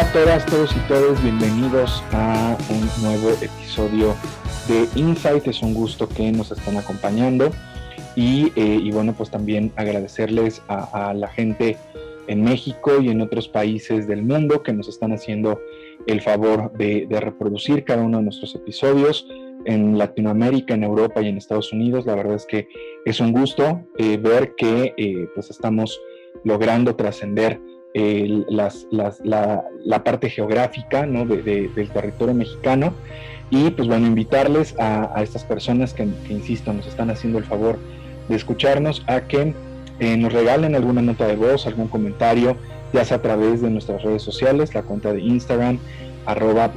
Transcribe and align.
Hola 0.00 0.08
a 0.08 0.12
todas, 0.14 0.46
todos 0.46 0.74
y 0.74 0.88
todas, 0.88 1.22
bienvenidos 1.22 2.02
a 2.12 2.56
un 2.70 3.02
nuevo 3.02 3.36
episodio 3.42 4.14
de 4.66 4.88
Insight. 4.98 5.46
Es 5.46 5.60
un 5.60 5.74
gusto 5.74 6.08
que 6.08 6.32
nos 6.32 6.50
estén 6.50 6.78
acompañando 6.78 7.50
y, 8.16 8.50
eh, 8.56 8.80
bueno, 8.94 9.12
pues 9.12 9.28
también 9.28 9.70
agradecerles 9.76 10.62
a, 10.68 11.12
la 11.12 11.28
gente 11.28 11.76
en 12.28 12.42
México 12.42 12.98
y 12.98 13.10
en 13.10 13.20
otros 13.20 13.48
países 13.48 14.08
del 14.08 14.22
mundo 14.22 14.62
que 14.62 14.72
nos 14.72 14.88
están 14.88 15.12
haciendo 15.12 15.60
el 16.06 16.22
favor 16.22 16.72
de, 16.78 17.06
reproducir 17.10 17.84
cada 17.84 18.02
uno 18.02 18.18
de 18.18 18.24
nuestros 18.24 18.54
episodios 18.54 19.28
en 19.66 19.98
Latinoamérica, 19.98 20.72
en 20.72 20.84
Europa 20.84 21.20
y 21.20 21.28
en 21.28 21.36
Estados 21.36 21.74
Unidos. 21.74 22.06
La 22.06 22.14
verdad 22.14 22.36
es 22.36 22.46
que 22.46 22.68
es 23.04 23.20
un 23.20 23.32
gusto 23.32 23.82
eh, 23.98 24.16
ver 24.16 24.54
que 24.54 24.94
eh, 24.96 25.28
pues 25.34 25.50
estamos 25.50 26.00
logrando 26.42 26.96
trascender 26.96 27.60
la, 27.94 30.04
parte 30.04 30.30
geográfica 30.30 31.06
¿no? 31.06 31.26
del 31.26 31.90
territorio 31.92 32.34
mexicano 32.34 32.94
y 33.50 33.70
pues 33.70 33.88
bueno, 33.88 34.06
invitarles 34.06 34.76
a, 34.78 35.20
estas 35.22 35.44
personas 35.44 35.92
que, 35.92 36.08
insisto, 36.28 36.72
nos 36.72 36.86
están 36.86 37.10
haciendo 37.10 37.38
el 37.38 37.44
favor 37.44 37.78
de 38.28 38.36
escucharnos 38.36 39.02
a 39.08 39.22
que 39.22 39.54
eh, 39.98 40.16
nos 40.16 40.32
regalen 40.32 40.76
alguna 40.76 41.02
nota 41.02 41.26
de 41.26 41.34
voz, 41.34 41.66
algún 41.66 41.88
comentario, 41.88 42.56
ya 42.92 43.04
sea 43.04 43.16
a 43.16 43.22
través 43.22 43.60
de 43.60 43.70
nuestras 43.70 44.02
redes 44.02 44.22
sociales, 44.22 44.74
la 44.74 44.82
cuenta 44.82 45.12
de 45.12 45.20
Instagram, 45.20 45.78
arroba 46.26 46.72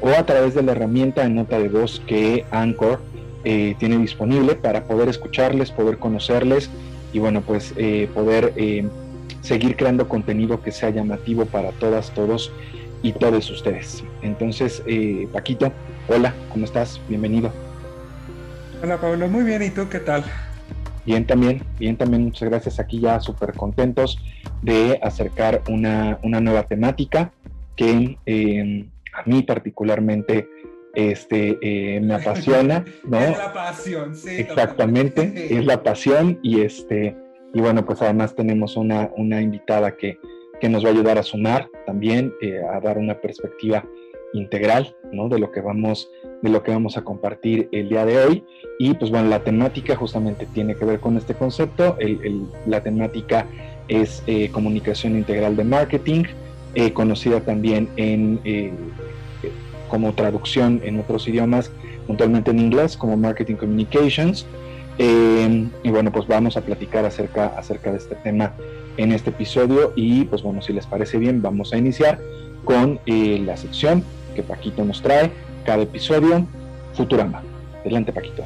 o 0.00 0.08
a 0.08 0.26
través 0.26 0.54
de 0.54 0.62
la 0.62 0.72
herramienta 0.72 1.22
de 1.22 1.30
nota 1.30 1.58
de 1.58 1.68
voz 1.68 2.02
que 2.06 2.44
Anchor 2.50 3.00
eh, 3.44 3.74
tiene 3.78 3.98
disponible 3.98 4.54
para 4.54 4.84
poder 4.84 5.08
escucharles, 5.08 5.70
poder 5.70 5.98
conocerles 5.98 6.70
y 7.14 7.20
bueno, 7.20 7.42
pues 7.42 7.72
eh, 7.76 8.10
poder 8.12 8.52
eh, 8.56 8.86
seguir 9.40 9.76
creando 9.76 10.08
contenido 10.08 10.60
que 10.60 10.72
sea 10.72 10.90
llamativo 10.90 11.46
para 11.46 11.70
todas, 11.70 12.10
todos 12.10 12.52
y 13.02 13.12
todos 13.12 13.48
ustedes. 13.50 14.02
Entonces, 14.20 14.82
eh, 14.86 15.28
Paquito, 15.32 15.72
hola, 16.08 16.34
¿cómo 16.50 16.64
estás? 16.64 17.00
Bienvenido. 17.08 17.52
Hola 18.82 19.00
Pablo, 19.00 19.28
muy 19.28 19.44
bien, 19.44 19.62
¿y 19.62 19.70
tú 19.70 19.88
qué 19.88 20.00
tal? 20.00 20.24
Bien 21.06 21.24
también, 21.24 21.62
bien 21.78 21.96
también, 21.96 22.24
muchas 22.24 22.48
gracias. 22.48 22.80
Aquí 22.80 22.98
ya 22.98 23.20
súper 23.20 23.52
contentos 23.52 24.18
de 24.62 24.98
acercar 25.00 25.62
una, 25.68 26.18
una 26.24 26.40
nueva 26.40 26.64
temática 26.64 27.30
que 27.76 28.18
a 29.12 29.22
mí 29.24 29.42
particularmente 29.44 30.48
este, 30.94 31.58
eh, 31.60 32.00
me 32.00 32.14
apasiona, 32.14 32.84
¿no? 33.04 33.18
Es 33.18 33.38
la 33.38 33.52
pasión, 33.52 34.14
sí. 34.14 34.30
Exactamente, 34.30 35.32
es 35.58 35.64
la 35.66 35.82
pasión 35.82 36.38
y 36.42 36.60
este, 36.60 37.16
y 37.52 37.60
bueno, 37.60 37.84
pues 37.84 38.02
además 38.02 38.34
tenemos 38.34 38.76
una, 38.76 39.10
una 39.16 39.40
invitada 39.40 39.96
que, 39.96 40.18
que 40.60 40.68
nos 40.68 40.84
va 40.84 40.88
a 40.88 40.92
ayudar 40.92 41.18
a 41.18 41.22
sumar 41.22 41.68
también, 41.86 42.32
eh, 42.40 42.60
a 42.72 42.80
dar 42.80 42.98
una 42.98 43.20
perspectiva 43.20 43.84
integral, 44.32 44.96
¿no? 45.12 45.28
De 45.28 45.38
lo 45.38 45.52
que 45.52 45.60
vamos, 45.60 46.10
de 46.42 46.50
lo 46.50 46.62
que 46.64 46.72
vamos 46.72 46.96
a 46.96 47.02
compartir 47.02 47.68
el 47.70 47.88
día 47.88 48.04
de 48.04 48.18
hoy. 48.18 48.44
Y 48.80 48.94
pues 48.94 49.12
bueno, 49.12 49.28
la 49.28 49.44
temática 49.44 49.94
justamente 49.94 50.46
tiene 50.52 50.74
que 50.74 50.84
ver 50.84 50.98
con 50.98 51.16
este 51.16 51.34
concepto. 51.34 51.96
la 52.66 52.82
temática 52.82 53.46
es 53.86 54.24
eh, 54.26 54.50
comunicación 54.50 55.16
integral 55.16 55.54
de 55.56 55.62
marketing, 55.62 56.24
conocida 56.92 57.40
también 57.40 57.88
en 57.96 58.40
como 59.94 60.12
traducción 60.12 60.80
en 60.82 60.98
otros 60.98 61.28
idiomas, 61.28 61.70
puntualmente 62.08 62.50
en 62.50 62.58
inglés, 62.58 62.96
como 62.96 63.16
Marketing 63.16 63.54
Communications. 63.54 64.44
Eh, 64.98 65.68
y 65.84 65.90
bueno, 65.90 66.10
pues 66.10 66.26
vamos 66.26 66.56
a 66.56 66.62
platicar 66.62 67.04
acerca, 67.04 67.46
acerca 67.56 67.92
de 67.92 67.98
este 67.98 68.16
tema 68.16 68.52
en 68.96 69.12
este 69.12 69.30
episodio 69.30 69.92
y 69.94 70.24
pues 70.24 70.42
bueno, 70.42 70.62
si 70.62 70.72
les 70.72 70.84
parece 70.84 71.16
bien, 71.18 71.42
vamos 71.42 71.72
a 71.72 71.78
iniciar 71.78 72.18
con 72.64 72.98
eh, 73.06 73.40
la 73.46 73.56
sección 73.56 74.02
que 74.34 74.42
Paquito 74.42 74.84
nos 74.84 75.00
trae 75.00 75.30
cada 75.64 75.84
episodio, 75.84 76.44
Futurama. 76.94 77.44
Adelante, 77.82 78.12
Paquito. 78.12 78.44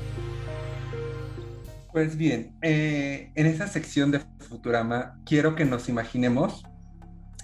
Pues 1.92 2.18
bien, 2.18 2.52
eh, 2.60 3.30
en 3.34 3.46
esta 3.46 3.68
sección 3.68 4.10
de 4.10 4.20
Futurama 4.38 5.18
quiero 5.24 5.54
que 5.54 5.64
nos 5.64 5.88
imaginemos 5.88 6.62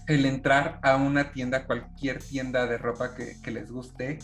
el 0.06 0.26
entrar 0.26 0.78
a 0.82 0.96
una 0.96 1.32
tienda, 1.32 1.64
cualquier 1.66 2.22
tienda 2.22 2.66
de 2.66 2.78
ropa 2.78 3.14
que, 3.14 3.50
les 3.50 3.70
guste, 3.70 4.18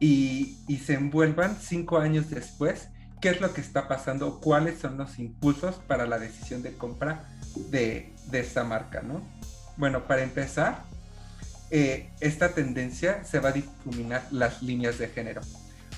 y, 0.00 0.58
se 0.84 0.94
envuelvan 0.94 1.56
cinco 1.60 1.98
años 1.98 2.30
después, 2.30 2.88
qué 3.20 3.30
es 3.30 3.40
lo 3.40 3.52
que 3.52 3.60
está 3.60 3.88
pasando, 3.88 4.40
cuáles 4.40 4.78
son 4.78 4.98
los 4.98 5.18
impulsos 5.18 5.76
para 5.86 6.06
la 6.06 6.18
decisión 6.18 6.62
de 6.62 6.74
compra 6.74 7.24
de, 7.70 8.12
de 8.30 8.40
esta 8.40 8.62
marca, 8.62 9.02
¿no? 9.02 9.22
Bueno, 9.76 10.06
para 10.06 10.22
empezar, 10.22 10.84
eh, 11.70 12.10
esta 12.20 12.50
tendencia 12.50 13.24
se 13.24 13.40
va 13.40 13.48
a 13.48 13.52
difuminar 13.52 14.22
las 14.30 14.62
líneas 14.62 14.98
de 14.98 15.08
género. 15.08 15.40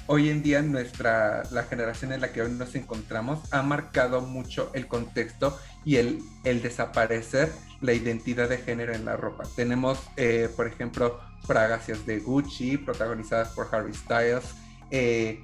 Hoy 0.06 0.30
en 0.30 0.42
día 0.42 0.62
nuestra, 0.62 1.42
la 1.50 1.64
generación 1.64 2.12
en 2.12 2.22
la 2.22 2.32
que 2.32 2.40
hoy 2.40 2.50
nos 2.50 2.74
encontramos 2.74 3.40
ha 3.52 3.62
marcado 3.62 4.22
mucho 4.22 4.70
el 4.72 4.86
contexto 4.86 5.58
y 5.84 5.96
el, 5.96 6.20
el 6.44 6.62
desaparecer 6.62 7.52
la 7.80 7.92
identidad 7.92 8.48
de 8.48 8.58
género 8.58 8.94
en 8.94 9.04
la 9.04 9.16
ropa. 9.16 9.44
Tenemos, 9.54 10.00
eh, 10.16 10.50
por 10.56 10.66
ejemplo, 10.66 11.20
fragancias 11.46 12.04
de 12.06 12.20
Gucci 12.20 12.76
protagonizadas 12.76 13.48
por 13.50 13.68
Harry 13.72 13.94
Styles. 13.94 14.44
Eh, 14.90 15.42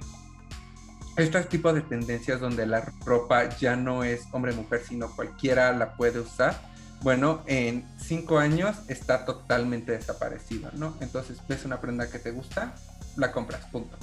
estos 1.17 1.47
tipos 1.47 1.73
de 1.73 1.81
tendencias 1.81 2.41
donde 2.41 2.65
la 2.65 2.91
ropa 3.05 3.47
ya 3.57 3.75
no 3.75 4.03
es 4.03 4.27
hombre-mujer, 4.31 4.81
sino 4.85 5.15
cualquiera 5.15 5.71
la 5.71 5.95
puede 5.95 6.19
usar. 6.19 6.59
Bueno, 7.01 7.43
en 7.45 7.85
cinco 7.97 8.39
años 8.39 8.75
está 8.87 9.25
totalmente 9.25 9.91
desaparecido, 9.93 10.71
¿no? 10.73 10.97
Entonces 10.99 11.37
ves 11.47 11.63
una 11.63 11.79
prenda 11.79 12.09
que 12.09 12.19
te 12.19 12.31
gusta, 12.31 12.75
la 13.15 13.31
compras, 13.31 13.65
punto. 13.71 13.97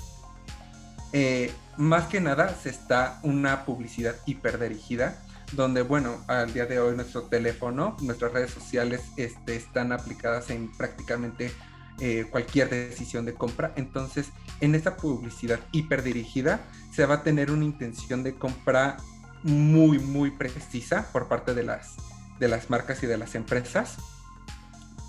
Eh, 1.13 1.53
más 1.77 2.07
que 2.07 2.21
nada 2.21 2.55
se 2.55 2.71
está 2.71 3.21
una 3.23 3.67
publicidad 3.67 4.15
hiperdirigida 4.25 5.23
donde, 5.53 5.83
bueno, 5.83 6.23
al 6.27 6.53
día 6.53 6.67
de 6.67 6.81
hoy 6.81 6.97
nuestro 6.97 7.23
teléfono, 7.25 7.97
nuestras 8.01 8.33
redes 8.33 8.51
sociales 8.51 9.03
este, 9.17 9.57
están 9.57 9.93
aplicadas 9.93 10.51
en 10.51 10.71
prácticamente 10.73 11.53
eh, 12.01 12.27
cualquier 12.31 12.71
decisión 12.71 13.25
de 13.25 13.35
compra. 13.35 13.73
Entonces, 13.77 14.29
en 14.61 14.75
esta 14.75 14.97
publicidad 14.97 15.61
hiperdirigida, 15.73 16.61
se 16.93 17.07
va 17.07 17.17
a 17.17 17.23
tener 17.23 17.51
una 17.51 17.65
intención 17.65 18.23
de 18.23 18.35
compra 18.35 18.97
muy, 19.43 19.99
muy 19.99 20.31
precisa 20.31 21.11
por 21.13 21.29
parte 21.29 21.55
de 21.55 21.63
las, 21.65 21.95
de 22.39 22.49
las 22.49 22.71
marcas 22.71 23.03
y 23.03 23.07
de 23.07 23.19
las 23.19 23.35
empresas, 23.35 23.97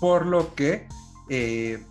por 0.00 0.26
lo 0.26 0.54
que 0.54 0.86
eh, 1.30 1.84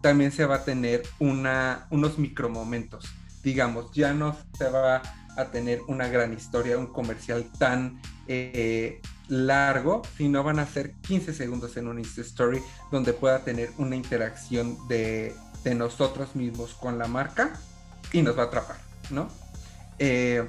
también 0.00 0.32
se 0.32 0.46
va 0.46 0.56
a 0.56 0.64
tener 0.64 1.02
una, 1.18 1.86
unos 1.90 2.18
micromomentos. 2.18 3.06
Digamos, 3.42 3.92
ya 3.92 4.12
no 4.14 4.36
se 4.56 4.68
va 4.70 5.02
a 5.38 5.50
tener 5.50 5.82
una 5.86 6.08
gran 6.08 6.32
historia, 6.32 6.76
un 6.76 6.88
comercial 6.88 7.46
tan 7.58 8.00
eh, 8.26 9.00
largo, 9.28 10.02
sino 10.16 10.42
van 10.42 10.58
a 10.58 10.66
ser 10.66 10.94
15 11.02 11.32
segundos 11.32 11.76
en 11.76 11.86
un 11.86 11.98
Insta 11.98 12.22
Story 12.22 12.60
donde 12.90 13.12
pueda 13.12 13.44
tener 13.44 13.70
una 13.78 13.96
interacción 13.96 14.76
de, 14.88 15.34
nosotros 15.76 16.34
mismos 16.34 16.72
con 16.72 16.96
la 16.96 17.08
marca 17.08 17.52
y 18.10 18.22
nos 18.22 18.38
va 18.38 18.44
a 18.44 18.46
atrapar, 18.46 18.78
¿no? 19.10 19.28
Eh, 19.98 20.48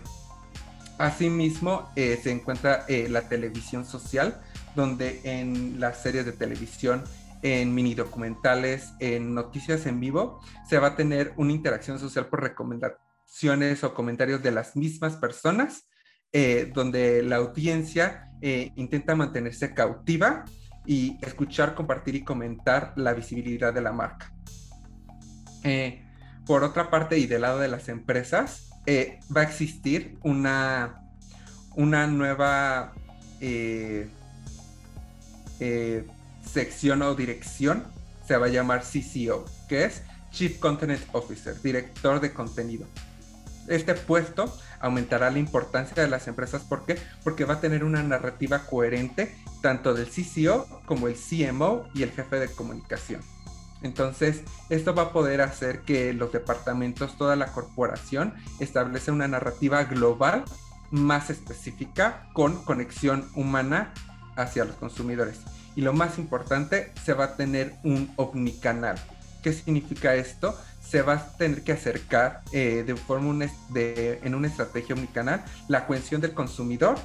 asimismo, 0.98 1.90
eh, 1.98 2.18
se 2.24 2.32
encuentra 2.32 2.86
la 2.88 3.28
televisión 3.28 3.86
social, 3.86 4.40
donde 4.78 5.20
en 5.26 5.78
las 5.82 6.02
series 6.02 6.26
de 6.26 6.32
televisión 6.32 7.04
en 7.42 7.76
mini 7.76 7.96
documentales, 7.96 8.94
en 9.00 9.34
noticias 9.34 9.86
en 9.88 10.00
vivo, 10.00 10.40
se 10.70 10.80
va 10.80 10.88
a 10.88 10.96
tener 10.96 11.34
una 11.36 11.52
interacción 11.52 12.00
social 12.00 12.28
por 12.28 12.42
recomendar 12.42 12.98
o 13.84 13.94
comentarios 13.94 14.44
de 14.44 14.52
las 14.52 14.76
mismas 14.76 15.16
personas, 15.16 15.88
eh, 16.32 16.72
donde 16.74 17.24
la 17.24 17.38
audiencia 17.38 18.30
eh, 18.42 18.72
intenta 18.76 19.16
mantenerse 19.16 19.74
cautiva 19.74 20.46
y 20.86 21.18
escuchar, 21.22 21.76
compartir 21.76 22.16
y 22.16 22.24
comentar 22.24 22.94
la 22.98 23.14
visibilidad 23.14 23.74
de 23.74 23.82
la 23.82 23.92
marca. 23.92 24.34
Eh, 25.64 26.04
por 26.46 26.64
otra 26.64 26.90
parte, 26.90 27.18
y 27.18 27.28
del 27.28 27.42
lado 27.42 27.60
de 27.60 27.68
las 27.68 27.90
empresas, 27.90 28.66
va 29.36 29.42
a 29.42 29.44
existir 29.44 30.18
una, 30.24 31.04
una 31.76 32.08
nueva 32.08 32.94
sección 36.44 37.04
o 37.04 37.14
dirección, 37.14 37.84
se 38.26 38.36
va 38.38 38.48
a 38.48 38.50
llamar 38.50 38.82
CCO, 38.82 39.46
que 39.68 39.86
es 39.86 40.02
Chief 40.32 40.58
Content 40.58 41.00
Officer, 41.12 41.62
director 41.62 42.20
de 42.20 42.34
contenido 42.34 42.88
este 43.70 43.94
puesto 43.94 44.54
aumentará 44.80 45.30
la 45.32 45.40
importancia 45.40 46.02
de 46.02 46.10
las 46.10 46.28
empresas. 46.28 46.64
¿Por 46.64 46.86
qué? 46.86 46.98
Porque 47.24 47.46
va 47.46 47.56
a 47.56 47.62
tener 47.62 47.84
una 47.84 48.04
narrativa 48.04 48.66
coherente 48.66 49.36
tanto 49.62 49.94
del 49.94 50.08
CCO 50.08 50.82
como 50.86 51.08
el 51.08 51.16
CMO 51.16 51.88
y 51.94 52.04
el 52.04 52.12
jefe 52.12 52.40
de 52.40 52.50
comunicación. 52.50 53.22
Entonces, 53.82 54.42
esto 54.70 54.94
va 54.94 55.04
a 55.04 55.14
poder 55.14 55.42
hacer 55.42 55.82
que 55.82 56.14
los 56.14 56.32
departamentos, 56.32 57.18
toda 57.18 57.36
la 57.36 57.48
corporación, 57.48 58.34
establece 58.60 59.12
una 59.12 59.28
narrativa 59.28 59.86
global 59.86 60.44
más 60.92 61.30
específica 61.30 62.28
con 62.34 62.64
conexión 62.64 63.30
humana 63.36 63.94
hacia 64.36 64.66
los 64.66 64.76
consumidores. 64.76 65.40
Y 65.76 65.82
lo 65.82 65.94
más 65.94 66.18
importante, 66.18 66.92
se 67.04 67.14
va 67.14 67.26
a 67.26 67.36
tener 67.36 67.76
un 67.84 68.12
omnicanal. 68.18 68.98
¿Qué 69.42 69.54
significa 69.54 70.16
esto? 70.16 70.60
Se 70.90 71.02
va 71.02 71.14
a 71.14 71.38
tener 71.38 71.64
que 71.64 71.74
acercar 71.74 72.42
eh, 72.52 72.84
de 72.86 72.96
forma 72.96 73.46
en 73.76 74.36
una 74.36 74.48
estrategia 74.48 74.96
omnicanal 74.96 75.44
la 75.68 75.86
cohesión 75.86 76.22
del 76.22 76.34
consumidor 76.34 76.98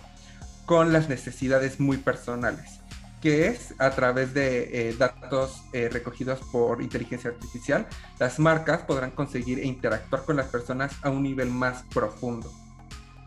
con 0.64 0.92
las 0.92 1.08
necesidades 1.08 1.80
muy 1.80 1.98
personales 1.98 2.80
que 3.24 3.48
es 3.48 3.74
a 3.78 3.90
través 3.92 4.34
de 4.34 4.90
eh, 4.90 4.96
datos 4.98 5.62
eh, 5.72 5.88
recogidos 5.90 6.40
por 6.52 6.82
inteligencia 6.82 7.30
artificial, 7.30 7.86
las 8.18 8.38
marcas 8.38 8.82
podrán 8.82 9.12
conseguir 9.12 9.60
e 9.60 9.66
interactuar 9.66 10.26
con 10.26 10.36
las 10.36 10.48
personas 10.48 10.92
a 11.00 11.08
un 11.08 11.22
nivel 11.22 11.48
más 11.48 11.84
profundo, 11.84 12.52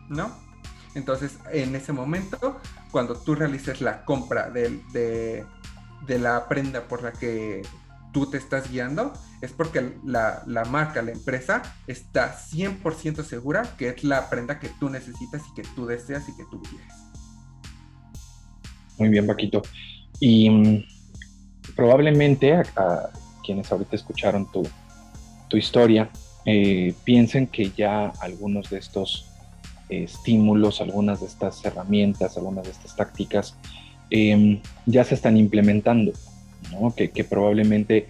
¿no? 0.08 0.32
Entonces, 0.94 1.40
en 1.52 1.76
ese 1.76 1.94
momento, 1.94 2.62
cuando 2.92 3.16
tú 3.16 3.34
realices 3.34 3.82
la 3.82 4.06
compra 4.06 4.52
de, 4.52 5.46
la 6.08 6.48
prenda 6.48 6.88
por 6.88 7.02
la 7.02 7.12
que 7.12 7.64
tú 8.14 8.30
te 8.30 8.38
estás 8.38 8.72
guiando, 8.72 9.14
es 9.42 9.52
porque 9.52 9.94
la, 10.06 10.44
la 10.48 10.66
marca, 10.66 11.02
la 11.02 11.12
empresa, 11.12 11.62
está 11.88 12.36
100% 12.36 13.24
segura 13.24 13.76
que 13.78 13.90
es 13.90 14.04
la 14.04 14.30
prenda 14.30 14.60
que 14.60 14.70
tú 14.80 14.90
necesitas 14.90 15.42
y 15.52 15.62
que 15.62 15.68
tú 15.76 15.86
deseas 15.86 16.28
y 16.30 16.36
que 16.36 16.44
tú 16.50 16.62
quieres. 16.62 16.94
Muy 18.98 19.10
bien, 19.10 19.28
Paquito. 19.28 19.62
Y 20.20 20.50
mm, 20.50 20.84
probablemente 21.76 22.54
a, 22.54 23.10
quienes 23.46 23.72
ahorita 23.72 23.96
escucharon 23.96 24.48
tu, 24.52 24.68
historia 25.56 26.10
eh, 26.46 26.94
piensen 27.04 27.48
que 27.48 27.72
ya 27.72 28.12
algunos 28.20 28.70
de 28.70 28.80
estos 28.80 29.26
estímulos, 29.90 30.82
algunas 30.82 31.22
de 31.22 31.28
estas 31.28 31.64
herramientas, 31.64 32.36
algunas 32.36 32.66
de 32.66 32.72
estas 32.72 32.96
tácticas 32.96 33.56
em, 34.10 34.62
ya 34.86 35.06
se 35.06 35.16
están 35.16 35.38
implementando, 35.38 36.12
que, 36.96 37.24
probablemente 37.24 38.08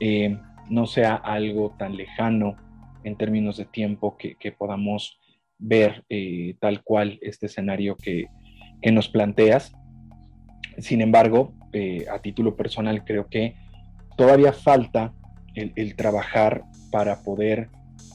eh, 0.00 0.38
no 0.68 0.86
sea 0.86 1.14
algo 1.14 1.74
tan 1.78 1.96
lejano 1.96 2.56
en 3.04 3.16
términos 3.16 3.56
de 3.56 3.64
tiempo 3.64 4.16
que, 4.16 4.52
podamos 4.52 5.18
ver 5.58 6.04
eh, 6.08 6.56
tal 6.60 6.82
cual 6.82 7.18
este 7.22 7.46
escenario 7.46 7.96
que, 7.96 8.26
que 8.80 8.92
nos 8.92 9.08
planteas. 9.08 9.72
Sin 10.78 11.00
embargo, 11.00 11.52
eh, 11.72 12.06
a 12.10 12.18
título 12.18 12.56
personal 12.56 13.04
creo 13.04 13.28
que 13.28 13.54
todavía 14.16 14.52
falta 14.52 15.12
el, 15.54 15.94
trabajar 15.94 16.64
para 16.90 17.22
poder 17.22 17.68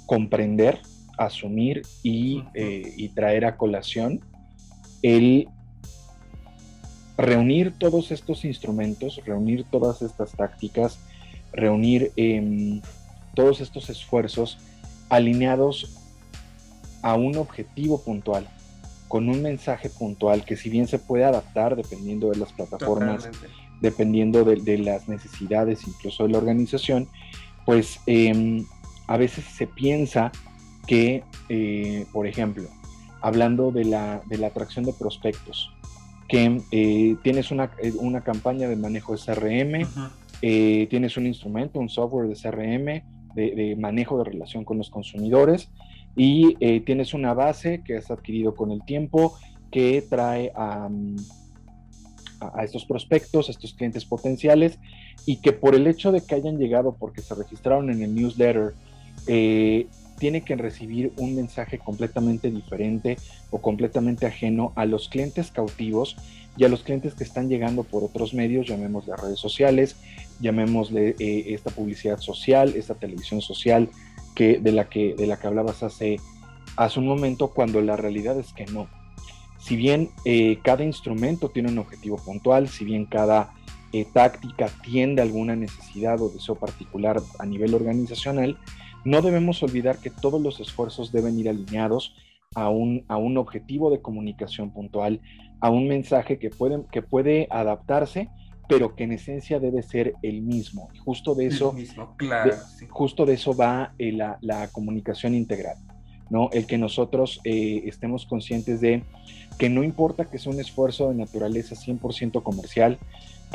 comprender, 0.07 0.79
asumir 1.17 1.83
eh, 2.03 2.93
y, 2.97 3.09
traer 3.09 3.45
a 3.45 3.55
colación 3.55 4.19
el 5.03 5.47
reunir 7.17 7.73
todos 7.77 8.11
estos 8.11 8.45
instrumentos, 8.45 9.21
reunir 9.25 9.65
todas 9.65 10.01
estas 10.01 10.31
tácticas, 10.33 10.99
reunir 11.53 12.11
em, 12.17 12.81
todos 13.33 13.61
estos 13.61 13.89
esfuerzos 13.89 14.57
alineados 15.09 15.97
a 17.01 17.15
un 17.15 17.37
objetivo 17.37 18.01
puntual, 18.01 18.47
con 19.07 19.29
un 19.29 19.41
mensaje 19.41 19.89
puntual 19.89 20.43
que 20.43 20.57
si 20.57 20.69
bien 20.69 20.87
se 20.87 20.99
puede 20.99 21.23
adaptar 21.23 21.75
dependiendo 21.75 22.31
de 22.31 22.37
las 22.37 22.51
plataformas, 22.51 23.29
dependiendo 23.81 24.43
de, 24.43 24.77
las 24.77 25.07
necesidades 25.07 25.87
incluso 25.87 26.23
de 26.23 26.29
la 26.29 26.37
organización, 26.39 27.07
pues 27.65 27.99
em, 28.07 28.65
a 29.07 29.17
veces 29.17 29.45
se 29.45 29.67
piensa 29.67 30.31
que, 30.87 31.23
eh, 31.49 32.05
por 32.11 32.27
ejemplo, 32.27 32.67
hablando 33.21 33.71
de 33.71 33.85
la, 33.85 34.21
atracción 34.45 34.85
de 34.85 34.93
prospectos, 34.93 35.71
que 36.27 36.61
eh, 36.71 37.15
tienes 37.23 37.51
eh, 37.51 37.93
una, 37.99 38.21
campaña 38.21 38.67
de 38.67 38.75
manejo 38.75 39.15
de 39.15 39.19
CRM, 39.19 39.87
tienes 40.41 41.17
un 41.17 41.25
instrumento, 41.25 41.79
un 41.79 41.89
software 41.89 42.27
de 42.27 42.35
CRM, 42.35 43.03
de, 43.35 43.75
manejo 43.77 44.17
de 44.17 44.25
relación 44.25 44.63
con 44.63 44.77
los 44.77 44.89
consumidores, 44.89 45.69
y 46.15 46.55
eh, 46.59 46.79
tienes 46.81 47.13
una 47.13 47.33
base 47.33 47.81
que 47.83 47.97
has 47.97 48.09
adquirido 48.09 48.55
con 48.55 48.71
el 48.71 48.83
tiempo 48.85 49.37
que 49.69 50.01
trae 50.09 50.51
a, 50.55 50.89
a, 52.39 52.63
estos 52.63 52.85
prospectos, 52.85 53.49
a 53.49 53.51
estos 53.51 53.73
clientes 53.73 54.05
potenciales 54.05 54.79
y 55.25 55.37
que 55.37 55.51
por 55.51 55.75
el 55.75 55.87
hecho 55.87 56.11
de 56.11 56.21
que 56.21 56.35
hayan 56.35 56.57
llegado 56.57 56.95
porque 56.97 57.21
se 57.21 57.35
registraron 57.35 57.89
en 57.89 58.01
el 58.01 58.15
newsletter, 58.15 58.73
eh, 59.27 59.87
tiene 60.17 60.41
que 60.41 60.55
recibir 60.55 61.13
un 61.17 61.35
mensaje 61.35 61.79
completamente 61.79 62.49
diferente 62.51 63.17
o 63.49 63.61
completamente 63.61 64.25
ajeno 64.25 64.73
a 64.75 64.85
los 64.85 65.09
clientes 65.09 65.51
cautivos 65.51 66.15
y 66.57 66.63
a 66.63 66.69
los 66.69 66.83
clientes 66.83 67.13
que 67.15 67.23
están 67.23 67.49
llegando 67.49 67.83
por 67.83 68.03
otros 68.03 68.33
medios, 68.33 68.67
llamémosle 68.67 69.15
redes 69.15 69.39
sociales, 69.39 69.97
llamémosle 70.39 71.15
eh, 71.19 71.53
esta 71.53 71.69
publicidad 71.69 72.19
social, 72.19 72.73
esta 72.75 72.95
televisión 72.95 73.41
social, 73.41 73.89
que, 74.35 74.59
de, 74.59 74.71
la 74.71 74.89
que, 74.89 75.15
de 75.15 75.27
la 75.27 75.37
que 75.37 75.47
hablabas 75.47 75.83
hace, 75.83 76.17
hace 76.77 76.99
un 76.99 77.07
momento, 77.07 77.49
cuando 77.49 77.81
la 77.81 77.95
realidad 77.95 78.39
es 78.39 78.53
que 78.53 78.65
no. 78.65 78.87
Si 79.59 79.75
bien 79.75 80.11
eh, 80.25 80.59
cada 80.63 80.83
instrumento 80.83 81.49
tiene 81.49 81.69
un 81.69 81.79
objetivo 81.79 82.17
puntual, 82.17 82.69
si 82.69 82.85
bien 82.85 83.05
cada 83.05 83.53
eh, 83.91 84.05
táctica 84.13 84.69
tiende 84.83 85.21
alguna 85.21 85.55
necesidad 85.55 86.21
o 86.21 86.29
deseo 86.29 86.55
particular 86.55 87.21
a 87.39 87.45
nivel 87.45 87.73
organizacional, 87.73 88.57
no 89.05 89.21
debemos 89.21 89.63
olvidar 89.63 89.97
que 89.99 90.09
todos 90.09 90.41
los 90.41 90.59
esfuerzos 90.59 91.11
deben 91.11 91.39
ir 91.39 91.47
alineados 91.47 92.15
a 92.55 92.69
un, 92.69 93.05
a 93.07 93.17
un 93.17 93.37
objetivo 93.37 93.89
de 93.89 94.01
comunicación 94.01 94.71
puntual, 94.71 95.21
a 95.61 95.69
un 95.69 95.87
mensaje 95.87 96.37
que 96.39 96.49
puede, 96.49 96.83
que 96.91 97.01
puede 97.01 97.47
adaptarse 97.49 98.29
pero 98.67 98.95
que 98.95 99.03
en 99.03 99.11
esencia 99.11 99.59
debe 99.59 99.83
ser 99.83 100.15
el 100.21 100.41
mismo. 100.41 100.89
Justo 101.03 101.35
de 101.35 101.47
eso, 101.47 101.75
justo 102.89 103.25
de 103.25 103.33
eso 103.33 103.55
va 103.55 103.93
eh, 103.99 104.11
la, 104.11 104.69
comunicación 104.71 105.35
integral, 105.35 105.77
¿no? 106.29 106.49
El 106.51 106.65
que 106.65 106.77
nosotros 106.77 107.41
eh, 107.43 107.83
estemos 107.85 108.25
conscientes 108.25 108.81
de 108.81 109.03
que 109.59 109.69
no 109.69 109.83
importa 109.83 110.25
que 110.25 110.39
sea 110.39 110.51
un 110.51 110.59
esfuerzo 110.59 111.09
de 111.09 111.15
naturaleza 111.15 111.75
100% 111.75 112.41
comercial, 112.43 112.97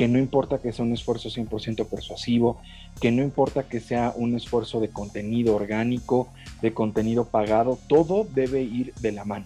que 0.01 0.09
no 0.09 0.19
importa 0.19 0.63
que 0.63 0.73
sea 0.73 0.87
un 0.87 0.95
esfuerzo 0.95 1.29
100% 1.29 1.87
persuasivo, 1.87 2.59
que 3.03 3.13
no 3.13 3.23
importa 3.23 3.69
que 3.69 3.81
sea 3.81 4.15
un 4.17 4.35
esfuerzo 4.35 4.81
de 4.81 4.89
contenido 4.89 5.55
orgánico, 5.55 6.29
de 6.63 6.73
contenido 6.73 7.27
pagado, 7.27 7.79
todo 7.87 8.27
debe 8.35 8.63
ir 8.63 8.95
de 8.95 9.13
la 9.13 9.27
mano. 9.27 9.45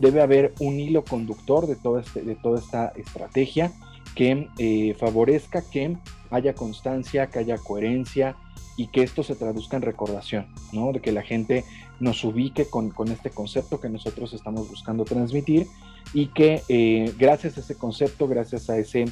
debe 0.00 0.22
haber 0.22 0.54
un 0.60 0.80
hilo 0.80 1.04
conductor 1.04 1.66
de, 1.66 1.76
todo 1.76 1.98
este, 1.98 2.22
de 2.22 2.36
toda 2.36 2.58
esta 2.58 2.94
estrategia 2.96 3.70
que 4.14 4.48
eh, 4.56 4.96
favorezca 4.98 5.62
que 5.70 5.94
haya 6.30 6.54
constancia, 6.54 7.26
que 7.26 7.40
haya 7.40 7.58
coherencia 7.58 8.36
y 8.78 8.86
que 8.86 9.02
esto 9.02 9.22
se 9.22 9.34
traduzca 9.34 9.76
en 9.76 9.82
recordación, 9.82 10.46
¿no? 10.72 10.90
De 10.90 11.00
que 11.00 11.12
la 11.12 11.20
gente 11.20 11.66
nos 11.98 12.24
ubique 12.24 12.64
con, 12.64 12.94
este 13.12 13.28
concepto 13.28 13.78
que 13.78 13.90
nosotros 13.90 14.32
estamos 14.32 14.70
buscando 14.70 15.04
transmitir 15.04 15.66
y 16.14 16.28
que 16.28 16.62
eh, 16.70 17.12
gracias 17.18 17.58
a 17.58 17.60
ese 17.60 17.74
concepto, 17.76 18.26
gracias 18.26 18.70
a 18.70 18.78
ese 18.78 19.04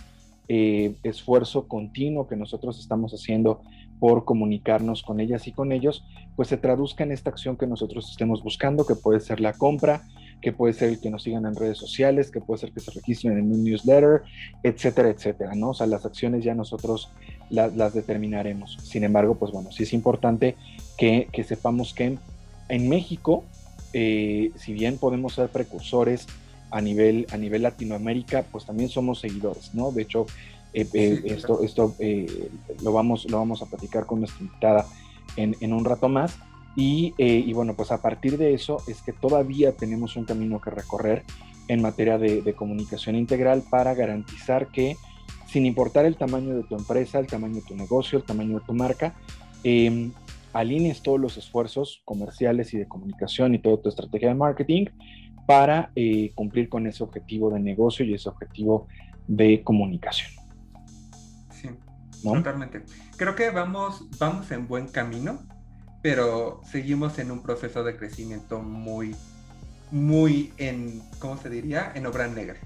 eh, 0.48 0.94
esfuerzo 1.02 1.68
continuo 1.68 2.26
que 2.26 2.36
nosotros 2.36 2.78
estamos 2.78 3.12
haciendo 3.12 3.60
por 4.00 4.24
comunicarnos 4.24 5.02
con 5.02 5.20
ellas 5.20 5.46
y 5.46 5.52
con 5.52 5.72
ellos, 5.72 6.04
pues 6.36 6.48
se 6.48 6.56
traduzca 6.56 7.04
en 7.04 7.12
esta 7.12 7.30
acción 7.30 7.56
que 7.56 7.66
nosotros 7.66 8.10
estemos 8.10 8.42
buscando, 8.42 8.86
que 8.86 8.94
puede 8.94 9.20
ser 9.20 9.40
la 9.40 9.52
compra, 9.52 10.02
que 10.40 10.52
puede 10.52 10.72
ser 10.72 10.90
el 10.90 11.00
que 11.00 11.10
nos 11.10 11.24
sigan 11.24 11.46
en 11.46 11.56
redes 11.56 11.78
sociales, 11.78 12.30
que 12.30 12.40
puede 12.40 12.60
ser 12.60 12.72
que 12.72 12.80
se 12.80 12.92
registren 12.92 13.38
en 13.38 13.52
un 13.52 13.64
newsletter, 13.64 14.22
etcétera, 14.62 15.10
etcétera, 15.10 15.54
¿no? 15.54 15.70
O 15.70 15.74
sea, 15.74 15.86
las 15.86 16.06
acciones 16.06 16.44
ya 16.44 16.54
nosotros 16.54 17.10
las 17.50 17.94
determinaremos. 17.94 18.78
Sin 18.82 19.04
embargo, 19.04 19.34
pues 19.34 19.52
bueno, 19.52 19.72
sí 19.72 19.82
es 19.82 19.92
importante 19.92 20.54
que, 20.96 21.28
sepamos 21.46 21.92
que 21.92 22.18
en 22.68 22.88
México, 22.88 23.44
eh, 23.92 24.52
si 24.56 24.74
bien 24.74 24.98
podemos 24.98 25.34
ser 25.34 25.48
precursores 25.48 26.26
a 26.70 26.80
nivel, 26.80 27.26
a 27.32 27.36
nivel 27.36 27.62
Latinoamérica, 27.62 28.44
pues 28.50 28.66
también 28.66 28.88
somos 28.88 29.20
seguidores, 29.20 29.74
¿no? 29.74 29.90
De 29.92 30.02
hecho, 30.02 30.26
eh, 30.72 30.86
eh, 30.92 31.22
esto, 31.24 31.62
esto 31.62 31.94
lo, 32.82 32.92
vamos, 32.92 33.30
lo 33.30 33.38
vamos 33.38 33.62
a 33.62 33.66
platicar 33.66 34.06
con 34.06 34.20
nuestra 34.20 34.44
invitada 34.44 34.86
en, 35.36 35.56
en 35.60 35.72
un 35.72 35.84
rato 35.84 36.08
más, 36.08 36.38
eh, 36.80 37.42
y, 37.44 37.52
bueno, 37.54 37.74
pues 37.74 37.90
a 37.90 38.00
partir 38.00 38.38
de 38.38 38.54
eso 38.54 38.78
es 38.86 39.02
que 39.02 39.12
todavía 39.12 39.72
tenemos 39.72 40.14
un 40.16 40.24
camino 40.24 40.60
que 40.60 40.70
recorrer 40.70 41.24
en 41.66 41.82
materia 41.82 42.18
de, 42.18 42.54
comunicación 42.54 43.16
integral 43.16 43.64
para 43.68 43.94
garantizar 43.94 44.68
que 44.68 44.96
sin 45.48 45.66
importar 45.66 46.04
el 46.04 46.16
tamaño 46.16 46.54
de 46.54 46.62
tu 46.62 46.76
empresa, 46.76 47.18
el 47.18 47.26
tamaño 47.26 47.56
de 47.56 47.62
tu 47.62 47.74
negocio, 47.74 48.18
el 48.18 48.24
tamaño 48.24 48.60
de 48.60 48.64
tu 48.64 48.74
marca, 48.74 49.16
eh, 49.64 50.10
alinees 50.52 51.02
todos 51.02 51.18
los 51.18 51.36
esfuerzos 51.36 52.00
comerciales 52.04 52.72
y 52.74 52.78
de 52.78 52.86
comunicación 52.86 53.54
y 53.54 53.58
toda 53.58 53.82
tu 53.82 53.88
estrategia 53.88 54.28
de 54.28 54.34
marketing 54.34 54.86
para 55.48 55.90
eh, 55.96 56.30
cumplir 56.34 56.68
con 56.68 56.86
ese 56.86 57.02
objetivo 57.02 57.50
de 57.50 57.58
negocio 57.58 58.04
y 58.04 58.12
ese 58.12 58.28
objetivo 58.28 58.86
de 59.26 59.62
comunicación. 59.64 60.30
Sí, 61.50 61.70
totalmente. 62.22 62.82
Creo 63.16 63.34
que 63.34 63.48
vamos, 63.48 64.06
vamos 64.18 64.50
en 64.50 64.68
buen 64.68 64.88
camino 64.88 65.40
pero 66.02 66.60
seguimos 66.70 67.18
en 67.18 67.30
un 67.30 67.42
proceso 67.42 67.82
de 67.82 67.96
crecimiento 67.96 68.60
muy, 68.60 69.16
muy 69.90 70.52
en, 70.56 71.02
¿cómo 71.18 71.36
se 71.36 71.50
diría? 71.50 71.92
En 71.94 72.06
obra 72.06 72.28
negra, 72.28 72.56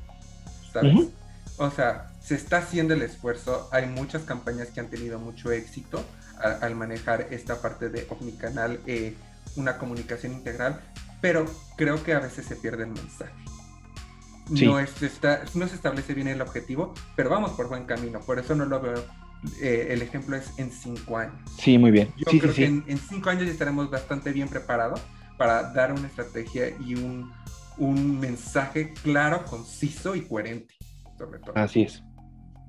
¿sabes? 0.72 1.08
O 1.56 1.70
sea, 1.70 2.08
se 2.20 2.34
está 2.34 2.58
haciendo 2.58 2.94
el 2.94 3.02
esfuerzo, 3.02 3.68
hay 3.72 3.86
muchas 3.86 4.22
campañas 4.22 4.68
que 4.68 4.80
han 4.80 4.88
tenido 4.88 5.18
mucho 5.18 5.50
éxito 5.52 6.04
al 6.38 6.74
manejar 6.74 7.28
esta 7.30 7.60
parte 7.62 7.88
de 7.88 8.06
omnicanal, 8.10 8.80
eh, 8.86 9.14
una 9.56 9.78
comunicación 9.78 10.32
integral, 10.32 10.80
pero 11.22 11.46
creo 11.76 12.02
que 12.04 12.12
a 12.12 12.20
veces 12.20 12.44
se 12.44 12.56
pierde 12.56 12.82
el 12.82 12.90
mensaje. 12.90 13.32
No, 14.50 14.78
está, 14.78 15.44
no 15.54 15.66
se 15.66 15.76
establece 15.76 16.12
bien 16.12 16.28
el 16.28 16.42
objetivo, 16.42 16.92
pero 17.16 17.30
vamos 17.30 17.52
por 17.52 17.68
buen 17.68 17.84
camino, 17.84 18.20
por 18.20 18.38
eso 18.38 18.54
no 18.54 18.66
lo 18.66 18.80
veo 18.80 19.02
eh, 19.60 19.88
el 19.90 20.02
ejemplo 20.02 20.36
es 20.36 20.56
en 20.58 20.70
cinco 20.70 21.16
años. 21.18 21.34
Sí, 21.58 21.76
muy 21.78 21.90
bien. 21.90 22.08
Yo 22.16 22.38
creo 22.38 22.54
que 22.54 22.64
en, 22.64 22.98
cinco 22.98 23.30
años 23.30 23.44
ya 23.44 23.50
estaremos 23.50 23.90
bastante 23.90 24.32
bien 24.32 24.48
preparados 24.48 25.00
para 25.36 25.72
dar 25.72 25.92
una 25.92 26.06
estrategia 26.06 26.68
y 26.86 26.94
un, 26.94 27.32
un 27.78 28.20
mensaje 28.20 28.92
claro, 29.02 29.44
conciso 29.44 30.14
y 30.14 30.22
coherente, 30.22 30.74
sobre 31.18 31.40
todo. 31.40 31.56
Así 31.56 31.82
es. 31.82 32.04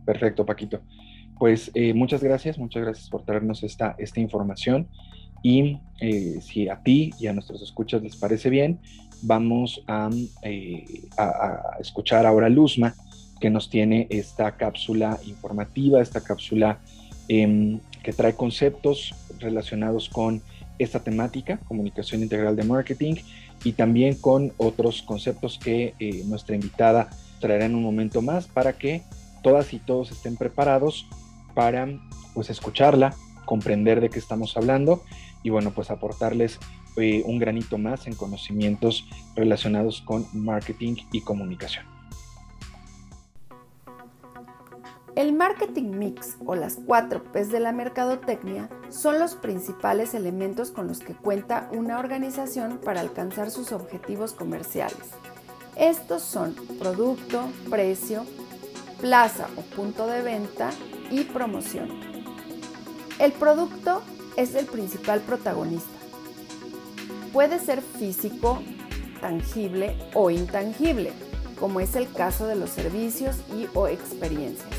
Perfecto, 0.06 0.46
Paquito. 0.46 0.82
Pues 1.38 1.70
eh, 1.76 1.94
muchas 1.94 2.24
gracias, 2.24 2.58
muchas 2.58 2.84
gracias 2.84 3.10
por 3.10 3.24
traernos 3.24 3.64
esta, 3.64 3.96
esta 4.00 4.20
información. 4.20 4.88
Y 5.44 5.78
eh, 6.00 6.40
si 6.42 6.68
a 6.70 6.82
ti 6.82 7.12
y 7.20 7.28
a 7.28 7.34
nuestros 7.34 7.62
escuchas 7.62 8.02
les 8.02 8.16
parece 8.16 8.50
bien, 8.50 8.80
vamos 9.22 9.84
a, 9.88 10.10
a 11.18 11.78
escuchar 11.80 12.26
ahora 12.26 12.50
Luzma 12.50 12.96
que 13.44 13.50
nos 13.50 13.70
tiene 13.70 14.08
esta 14.10 14.56
cápsula 14.56 15.20
informativa, 15.28 16.02
esta 16.02 16.22
cápsula 16.22 16.80
em, 17.28 17.82
que 18.02 18.14
trae 18.14 18.36
conceptos 18.36 19.14
relacionados 19.40 20.08
con 20.08 20.42
esta 20.80 21.04
temática, 21.04 21.58
comunicación 21.68 22.24
integral 22.24 22.56
de 22.56 22.64
marketing, 22.64 23.16
y 23.66 23.74
también 23.74 24.16
con 24.16 24.54
otros 24.56 25.02
conceptos 25.02 25.60
que 25.62 25.94
eh, 26.00 26.24
nuestra 26.26 26.56
invitada 26.56 27.10
traerá 27.42 27.66
en 27.66 27.76
un 27.76 27.84
momento 27.84 28.22
más 28.22 28.48
para 28.48 28.72
que 28.72 29.04
todas 29.42 29.74
y 29.74 29.80
todos 29.80 30.12
estén 30.12 30.38
preparados 30.38 31.06
para 31.54 31.88
pues 32.34 32.50
escucharla, 32.50 33.14
comprender 33.44 34.00
de 34.00 34.10
qué 34.10 34.20
estamos 34.20 34.56
hablando 34.56 35.04
y 35.44 35.50
bueno 35.50 35.72
pues 35.72 35.92
aportarles 35.92 36.60
eh, 36.96 37.24
un 37.26 37.40
granito 37.40 37.78
más 37.78 38.08
en 38.08 38.16
conocimientos 38.16 39.08
relacionados 39.36 40.02
con 40.02 40.26
marketing 40.34 40.96
y 41.12 41.22
comunicación. 41.22 41.86
El 45.16 45.32
marketing 45.32 45.92
mix 45.92 46.38
o 46.44 46.56
las 46.56 46.80
cuatro 46.88 47.24
P's 47.24 47.52
de 47.52 47.60
la 47.60 47.72
mercadotecnia 47.72 48.68
son 48.90 49.20
los 49.20 49.36
principales 49.36 50.16
elementos 50.16 50.72
con 50.72 50.88
los 50.88 51.00
que 51.00 51.14
cuenta 51.14 51.70
una 51.72 52.00
organización 52.00 52.80
para 52.84 53.02
alcanzar 53.02 53.52
sus 53.52 53.72
objetivos 53.72 54.34
comerciales. 54.34 55.12
Estos 55.76 56.24
son 56.24 56.56
producto, 56.80 57.48
precio, 57.70 58.26
plaza 59.02 59.48
o 59.56 59.62
punto 59.76 60.08
de 60.08 60.24
venta 60.24 60.72
y 61.12 61.26
promoción. 61.26 61.90
El 63.20 63.34
producto 63.34 64.02
es 64.38 64.56
el 64.56 64.66
principal 64.66 65.22
protagonista. 65.22 65.92
Puede 67.32 67.60
ser 67.60 67.82
físico, 67.82 68.62
tangible 69.22 69.96
o 70.14 70.30
intangible, 70.30 71.12
como 71.60 71.80
es 71.80 71.96
el 71.96 72.12
caso 72.12 72.48
de 72.48 72.56
los 72.56 72.70
servicios 72.70 73.38
y 73.58 73.68
o 73.74 73.88
experiencias. 73.88 74.70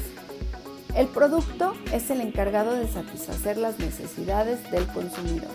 El 0.95 1.09
producto 1.09 1.75
es 1.93 2.11
el 2.11 2.21
encargado 2.21 2.75
de 2.75 2.87
satisfacer 2.87 3.57
las 3.57 3.79
necesidades 3.81 4.71
del 4.71 4.87
consumidor. 4.87 5.51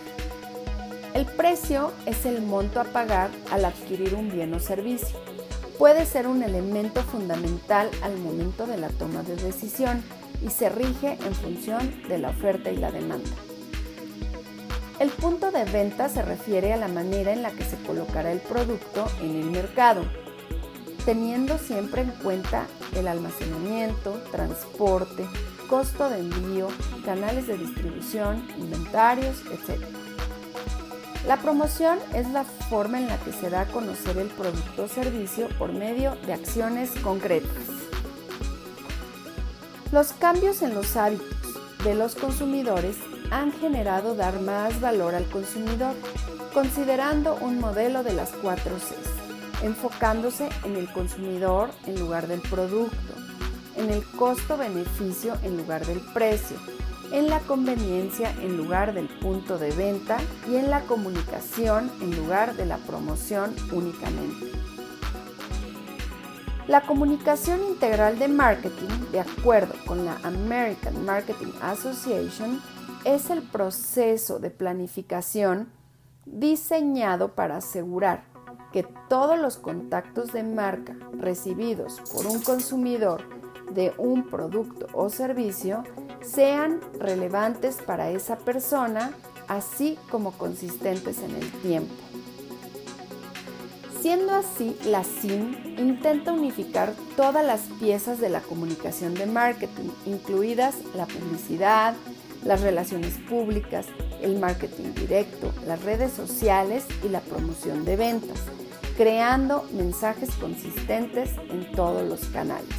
El 1.13 1.25
precio 1.25 1.93
es 2.05 2.25
el 2.25 2.41
monto 2.41 2.81
a 2.81 2.83
pagar 2.83 3.29
al 3.51 3.65
adquirir 3.65 4.15
un 4.15 4.29
bien 4.29 4.53
o 4.53 4.59
servicio. 4.59 5.17
Puede 5.77 6.05
ser 6.05 6.27
un 6.27 6.43
elemento 6.43 7.01
fundamental 7.03 7.89
al 8.01 8.17
momento 8.17 8.67
de 8.67 8.77
la 8.77 8.89
toma 8.89 9.23
de 9.23 9.37
decisión 9.37 10.03
y 10.45 10.49
se 10.49 10.69
rige 10.69 11.17
en 11.25 11.33
función 11.33 12.03
de 12.09 12.17
la 12.17 12.29
oferta 12.29 12.69
y 12.69 12.77
la 12.77 12.91
demanda. 12.91 13.29
El 14.99 15.11
punto 15.11 15.49
de 15.51 15.63
venta 15.63 16.09
se 16.09 16.21
refiere 16.21 16.73
a 16.73 16.77
la 16.77 16.89
manera 16.89 17.31
en 17.31 17.41
la 17.41 17.51
que 17.51 17.63
se 17.63 17.77
colocará 17.83 18.33
el 18.33 18.41
producto 18.41 19.07
en 19.21 19.37
el 19.37 19.45
mercado, 19.45 20.03
teniendo 21.05 21.57
siempre 21.57 22.01
en 22.01 22.11
cuenta 22.11 22.67
el 22.93 23.07
almacenamiento, 23.07 24.21
transporte, 24.29 25.25
costo 25.69 26.09
de 26.09 26.19
envío, 26.19 26.67
canales 27.05 27.47
de 27.47 27.57
distribución, 27.57 28.45
inventarios, 28.57 29.37
etc. 29.51 29.81
La 31.25 31.37
promoción 31.37 31.97
es 32.13 32.27
la 32.31 32.43
forma 32.43 32.99
en 32.99 33.07
la 33.07 33.17
que 33.19 33.31
se 33.31 33.49
da 33.49 33.61
a 33.61 33.67
conocer 33.67 34.17
el 34.17 34.27
producto 34.27 34.83
o 34.83 34.87
servicio 34.89 35.47
por 35.57 35.71
medio 35.71 36.17
de 36.25 36.33
acciones 36.33 36.91
concretas. 37.01 37.49
Los 39.93 40.11
cambios 40.11 40.61
en 40.61 40.75
los 40.75 40.97
hábitos 40.97 41.25
de 41.85 41.95
los 41.95 42.15
consumidores 42.15 42.97
han 43.31 43.51
generado 43.51 44.15
dar 44.15 44.39
más 44.41 44.79
valor 44.81 45.15
al 45.15 45.25
consumidor, 45.29 45.95
considerando 46.53 47.35
un 47.41 47.59
modelo 47.59 48.03
de 48.03 48.13
las 48.13 48.31
cuatro 48.31 48.75
Cs 48.77 49.19
enfocándose 49.63 50.49
en 50.63 50.75
el 50.75 50.91
consumidor 50.91 51.71
en 51.85 51.99
lugar 51.99 52.27
del 52.27 52.41
producto, 52.41 53.13
en 53.75 53.89
el 53.89 54.03
costo-beneficio 54.03 55.35
en 55.43 55.57
lugar 55.57 55.85
del 55.85 55.99
precio, 56.13 56.57
en 57.11 57.29
la 57.29 57.39
conveniencia 57.39 58.31
en 58.41 58.57
lugar 58.57 58.93
del 58.93 59.07
punto 59.07 59.57
de 59.57 59.71
venta 59.71 60.17
y 60.49 60.55
en 60.55 60.69
la 60.69 60.81
comunicación 60.81 61.91
en 62.01 62.15
lugar 62.15 62.55
de 62.55 62.65
la 62.65 62.77
promoción 62.77 63.53
únicamente. 63.71 64.47
La 66.67 66.81
comunicación 66.81 67.61
integral 67.67 68.19
de 68.19 68.27
marketing, 68.27 69.11
de 69.11 69.21
acuerdo 69.21 69.73
con 69.87 70.05
la 70.05 70.17
American 70.23 71.03
Marketing 71.03 71.51
Association, 71.63 72.61
es 73.05 73.29
el 73.29 73.41
proceso 73.41 74.39
de 74.39 74.49
planificación 74.49 75.71
diseñado 76.25 77.33
para 77.33 77.57
asegurar 77.57 78.23
que 78.71 78.83
todos 79.07 79.39
los 79.39 79.57
contactos 79.57 80.31
de 80.31 80.43
marca 80.43 80.95
recibidos 81.13 82.01
por 82.13 82.27
un 82.27 82.41
consumidor 82.41 83.23
de 83.71 83.93
un 83.97 84.27
producto 84.27 84.87
o 84.93 85.09
servicio 85.09 85.83
sean 86.21 86.79
relevantes 86.99 87.77
para 87.77 88.09
esa 88.09 88.37
persona, 88.37 89.11
así 89.47 89.97
como 90.11 90.31
consistentes 90.31 91.19
en 91.19 91.35
el 91.35 91.51
tiempo. 91.61 91.93
Siendo 94.01 94.33
así, 94.33 94.77
la 94.85 95.03
SIM 95.03 95.55
intenta 95.77 96.31
unificar 96.31 96.93
todas 97.17 97.45
las 97.45 97.61
piezas 97.79 98.19
de 98.19 98.29
la 98.29 98.39
comunicación 98.39 99.13
de 99.13 99.25
marketing, 99.25 99.89
incluidas 100.05 100.75
la 100.95 101.05
publicidad, 101.05 101.95
las 102.43 102.61
relaciones 102.61 103.13
públicas, 103.29 103.87
el 104.21 104.39
marketing 104.39 104.93
directo, 104.95 105.51
las 105.67 105.83
redes 105.83 106.13
sociales 106.13 106.85
y 107.03 107.09
la 107.09 107.21
promoción 107.21 107.85
de 107.85 107.95
ventas, 107.95 108.39
creando 108.97 109.65
mensajes 109.73 110.31
consistentes 110.35 111.31
en 111.49 111.71
todos 111.71 112.07
los 112.07 112.21
canales. 112.29 112.75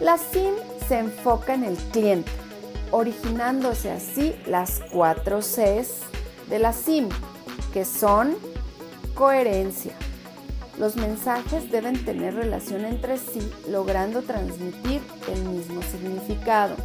La 0.00 0.16
SIM 0.16 0.54
se 0.88 0.98
enfoca 0.98 1.54
en 1.54 1.64
el 1.64 1.76
cliente, 1.76 2.30
originándose 2.90 3.90
así 3.90 4.34
las 4.46 4.80
cuatro 4.92 5.40
Cs 5.40 6.02
de 6.48 6.58
la 6.58 6.72
SIM, 6.72 7.08
que 7.72 7.84
son 7.84 8.36
coherencia. 9.14 9.92
Los 10.78 10.94
mensajes 10.94 11.70
deben 11.72 12.04
tener 12.04 12.36
relación 12.36 12.84
entre 12.84 13.18
sí, 13.18 13.40
logrando 13.68 14.22
transmitir 14.22 15.00
el 15.32 15.42
mismo 15.44 15.82
significado. 15.82 16.76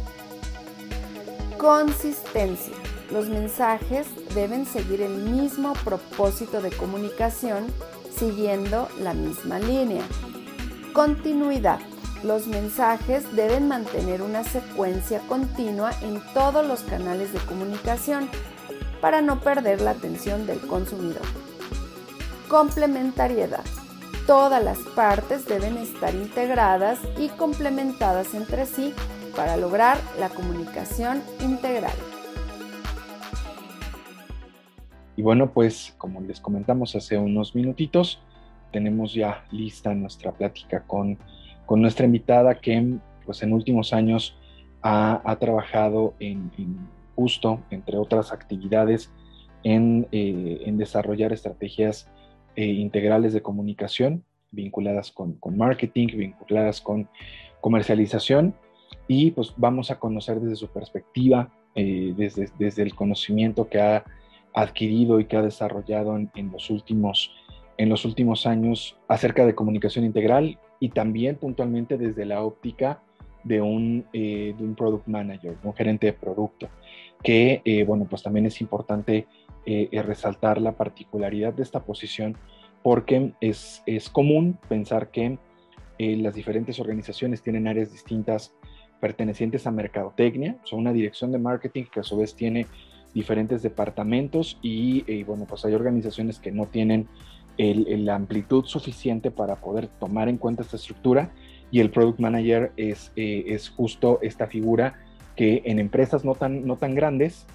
Consistencia 1.64 2.74
los 3.10 3.30
mensajes 3.30 4.06
deben 4.34 4.66
seguir 4.66 5.00
el 5.00 5.14
mismo 5.16 5.72
propósito 5.82 6.60
de 6.60 6.70
comunicación 6.70 7.64
siguiendo 8.14 8.86
la 9.00 9.14
misma 9.14 9.58
línea. 9.58 10.02
Continuidad. 10.92 11.78
Los 12.22 12.46
mensajes 12.46 13.34
deben 13.34 13.66
mantener 13.66 14.20
una 14.20 14.44
secuencia 14.44 15.20
continua 15.20 15.92
en 16.02 16.20
todos 16.34 16.66
los 16.66 16.80
canales 16.80 17.32
de 17.32 17.38
comunicación 17.38 18.28
para 19.00 19.22
no 19.22 19.40
perder 19.40 19.80
la 19.80 19.92
atención 19.92 20.46
del 20.46 20.60
consumidor. 20.66 21.24
Complementariedad. 22.46 23.64
Todas 24.26 24.62
las 24.62 24.80
partes 24.94 25.46
deben 25.46 25.78
estar 25.78 26.14
integradas 26.14 26.98
y 27.16 27.28
complementadas 27.30 28.34
entre 28.34 28.66
sí 28.66 28.92
para 29.36 29.56
lograr 29.56 29.98
la 30.18 30.28
comunicación 30.28 31.22
integral. 31.40 31.92
Y 35.16 35.22
bueno, 35.22 35.52
pues 35.52 35.94
como 35.98 36.20
les 36.20 36.40
comentamos 36.40 36.96
hace 36.96 37.18
unos 37.18 37.54
minutitos, 37.54 38.20
tenemos 38.72 39.14
ya 39.14 39.44
lista 39.52 39.94
nuestra 39.94 40.32
plática 40.32 40.82
con, 40.86 41.18
nuestra 41.68 42.06
invitada 42.06 42.56
que 42.60 42.98
pues 43.24 43.42
en 43.42 43.52
últimos 43.52 43.92
años 43.92 44.36
ha, 44.82 45.36
trabajado 45.40 46.14
en, 46.18 46.50
justo, 47.14 47.60
entre 47.70 47.96
otras 47.96 48.32
actividades, 48.32 49.10
en, 49.62 50.06
eh, 50.12 50.62
desarrollar 50.72 51.32
estrategias 51.32 52.10
eh, 52.56 52.66
integrales 52.66 53.32
de 53.32 53.42
comunicación, 53.42 54.24
vinculadas 54.50 55.10
con, 55.10 55.38
marketing, 55.56 56.08
vinculadas 56.08 56.80
con 56.80 57.08
comercialización 57.60 58.54
y 59.08 59.30
pues 59.32 59.52
vamos 59.56 59.90
a 59.90 59.98
conocer 59.98 60.40
desde 60.40 60.56
su 60.56 60.68
perspectiva, 60.68 61.52
eh, 61.74 62.14
desde, 62.16 62.48
desde 62.58 62.82
el 62.82 62.94
conocimiento 62.94 63.68
que 63.68 63.80
ha 63.80 64.04
adquirido 64.54 65.18
y 65.20 65.26
que 65.26 65.36
ha 65.36 65.42
desarrollado 65.42 66.16
en, 66.16 66.52
los 66.52 66.70
últimos, 66.70 67.32
en 67.76 67.88
los 67.88 68.04
últimos 68.04 68.46
años 68.46 68.96
acerca 69.08 69.44
de 69.44 69.54
comunicación 69.54 70.04
integral 70.04 70.58
y 70.78 70.90
también 70.90 71.36
puntualmente 71.36 71.98
desde 71.98 72.24
la 72.24 72.42
óptica 72.42 73.02
de 73.42 73.60
un, 73.60 74.06
eh, 74.12 74.54
de 74.56 74.64
un 74.64 74.74
product 74.74 75.06
manager, 75.06 75.56
un 75.62 75.74
gerente 75.74 76.06
de 76.06 76.12
producto, 76.12 76.68
que, 77.22 77.60
eh, 77.64 77.84
bueno, 77.84 78.06
pues 78.08 78.22
también 78.22 78.46
es 78.46 78.60
importante 78.60 79.26
eh, 79.66 79.88
resaltar 80.02 80.60
la 80.60 80.72
particularidad 80.72 81.52
de 81.52 81.62
esta 81.62 81.80
posición 81.84 82.36
porque 82.82 83.32
es, 83.40 83.82
es 83.86 84.08
común 84.08 84.58
pensar 84.68 85.10
que 85.10 85.38
las 85.96 86.34
diferentes 86.34 86.78
organizaciones 86.80 87.40
tienen 87.40 87.66
áreas 87.68 87.92
distintas 87.92 88.52
pertenecientes 89.00 89.66
a 89.66 89.70
mercadotecnia, 89.70 90.56
son 90.64 90.80
una 90.80 90.92
dirección 90.92 91.32
de 91.32 91.38
marketing 91.38 91.84
que 91.92 92.00
a 92.00 92.02
su 92.02 92.16
vez 92.16 92.34
tiene 92.34 92.66
diferentes 93.12 93.62
departamentos 93.62 94.58
y, 94.60 95.22
bueno, 95.24 95.46
pues 95.48 95.64
hay 95.64 95.74
organizaciones 95.74 96.38
que 96.38 96.50
no 96.50 96.66
tienen 96.66 97.08
la 97.56 98.16
amplitud 98.16 98.64
suficiente 98.64 99.30
para 99.30 99.56
poder 99.56 99.86
tomar 99.86 100.28
en 100.28 100.38
cuenta 100.38 100.62
esta 100.62 100.76
estructura 100.76 101.30
y 101.70 101.80
el 101.80 101.90
product 101.90 102.18
manager 102.18 102.72
es, 102.76 103.12
eh, 103.14 103.44
es 103.48 103.68
justo 103.68 104.18
esta 104.22 104.48
figura 104.48 104.94
que 105.36 105.62
en 105.64 105.78
empresas 105.78 106.24
no 106.24 106.34
tan, 106.34 106.66
no 106.66 106.76
tan 106.76 106.94
grandes, 106.94 107.46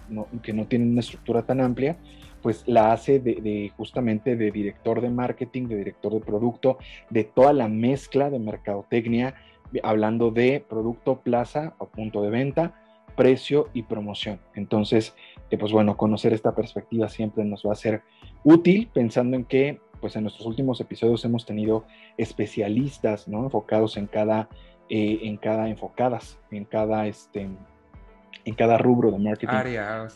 que 0.44 0.54
no 0.54 0.66
tienen 0.66 0.92
una 0.92 1.00
estructura 1.00 1.44
tan 1.44 1.62
amplia, 1.62 1.98
pues 2.42 2.64
la 2.68 2.94
hace 2.94 3.20
de, 3.20 3.72
justamente 3.76 4.36
de 4.36 4.52
director 4.52 5.02
de 5.02 5.10
marketing, 5.10 5.68
de 5.68 5.78
director 5.78 6.14
de 6.14 6.20
producto, 6.20 6.78
de 7.10 7.24
toda 7.24 7.54
la 7.54 7.68
mezcla 7.68 8.30
de 8.30 8.40
mercadotecnia, 8.40 9.36
hablando 9.84 10.32
de 10.32 10.64
producto, 10.68 11.22
plaza 11.22 11.76
o 11.78 11.88
punto 11.88 12.22
de 12.22 12.30
venta, 12.30 12.74
precio 13.16 13.70
y 13.74 13.84
promoción. 13.84 14.40
Entonces, 14.56 15.16
eh, 15.52 15.58
pues 15.58 15.72
bueno, 15.72 15.98
conocer 15.98 16.34
esta 16.34 16.56
perspectiva 16.56 17.10
siempre 17.10 17.44
nos 17.44 17.64
va 17.66 17.74
a 17.74 17.76
ser 17.76 18.02
útil 18.44 18.90
pensando 18.94 19.36
en 19.36 19.46
que 19.46 19.80
pues 20.00 20.16
en 20.16 20.24
nuestros 20.24 20.48
últimos 20.48 20.80
episodios 20.80 21.26
hemos 21.26 21.46
tenido 21.46 21.86
especialistas, 22.18 23.28
¿no? 23.28 23.44
Enfocados 23.44 23.98
en 23.98 24.08
cada, 24.08 24.48
eh, 24.90 25.20
en 25.24 25.38
cada, 25.38 25.68
enfocadas, 25.68 26.40
en 26.52 26.66
cada, 26.66 27.08
este, 27.08 27.50
en 28.46 28.56
cada 28.56 28.78
rubro 28.78 29.12
de 29.12 29.20
marketing 29.20 29.54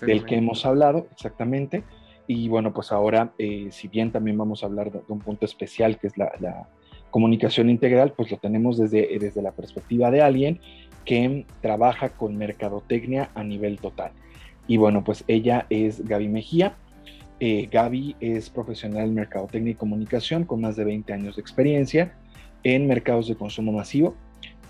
del 0.01 0.25
que 0.25 0.35
hemos 0.37 0.65
hablado, 0.65 1.07
exactamente. 1.11 1.83
Y 2.25 2.47
bueno, 2.47 2.73
pues 2.73 2.91
ahora, 2.91 3.33
eh, 3.37 3.67
si 3.71 3.89
bien 3.89 4.11
también 4.11 4.37
vamos 4.37 4.63
a 4.63 4.67
hablar 4.67 4.91
de, 4.91 5.01
un 5.09 5.19
punto 5.19 5.45
especial 5.45 5.99
que 5.99 6.07
es 6.07 6.17
la, 6.17 6.31
la, 6.39 6.69
comunicación 7.13 7.69
integral, 7.69 8.13
pues 8.17 8.31
lo 8.31 8.37
tenemos 8.37 8.75
desde, 8.75 9.19
desde 9.19 9.43
la 9.43 9.51
perspectiva 9.51 10.09
de 10.09 10.23
alguien 10.23 10.59
que 11.05 11.45
trabaja 11.61 12.09
con 12.09 12.35
mercadotecnia 12.37 13.29
a 13.35 13.43
nivel 13.43 13.77
total. 13.77 14.13
Y 14.67 14.77
bueno, 14.77 15.03
pues 15.03 15.23
ella 15.27 15.67
es 15.69 16.03
Gaby 16.07 16.27
Mejía, 16.27 16.75
eh, 17.39 17.69
Gaby 17.71 18.15
es 18.19 18.49
profesional 18.49 19.09
en 19.09 19.13
mercadotecnia 19.13 19.73
y 19.73 19.75
comunicación 19.75 20.43
con 20.43 20.61
más 20.61 20.75
de 20.75 20.85
20 20.85 21.13
años 21.13 21.35
de 21.35 21.43
experiencia 21.43 22.15
en 22.63 22.87
mercados 22.87 23.27
de 23.27 23.35
consumo 23.35 23.71
masivo, 23.71 24.15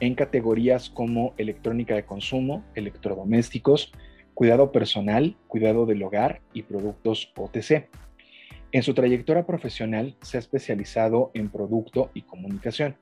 en 0.02 0.13
categorías 0.13 0.89
como 0.89 1.34
electrónica 1.38 1.96
de 1.96 2.04
consumo, 2.04 2.62
electrodomésticos, 2.76 3.94
cuidado 4.34 4.74
personal, 4.74 5.38
cuidado 5.48 5.86
del 5.86 6.04
hogar 6.04 6.41
y 6.52 6.63
productos 6.63 7.32
OTC. 7.38 7.88
En 8.74 8.82
su 8.82 8.96
trayectoria 8.96 9.46
profesional 9.46 10.18
se 10.24 10.38
ha 10.38 10.40
especializado 10.40 11.30
en 11.36 11.50
producto 11.50 12.10
y 12.16 12.24
comunicación, 12.24 12.98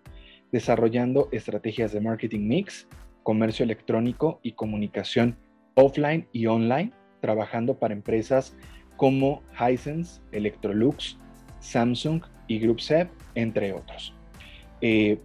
desarrollando 0.51 1.29
estrategias 1.31 1.93
de 1.93 2.01
marketing 2.01 2.45
mix, 2.45 2.89
comercio 3.23 3.63
electrónico 3.63 4.41
y 4.43 4.51
comunicación 4.51 5.37
offline 5.75 6.27
y 6.33 6.47
online, 6.47 6.91
trabajando 7.21 7.79
para 7.79 7.93
empresas 7.93 8.53
como 8.97 9.43
Hisense, 9.57 10.19
Electrolux, 10.33 11.17
Samsung 11.61 12.21
y 12.47 12.59
Group 12.59 12.81
entre 13.35 13.71
otros. 13.71 14.13
Eh, 14.81 15.19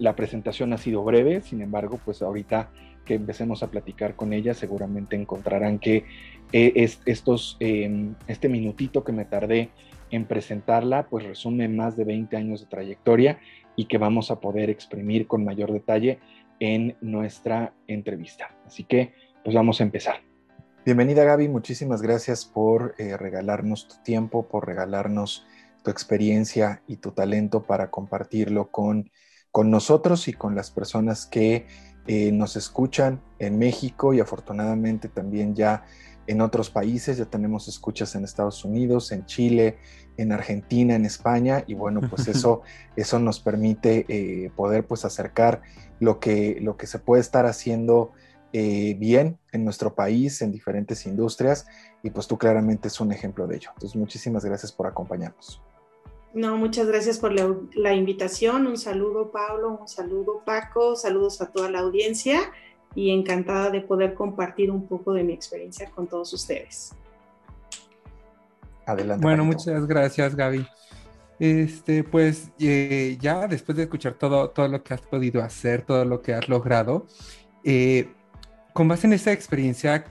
la 0.00 0.16
presentación 0.16 0.72
ha 0.72 0.78
sido 0.78 1.04
breve, 1.04 1.42
sin 1.42 1.60
embargo, 1.60 2.00
pues 2.04 2.22
ahorita 2.22 2.72
que 3.06 3.14
empecemos 3.14 3.62
a 3.62 3.70
platicar 3.70 4.16
con 4.16 4.34
ella, 4.34 4.52
seguramente 4.52 5.16
encontrarán 5.16 5.78
que 5.78 6.04
eh, 6.52 6.72
es, 6.76 7.00
estos, 7.06 7.56
em, 7.60 8.14
este 8.26 8.50
minutito 8.50 9.02
que 9.02 9.12
me 9.12 9.24
tardé 9.24 9.70
en 10.10 10.26
presentarla, 10.26 11.06
pues 11.08 11.24
resume 11.24 11.68
más 11.68 11.96
de 11.96 12.04
20 12.04 12.36
años 12.36 12.60
de 12.60 12.66
trayectoria 12.66 13.38
y 13.76 13.86
que 13.86 13.96
vamos 13.96 14.30
a 14.30 14.40
poder 14.40 14.68
exprimir 14.68 15.26
con 15.26 15.44
mayor 15.44 15.72
detalle 15.72 16.18
en 16.60 16.96
nuestra 17.00 17.72
entrevista. 17.86 18.54
Así 18.66 18.84
que, 18.84 19.14
pues 19.42 19.54
vamos 19.54 19.80
a 19.80 19.84
empezar. 19.84 20.16
Bienvenida 20.84 21.24
Gaby, 21.24 21.48
muchísimas 21.48 22.00
gracias 22.02 22.44
por 22.44 22.94
eh, 22.98 23.16
regalarnos 23.16 23.88
tu 23.88 23.96
tiempo, 24.02 24.46
por 24.46 24.66
regalarnos 24.66 25.46
tu 25.82 25.90
experiencia 25.90 26.82
y 26.86 26.96
tu 26.96 27.10
talento 27.10 27.64
para 27.64 27.90
compartirlo 27.90 28.70
con, 28.70 29.10
con 29.50 29.70
nosotros 29.70 30.28
y 30.28 30.32
con 30.32 30.54
las 30.54 30.70
personas 30.70 31.26
que 31.26 31.66
eh, 32.06 32.32
nos 32.32 32.56
escuchan 32.56 33.20
en 33.38 33.58
México 33.58 34.14
y 34.14 34.20
afortunadamente 34.20 35.08
también 35.08 35.54
ya 35.54 35.84
en 36.26 36.40
otros 36.40 36.70
países. 36.70 37.18
Ya 37.18 37.26
tenemos 37.26 37.68
escuchas 37.68 38.14
en 38.14 38.24
Estados 38.24 38.64
Unidos, 38.64 39.12
en 39.12 39.26
Chile, 39.26 39.78
en 40.16 40.32
Argentina, 40.32 40.94
en 40.94 41.04
España 41.04 41.64
y 41.66 41.74
bueno, 41.74 42.00
pues 42.08 42.28
eso, 42.28 42.62
eso 42.96 43.18
nos 43.18 43.40
permite 43.40 44.06
eh, 44.08 44.50
poder 44.54 44.86
pues 44.86 45.04
acercar 45.04 45.62
lo 46.00 46.20
que, 46.20 46.58
lo 46.60 46.76
que 46.76 46.86
se 46.86 46.98
puede 46.98 47.20
estar 47.20 47.46
haciendo 47.46 48.12
eh, 48.52 48.94
bien 48.98 49.38
en 49.52 49.64
nuestro 49.64 49.94
país, 49.94 50.40
en 50.40 50.52
diferentes 50.52 51.04
industrias, 51.04 51.66
y 52.02 52.10
pues 52.10 52.26
tú 52.26 52.38
claramente 52.38 52.88
es 52.88 53.00
un 53.00 53.12
ejemplo 53.12 53.46
de 53.46 53.56
ello. 53.56 53.70
Entonces, 53.74 53.96
muchísimas 53.96 54.44
gracias 54.44 54.72
por 54.72 54.86
acompañarnos. 54.86 55.60
No, 56.36 56.58
muchas 56.58 56.86
gracias 56.86 57.18
por 57.18 57.32
la, 57.32 57.94
invitación. 57.94 58.66
Un 58.66 58.76
saludo, 58.76 59.30
Pablo, 59.30 59.78
un 59.80 59.88
saludo, 59.88 60.42
Paco, 60.44 60.94
saludos 60.94 61.40
a 61.40 61.50
toda 61.50 61.70
la 61.70 61.78
audiencia 61.78 62.52
y 62.94 63.08
encantada 63.08 63.70
de 63.70 63.80
poder 63.80 64.12
compartir 64.12 64.70
un 64.70 64.86
poco 64.86 65.14
de 65.14 65.24
mi 65.24 65.32
experiencia 65.32 65.90
con 65.90 66.06
todos 66.06 66.34
ustedes. 66.34 66.94
Adelante. 68.84 69.22
Bueno, 69.22 69.46
muchas 69.46 69.86
gracias, 69.86 70.36
Gaby. 70.36 70.66
Este, 71.38 72.04
pues 72.04 72.50
eh, 72.58 73.16
ya 73.18 73.46
después 73.46 73.74
de 73.78 73.84
escuchar 73.84 74.12
todo, 74.12 74.50
todo 74.50 74.68
lo 74.68 74.82
que 74.82 74.92
has 74.92 75.00
podido 75.00 75.42
hacer, 75.42 75.86
todo 75.86 76.04
lo 76.04 76.20
que 76.20 76.34
has 76.34 76.50
logrado, 76.50 77.06
eh, 77.64 78.12
con 78.74 78.88
base 78.88 79.06
en 79.06 79.14
esa 79.14 79.32
experiencia, 79.32 80.04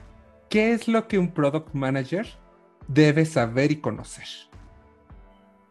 ¿qué 0.48 0.72
es 0.72 0.88
lo 0.88 1.06
que 1.06 1.20
un 1.20 1.32
product 1.32 1.72
manager 1.72 2.26
debe 2.88 3.24
saber 3.26 3.70
y 3.70 3.76
conocer? 3.76 4.26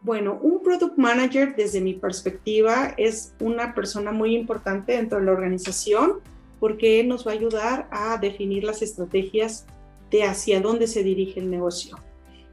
Bueno, 0.02 0.38
un 0.40 0.62
product 0.62 0.96
manager 0.98 1.56
desde 1.56 1.80
mi 1.80 1.94
perspectiva 1.94 2.94
es 2.96 3.34
una 3.40 3.74
persona 3.74 4.12
muy 4.12 4.36
importante 4.36 4.92
dentro 4.92 5.18
de 5.18 5.24
la 5.24 5.32
organización 5.32 6.20
porque 6.60 7.02
nos 7.04 7.26
va 7.26 7.32
a 7.32 7.34
ayudar 7.34 7.88
a 7.90 8.16
definir 8.18 8.64
las 8.64 8.82
estrategias 8.82 9.66
de 10.10 10.24
hacia 10.24 10.60
dónde 10.60 10.86
se 10.86 11.02
dirige 11.02 11.40
el 11.40 11.50
negocio. 11.50 11.96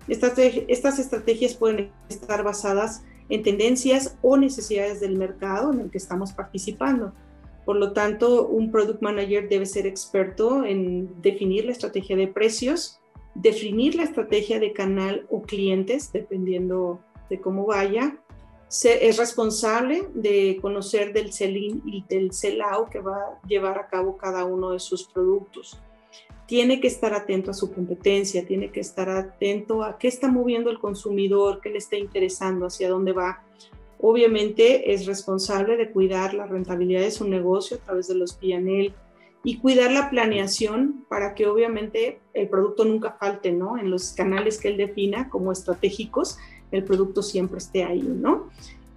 Estas, 0.07 0.37
estas 0.37 0.99
estrategias 0.99 1.53
pueden 1.53 1.91
estar 2.09 2.43
basadas 2.43 3.03
en 3.29 3.43
tendencias 3.43 4.17
o 4.21 4.35
necesidades 4.35 4.99
del 4.99 5.17
mercado 5.17 5.71
en 5.71 5.79
el 5.79 5.91
que 5.91 5.97
estamos 5.97 6.33
participando. 6.33 7.13
Por 7.65 7.77
lo 7.77 7.93
tanto, 7.93 8.47
un 8.47 8.71
product 8.71 9.01
manager 9.01 9.47
debe 9.47 9.65
ser 9.65 9.87
experto 9.87 10.65
en 10.65 11.21
definir 11.21 11.65
la 11.65 11.71
estrategia 11.71 12.17
de 12.17 12.27
precios, 12.27 12.99
definir 13.35 13.95
la 13.95 14.03
estrategia 14.03 14.59
de 14.59 14.73
canal 14.73 15.25
o 15.29 15.41
clientes, 15.41 16.11
dependiendo 16.11 16.99
de 17.29 17.39
cómo 17.41 17.65
vaya. 17.65 18.17
es 18.69 19.17
responsable 19.17 20.07
de 20.13 20.57
conocer 20.61 21.13
del 21.13 21.31
sell-in 21.31 21.81
y 21.85 22.03
del 22.09 22.33
sell-out 22.33 22.89
que 22.89 22.99
va 22.99 23.17
a 23.17 23.47
llevar 23.47 23.77
a 23.77 23.87
cabo 23.87 24.17
cada 24.17 24.45
uno 24.45 24.71
de 24.71 24.79
sus 24.79 25.03
productos. 25.05 25.79
Tiene 26.47 26.81
que 26.81 26.87
estar 26.87 27.13
atento 27.13 27.51
a 27.51 27.53
su 27.53 27.73
competencia, 27.73 28.45
tiene 28.45 28.71
que 28.71 28.79
estar 28.79 29.09
atento 29.09 29.83
a 29.83 29.97
qué 29.97 30.07
está 30.07 30.27
moviendo 30.27 30.69
el 30.69 30.79
consumidor, 30.79 31.61
qué 31.61 31.69
le 31.69 31.77
está 31.77 31.97
interesando, 31.97 32.65
hacia 32.65 32.89
dónde 32.89 33.13
va 33.13 33.43
Obviamente 34.05 34.91
es 34.91 35.05
responsable 35.05 35.77
de 35.77 35.89
cuidar 35.89 36.33
la 36.33 36.45
rentabilidad 36.45 36.99
de 36.99 37.09
su 37.09 37.25
negocio 37.25 37.77
a 37.77 37.79
través 37.79 38.09
de 38.09 38.15
los 38.15 38.33
PNL 38.33 38.93
y 39.45 39.59
cuidar 39.59 39.93
la 39.93 40.09
planeación 40.09 41.05
para 41.07 41.33
que 41.33 41.47
obviamente 41.47 42.19
el 42.33 42.49
producto 42.49 42.83
nunca 42.83 43.15
falte, 43.17 43.53
¿no? 43.53 43.77
En 43.77 43.89
los 43.89 44.11
canales 44.11 44.59
que 44.59 44.67
él 44.67 44.75
defina 44.75 45.29
como 45.29 45.53
estratégicos, 45.53 46.37
el 46.73 46.83
producto 46.83 47.21
siempre 47.21 47.59
esté 47.59 47.83
ahí, 47.83 48.01
¿no? 48.01 48.49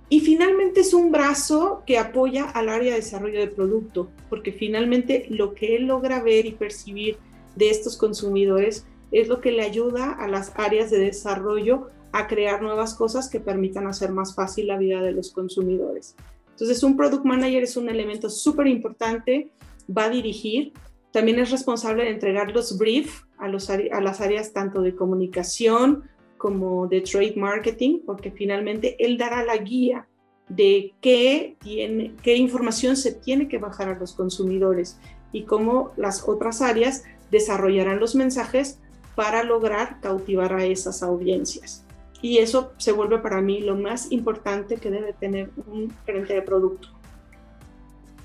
Y 0.09 0.21
finalmente 0.21 0.81
es 0.81 0.95
un 0.95 1.11
brazo 1.11 1.83
que 1.87 1.99
apoya 1.99 2.45
al 2.45 2.69
área 2.69 2.93
de 2.93 3.01
desarrollo 3.01 3.41
de 3.41 3.49
producto, 3.49 4.09
porque 4.29 4.53
finalmente 4.53 5.27
lo 5.31 5.55
que 5.55 5.77
él 5.77 5.87
logra 5.87 6.23
ver 6.23 6.47
y 6.47 6.53
percibir 6.53 7.19
de 7.57 7.71
estos 7.71 7.97
consumidores 7.97 8.87
es 9.11 9.29
lo 9.29 9.41
que 9.41 9.51
le 9.51 9.63
ayuda 9.63 10.13
a 10.13 10.29
las 10.29 10.53
áreas 10.57 10.91
de 10.91 10.99
desarrollo 10.99 11.89
a 12.13 12.29
crear 12.29 12.63
nuevas 12.63 12.95
cosas 12.95 13.29
que 13.29 13.41
permitan 13.41 13.87
hacer 13.87 14.11
más 14.11 14.35
fácil 14.35 14.69
la 14.69 14.79
vida 14.79 15.03
de 15.03 15.13
los 15.13 15.33
consumidores. 15.33 16.15
Entonces, 16.51 16.83
un 16.83 16.97
product 16.97 17.25
manager 17.25 17.65
es 17.65 17.77
un 17.77 17.89
elemento 17.91 18.31
súper 18.31 18.69
importante, 18.69 19.51
va 19.95 20.05
a 20.05 20.11
dirigir, 20.11 20.73
también 21.13 21.39
es 21.39 21.51
responsable 21.51 22.05
de 22.05 22.11
entregar 22.11 22.53
los 22.53 22.79
briefs 22.79 23.27
a, 23.39 23.47
a 23.47 24.01
las 24.01 24.21
áreas 24.21 24.53
tanto 24.53 24.83
de 24.83 24.95
comunicación 24.95 26.05
como 26.37 26.87
de 26.87 27.01
trade 27.01 27.35
marketing, 27.37 28.01
porque 28.05 28.31
finalmente 28.31 28.97
él 29.05 29.19
dará 29.19 29.45
la 29.45 29.57
guía 29.57 30.07
de 30.49 30.95
qué, 31.01 31.57
tiene, 31.61 32.15
qué 32.23 32.37
información 32.37 32.97
se 32.97 33.13
tiene 33.13 33.49
que 33.49 33.59
bajar 33.59 33.89
a 33.89 33.99
los 33.99 34.13
consumidores 34.13 34.99
y 35.33 35.43
cómo 35.43 35.93
las 35.97 36.29
otras 36.29 36.63
áreas 36.63 37.05
desarrollarán 37.31 37.99
los 37.99 38.15
mensajes 38.15 38.79
para 39.15 39.43
lograr 39.43 40.01
cautivar 40.01 40.53
a 40.55 40.65
esas 40.65 41.03
audiencias. 41.03 41.85
Y 42.23 42.39
eso 42.39 42.73
se 42.79 42.93
vuelve 42.93 43.19
para 43.19 43.41
mí 43.41 43.61
lo 43.61 43.77
más 43.77 44.13
importante 44.13 44.77
que 44.77 44.91
debe 44.91 45.13
tener 45.13 45.51
un 45.67 45.93
gerente 46.05 46.35
de 46.35 46.43
producto. 46.43 46.89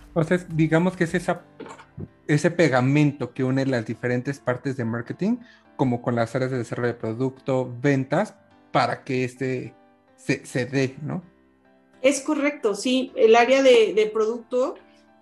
Entonces, 0.08 0.46
digamos 0.56 0.96
que 0.96 1.06
es 1.06 1.14
ese 2.28 2.52
pegamento 2.52 3.34
que 3.34 3.44
une 3.44 3.66
las 3.66 3.86
diferentes 3.86 4.40
partes 4.40 4.76
de 4.78 4.86
marketing, 4.86 5.38
como 5.82 6.04
con 6.04 6.14
las 6.14 6.36
áreas 6.36 6.52
de 6.52 6.60
desarrollo 6.60 6.90
de 6.90 7.00
producto, 7.00 7.68
ventas, 7.82 8.36
para 8.72 9.04
que 9.04 9.24
este 9.24 9.74
se, 10.16 10.46
se 10.46 10.68
dé, 10.68 10.96
¿no? 11.02 11.24
Es 12.04 12.22
correcto, 12.22 12.76
sí. 12.76 13.12
El 13.16 13.36
área 13.36 13.64
de, 13.64 14.12
producto 14.14 14.76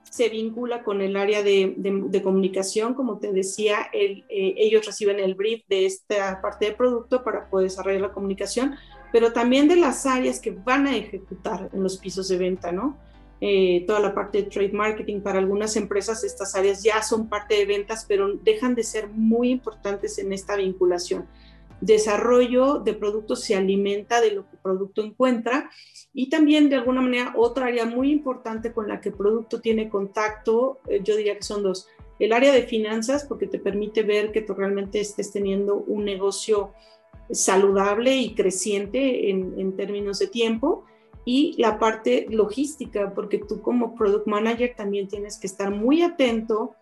se 0.04 0.28
vincula 0.28 0.84
con 0.84 1.00
el 1.00 1.16
área 1.16 1.44
de, 1.44 1.76
de, 1.78 2.22
comunicación, 2.22 2.94
como 2.94 3.20
te 3.20 3.32
decía, 3.32 3.88
eh, 3.94 4.26
ellos 4.28 4.86
reciben 4.86 5.22
el 5.22 5.36
brief 5.36 5.62
de 5.70 5.86
esta 5.86 6.42
parte 6.42 6.66
de 6.66 6.72
producto 6.74 7.24
para 7.24 7.50
poder 7.50 7.70
desarrollar 7.70 8.02
la 8.02 8.12
comunicación, 8.12 8.76
pero 9.14 9.32
también 9.32 9.70
de 9.70 9.78
las 9.78 10.06
áreas 10.06 10.42
que 10.42 10.52
van 10.52 10.88
a 10.88 10.98
ejecutar 10.98 11.70
en 11.72 11.82
los 11.82 11.98
pisos 11.98 12.28
de 12.28 12.38
venta, 12.38 12.74
¿no? 12.74 12.98
Eh, 13.42 13.86
toda 13.88 14.02
la 14.02 14.14
parte 14.14 14.44
de 14.44 14.50
trade 14.50 14.74
marketing, 14.74 15.22
para 15.22 15.40
algunas 15.40 15.78
empresas 15.78 16.24
estas 16.24 16.56
áreas 16.56 16.84
ya 16.84 17.02
son 17.02 17.30
parte 17.30 17.56
de 17.56 17.66
ventas, 17.66 18.06
pero 18.08 18.34
dejan 18.36 18.76
de 18.76 18.84
ser 18.84 19.08
muy 19.08 19.50
importantes 19.50 20.18
en 20.18 20.34
esta 20.34 20.58
vinculación 20.58 21.26
desarrollo 21.82 22.80
de 22.80 22.94
productos 22.94 23.44
se 23.44 23.56
alimenta 23.56 24.22
de 24.22 24.32
lo 24.32 24.44
que 24.44 24.56
el 24.56 24.62
producto 24.62 25.02
encuentra 25.02 25.70
y 26.14 26.30
también 26.30 26.70
de 26.70 26.76
alguna 26.76 27.02
manera 27.02 27.34
otra 27.38 27.68
área 27.68 27.86
muy 27.86 28.12
importante 28.12 28.74
con 28.74 28.88
la 28.88 29.00
que 29.00 29.10
el 29.10 29.16
producto 29.16 29.62
tiene 29.62 29.90
contacto, 29.90 30.80
eh, 30.88 31.02
yo 31.04 31.16
diría 31.16 31.36
que 31.36 31.44
son 31.44 31.64
dos. 31.64 31.88
El 32.20 32.34
área 32.34 32.52
de 32.52 32.64
finanzas, 32.64 33.24
porque 33.24 33.48
te 33.48 33.60
permite 33.60 34.04
ver 34.04 34.32
que 34.32 34.42
tú 34.42 34.54
realmente 34.54 35.00
estés 35.00 35.32
teniendo 35.32 35.76
un 35.76 36.04
negocio 36.04 36.74
saludable 37.32 38.18
y 38.18 38.36
creciente 38.36 39.30
en, 39.30 39.58
en 39.58 39.76
términos 39.78 40.20
de 40.20 40.28
tiempo. 40.28 40.84
Y 41.32 41.54
la 41.60 41.78
parte 41.78 42.26
logística, 42.32 43.14
porque 43.14 43.38
tú 43.38 43.62
como 43.62 43.94
product 43.94 44.26
manager 44.26 44.74
también 44.76 45.08
tienes 45.08 45.38
que 45.38 45.46
estar 45.46 45.70
muy 45.70 46.02
atento 46.02 46.74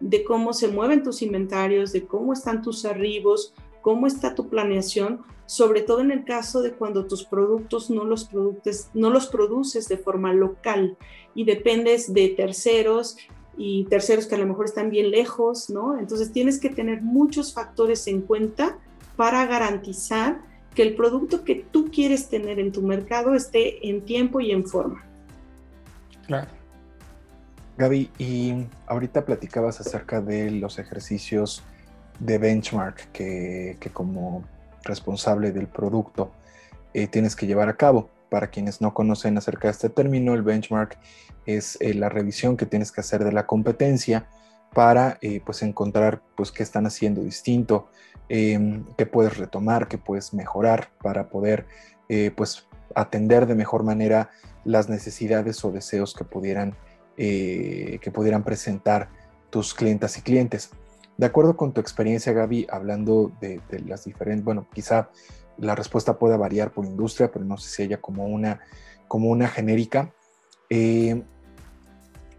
de 0.00 0.24
cómo 0.24 0.52
se 0.54 0.66
mueven 0.66 1.04
tus 1.04 1.22
inventarios, 1.22 1.92
de 1.92 2.04
cómo 2.04 2.32
están 2.32 2.62
tus 2.62 2.84
arribos, 2.84 3.54
cómo 3.80 4.08
está 4.08 4.34
tu 4.34 4.48
planeación, 4.48 5.22
sobre 5.46 5.82
todo 5.82 6.00
en 6.00 6.10
el 6.10 6.24
caso 6.24 6.62
de 6.62 6.72
cuando 6.72 7.06
tus 7.06 7.22
productos 7.22 7.90
no 7.90 8.02
los, 8.02 8.24
produces, 8.24 8.90
no 8.92 9.08
los 9.08 9.28
produces 9.28 9.88
de 9.88 9.98
forma 9.98 10.32
local 10.34 10.96
y 11.36 11.44
dependes 11.44 12.12
de 12.12 12.30
terceros 12.30 13.16
y 13.56 13.84
terceros 13.84 14.26
que 14.26 14.34
a 14.34 14.38
lo 14.38 14.46
mejor 14.46 14.64
están 14.64 14.90
bien 14.90 15.12
lejos, 15.12 15.70
¿no? 15.70 15.96
Entonces 15.96 16.32
tienes 16.32 16.58
que 16.58 16.70
tener 16.70 17.02
muchos 17.02 17.54
factores 17.54 18.08
en 18.08 18.22
cuenta 18.22 18.80
para 19.14 19.46
garantizar 19.46 20.40
que 20.74 20.82
el 20.82 20.94
producto 20.94 21.44
que 21.44 21.66
tú 21.70 21.90
quieres 21.92 22.28
tener 22.28 22.58
en 22.58 22.72
tu 22.72 22.82
mercado 22.82 23.34
esté 23.34 23.88
en 23.88 24.02
tiempo 24.02 24.40
y 24.40 24.52
en 24.52 24.66
forma. 24.66 25.04
Claro. 26.26 26.48
Gaby, 27.76 28.10
y 28.18 28.66
ahorita 28.86 29.24
platicabas 29.24 29.80
acerca 29.80 30.20
de 30.20 30.50
los 30.50 30.78
ejercicios 30.78 31.62
de 32.18 32.38
benchmark 32.38 33.10
que, 33.12 33.76
como 33.92 34.44
responsable 34.84 35.52
del 35.52 35.66
producto 35.68 36.32
eh, 36.94 37.06
tienes 37.06 37.34
que 37.34 37.46
llevar 37.46 37.68
a 37.68 37.76
cabo. 37.76 38.10
Para 38.28 38.48
quienes 38.48 38.80
no 38.80 38.94
conocen 38.94 39.36
acerca 39.36 39.68
de 39.68 39.72
este 39.72 39.88
término, 39.88 40.34
el 40.34 40.42
benchmark 40.42 40.98
es 41.44 41.76
eh, 41.80 41.94
la 41.94 42.08
revisión 42.08 42.56
que 42.56 42.66
tienes 42.66 42.92
que 42.92 43.00
hacer 43.00 43.24
de 43.24 43.32
la 43.32 43.46
competencia 43.46 44.26
para 44.74 45.18
eh, 45.20 45.40
pues 45.44 45.62
encontrar 45.62 46.22
pues 46.36 46.50
qué 46.50 46.62
están 46.62 46.86
haciendo 46.86 47.22
distinto, 47.22 47.88
em, 48.28 48.84
qué 48.96 49.06
puedes 49.06 49.36
retomar, 49.38 49.88
qué 49.88 49.98
puedes 49.98 50.34
mejorar 50.34 50.90
para 51.02 51.28
poder 51.28 51.66
pues 52.36 52.68
atender 52.94 53.46
de 53.46 53.54
mejor 53.54 53.84
manera 53.84 54.28
las 54.66 54.90
necesidades 54.90 55.64
o 55.64 55.70
deseos 55.70 56.12
que 56.12 56.24
pudieran, 56.24 56.76
que 57.16 58.10
pudieran 58.12 58.44
presentar 58.44 59.08
tus 59.48 59.72
clientas 59.72 60.18
y 60.18 60.20
clientes. 60.20 60.72
De 61.16 61.26
acuerdo 61.26 61.56
con 61.56 61.72
tu 61.72 61.80
experiencia, 61.80 62.32
Gaby, 62.32 62.66
hablando 62.70 63.32
de, 63.40 63.60
las 63.86 64.04
diferentes, 64.04 64.44
bueno, 64.44 64.66
quizá 64.72 65.10
la 65.58 65.74
respuesta 65.74 66.18
pueda 66.18 66.36
variar 66.36 66.72
por 66.72 66.86
industria, 66.86 67.30
pero 67.30 67.44
no 67.44 67.58
sé 67.58 67.68
si 67.68 67.82
haya 67.82 68.00
como 68.00 68.26
una, 68.26 68.60
como 69.08 69.28
una 69.28 69.46
genérica. 69.48 70.12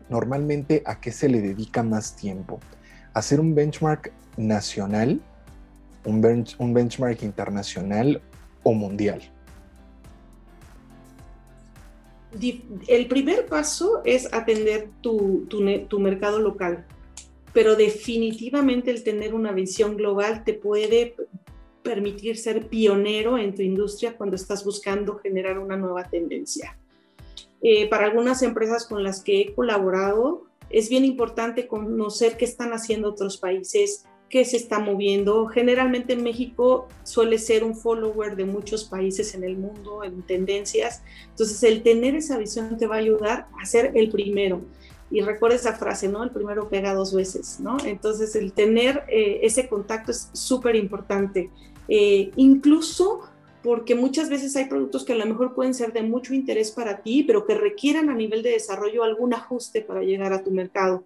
Normalmente, 0.10 0.84
¿a 0.86 1.00
qué 1.00 1.12
se 1.12 1.30
le 1.30 1.42
dedica 1.42 1.84
más 1.84 2.16
tiempo? 2.16 2.60
¿Hacer 3.14 3.40
un 3.40 3.56
benchmark 3.56 4.12
nacional, 4.38 5.22
un, 6.06 6.46
un 6.58 6.74
benchmark 6.74 7.24
internacional 7.24 8.22
o 8.64 8.74
mundial? 8.74 9.22
El 12.88 13.08
primer 13.08 13.46
paso 13.46 14.02
es 14.06 14.34
atender 14.34 14.90
tu, 15.02 15.46
tu 15.48 16.00
mercado 16.00 16.40
local 16.40 16.86
pero 17.54 17.76
definitivamente 17.76 18.90
el 18.90 19.04
tener 19.04 19.34
una 19.34 19.52
visión 19.52 19.96
global 19.96 20.44
te 20.44 20.56
puede 20.56 21.16
permitir 21.84 22.38
ser 22.38 22.68
pionero 22.68 23.38
en 23.38 23.54
tu 23.54 23.62
industria 23.62 24.18
cuando 24.18 24.36
estás 24.36 24.66
buscando 24.66 25.18
generar 25.18 25.60
una 25.60 25.78
nueva 25.78 26.04
tendencia. 26.10 26.78
Eh, 27.64 27.90
para 27.90 28.06
algunas 28.06 28.44
empresas 28.44 28.86
con 28.86 29.04
las 29.04 29.24
que 29.24 29.42
he 29.42 29.54
colaborado, 29.56 30.44
es 30.70 30.90
bien 30.90 31.06
importante 31.06 31.68
conocer 31.68 32.36
qué 32.36 32.46
están 32.46 32.74
haciendo 32.74 33.10
otros 33.10 33.38
países, 33.38 34.06
qué 34.30 34.44
se 34.44 34.58
está 34.58 34.80
moviendo. 34.80 35.48
Generalmente 35.48 36.14
en 36.14 36.24
México 36.24 36.88
suele 37.04 37.38
ser 37.38 37.64
un 37.64 37.76
follower 37.76 38.36
de 38.36 38.46
muchos 38.46 38.84
países 38.84 39.34
en 39.36 39.44
el 39.44 39.56
mundo, 39.56 40.04
en 40.04 40.24
tendencias. 40.24 41.04
Entonces, 41.30 41.62
el 41.64 41.84
tener 41.84 42.16
esa 42.16 42.38
visión 42.38 42.78
te 42.78 42.88
va 42.88 42.96
a 42.96 43.00
ayudar 43.00 43.48
a 43.62 43.66
ser 43.66 43.92
el 43.96 44.10
primero 44.10 44.62
y 45.12 45.22
recuerda 45.22 45.56
esa 45.56 45.74
frase, 45.74 46.08
¿no? 46.08 46.24
El 46.24 46.32
primero 46.32 46.68
pega 46.68 46.96
dos 46.96 47.14
veces, 47.14 47.60
¿no? 47.60 47.78
Entonces, 47.86 48.36
el 48.36 48.52
tener 48.54 49.04
eh, 49.08 49.42
ese 49.44 49.68
contacto 49.68 50.12
es 50.12 50.30
súper 50.34 50.76
importante. 50.76 51.52
Eh, 51.88 52.32
incluso 52.36 53.22
porque 53.64 53.96
muchas 53.96 54.30
veces 54.30 54.56
hay 54.56 54.66
productos 54.66 55.06
que 55.06 55.14
a 55.14 55.18
lo 55.18 55.26
mejor 55.26 55.56
pueden 55.56 55.74
ser 55.74 55.94
de 55.94 56.04
mucho 56.04 56.34
interés 56.34 56.72
para 56.72 57.02
ti, 57.02 57.24
pero 57.24 57.46
que 57.46 57.56
requieran 57.56 58.10
a 58.10 58.16
nivel 58.16 58.44
de 58.44 58.52
desarrollo 58.52 59.04
algún 59.04 59.34
ajuste 59.34 59.82
para 59.82 60.04
llegar 60.04 60.34
a 60.34 60.44
tu 60.44 60.52
mercado. 60.52 61.06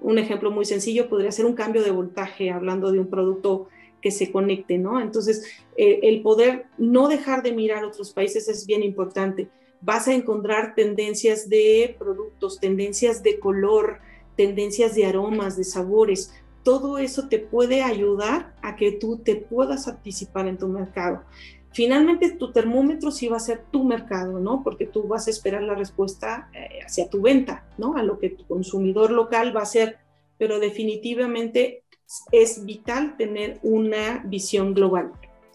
Un 0.00 0.18
ejemplo 0.18 0.50
muy 0.50 0.64
sencillo 0.64 1.08
podría 1.08 1.30
ser 1.30 1.46
un 1.46 1.54
cambio 1.54 1.82
de 1.82 1.92
voltaje, 1.92 2.50
hablando 2.50 2.90
de 2.90 2.98
un 2.98 3.06
producto 3.08 3.68
que 4.00 4.10
se 4.10 4.32
conecte, 4.32 4.78
¿no? 4.78 5.00
Entonces, 5.00 5.46
eh, 5.76 6.00
el 6.02 6.22
poder 6.22 6.66
no 6.76 7.06
dejar 7.06 7.44
de 7.44 7.52
mirar 7.52 7.84
otros 7.84 8.12
países 8.12 8.48
es 8.48 8.66
bien 8.66 8.82
importante 8.82 9.48
vas 9.82 10.08
a 10.08 10.14
encontrar 10.14 10.74
tendencias 10.74 11.48
de 11.48 11.94
productos, 11.98 12.60
tendencias 12.60 13.22
de 13.22 13.38
color, 13.38 13.98
tendencias 14.36 14.94
de 14.94 15.04
aromas, 15.04 15.56
de 15.56 15.64
sabores. 15.64 16.32
Todo 16.62 16.98
eso 16.98 17.28
te 17.28 17.40
puede 17.40 17.82
ayudar 17.82 18.54
a 18.62 18.76
que 18.76 18.92
tú 18.92 19.18
te 19.18 19.34
puedas 19.34 19.88
anticipar 19.88 20.46
en 20.46 20.56
tu 20.56 20.68
mercado. 20.68 21.24
Finalmente, 21.72 22.30
tu 22.32 22.52
termómetro 22.52 23.10
sí 23.10 23.28
va 23.28 23.38
a 23.38 23.40
ser 23.40 23.64
tu 23.70 23.84
mercado, 23.84 24.38
¿no? 24.40 24.62
Porque 24.62 24.86
tú 24.86 25.08
vas 25.08 25.26
a 25.26 25.30
esperar 25.30 25.62
la 25.62 25.74
respuesta 25.74 26.50
eh, 26.52 26.80
hacia 26.84 27.08
tu 27.08 27.22
venta, 27.22 27.64
¿no? 27.78 27.96
A 27.96 28.02
lo 28.02 28.18
que 28.18 28.30
tu 28.30 28.46
consumidor 28.46 29.10
local 29.10 29.54
va 29.56 29.60
a 29.60 29.64
hacer. 29.64 29.98
Pero 30.38 30.58
definitivamente 30.58 31.84
es 32.30 32.64
vital 32.64 33.16
tener 33.16 33.58
una 33.62 34.22
visión 34.26 34.74
global 34.74 35.12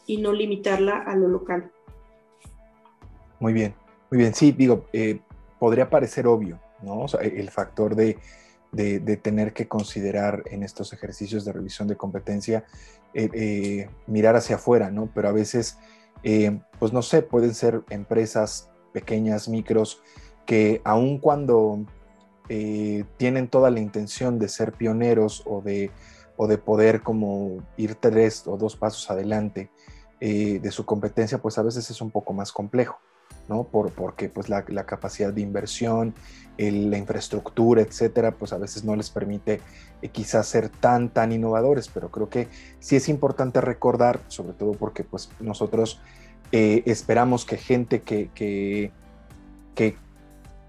y 0.07 0.17
no 0.17 0.33
limitarla 0.33 0.97
a 0.97 1.15
lo 1.15 1.27
local. 1.27 1.71
Muy 3.39 3.53
bien. 3.53 3.75
Muy 4.09 4.19
bien, 4.19 4.33
sí, 4.33 4.53
digo, 4.53 4.85
eh, 4.93 5.19
podría 5.59 5.89
parecer 5.89 6.27
obvio, 6.27 6.59
¿no? 6.81 7.05
El 7.21 7.49
factor 7.49 7.95
de, 7.95 8.17
tener 9.21 9.53
que 9.53 9.67
considerar 9.67 10.43
en 10.45 10.63
estos 10.63 10.93
ejercicios 10.93 11.43
de 11.43 11.51
revisión 11.51 11.87
de 11.89 11.97
competencia, 11.97 12.63
eh, 13.13 13.89
mirar 14.05 14.35
hacia 14.37 14.55
afuera, 14.55 14.91
¿no? 14.91 15.09
Pero 15.13 15.27
a 15.27 15.33
veces, 15.33 15.77
pues 16.79 16.93
no 16.93 17.01
sé, 17.01 17.21
pueden 17.21 17.53
ser 17.53 17.83
empresas 17.89 18.69
pequeñas, 18.93 19.47
micros, 19.47 20.01
que 20.45 20.81
aun 20.83 21.19
cuando 21.19 21.85
tienen 23.17 23.49
toda 23.49 23.69
la 23.69 23.79
intención 23.79 24.39
de 24.39 24.47
ser 24.47 24.71
pioneros 24.71 25.43
o 25.45 25.61
de, 25.61 25.91
o 26.37 26.47
de 26.47 26.57
poder 26.57 27.01
como 27.01 27.57
ir 27.75 27.95
tres 27.95 28.47
o 28.47 28.57
dos 28.57 28.75
pasos 28.75 29.09
adelante, 29.11 29.69
eh, 30.19 30.59
de 30.59 30.71
su 30.71 30.83
competencia, 30.83 31.37
pues 31.37 31.59
a 31.59 31.61
veces 31.61 31.91
es 31.91 32.01
un 32.01 32.09
poco 32.09 32.33
más 32.33 32.51
complejo. 32.51 32.97
¿No? 33.49 33.63
Por, 33.63 33.91
porque 33.91 34.29
pues 34.29 34.49
la, 34.49 34.63
capacidad 34.85 35.33
de 35.33 35.41
inversión, 35.41 36.13
la 36.57 36.97
infraestructura, 36.97 37.81
etcétera, 37.81 38.31
pues 38.31 38.53
a 38.53 38.57
veces 38.57 38.83
no 38.83 38.95
les 38.95 39.09
permite 39.09 39.61
eh, 40.01 40.09
quizás 40.09 40.47
ser 40.47 40.69
tan, 40.69 41.09
tan 41.09 41.31
innovadores, 41.31 41.87
pero 41.87 42.09
creo 42.09 42.29
que 42.29 42.47
sí 42.79 42.95
es 42.95 43.09
importante 43.09 43.61
recordar, 43.61 44.19
sobre 44.27 44.53
todo 44.53 44.71
porque 44.71 45.03
pues 45.03 45.29
nosotros 45.39 46.01
eh, 46.51 46.83
esperamos 46.85 47.45
que 47.45 47.57
gente 47.57 48.01
que, 48.01 48.29
que, 48.33 48.91
que 49.75 49.95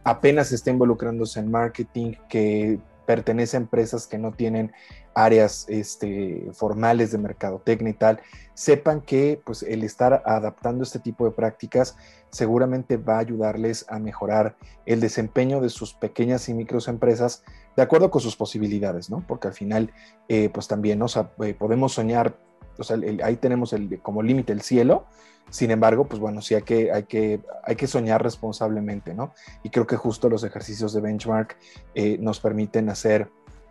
apenas 0.04 0.52
esté 0.52 0.70
involucrándose 0.70 1.40
en 1.40 1.50
marketing, 1.50 2.14
que 2.28 2.78
pertenece 3.08 3.56
a 3.56 3.60
empresas 3.60 4.06
que 4.06 4.18
no 4.18 4.32
tienen 4.32 4.70
áreas 5.14 5.64
este, 5.70 6.46
formales 6.52 7.10
de 7.10 7.16
mercadotecnia 7.16 7.92
y 7.92 7.94
tal, 7.94 8.20
sepan 8.52 9.00
que 9.00 9.40
pues, 9.46 9.62
el 9.62 9.82
estar 9.82 10.22
adaptando 10.26 10.82
este 10.82 10.98
tipo 10.98 11.24
de 11.24 11.30
prácticas 11.30 11.96
seguramente 12.28 12.98
va 12.98 13.16
a 13.16 13.20
ayudarles 13.20 13.86
a 13.88 13.98
mejorar 13.98 14.56
el 14.84 15.00
desempeño 15.00 15.62
de 15.62 15.70
sus 15.70 15.94
pequeñas 15.94 16.50
y 16.50 16.52
microempresas 16.52 17.44
de 17.74 17.82
acuerdo 17.82 18.10
con 18.10 18.20
sus 18.20 18.36
posibilidades, 18.36 19.08
¿no? 19.08 19.24
Porque 19.26 19.48
al 19.48 19.54
final, 19.54 19.90
eh, 20.28 20.50
pues 20.52 20.68
también, 20.68 21.00
o 21.00 21.08
sea, 21.08 21.30
eh, 21.42 21.54
podemos 21.54 21.94
soñar, 21.94 22.36
o 22.76 22.82
sea, 22.84 22.98
ahí 23.24 23.36
tenemos 23.36 23.72
el, 23.72 24.02
como 24.02 24.22
límite 24.22 24.52
el 24.52 24.60
cielo, 24.60 25.06
sin 25.50 25.70
embargo, 25.70 26.06
pues 26.06 26.20
bueno, 26.20 26.42
sí 26.42 26.54
hay 26.54 26.62
que, 26.62 26.92
hay 26.92 27.04
que, 27.04 27.40
hay 27.64 27.76
que 27.76 27.86
soñar 27.86 28.22
responsablemente, 28.22 29.14
¿no? 29.14 29.32
Y 29.62 29.70
creo 29.70 29.86
que 29.86 29.96
justo 29.96 30.28
los 30.28 30.44
ejercicios 30.44 30.92
de 30.92 31.00
benchmark 31.00 31.56
eh, 31.94 32.18
nos 32.20 32.40
permiten 32.40 32.88
hacer, 32.90 33.28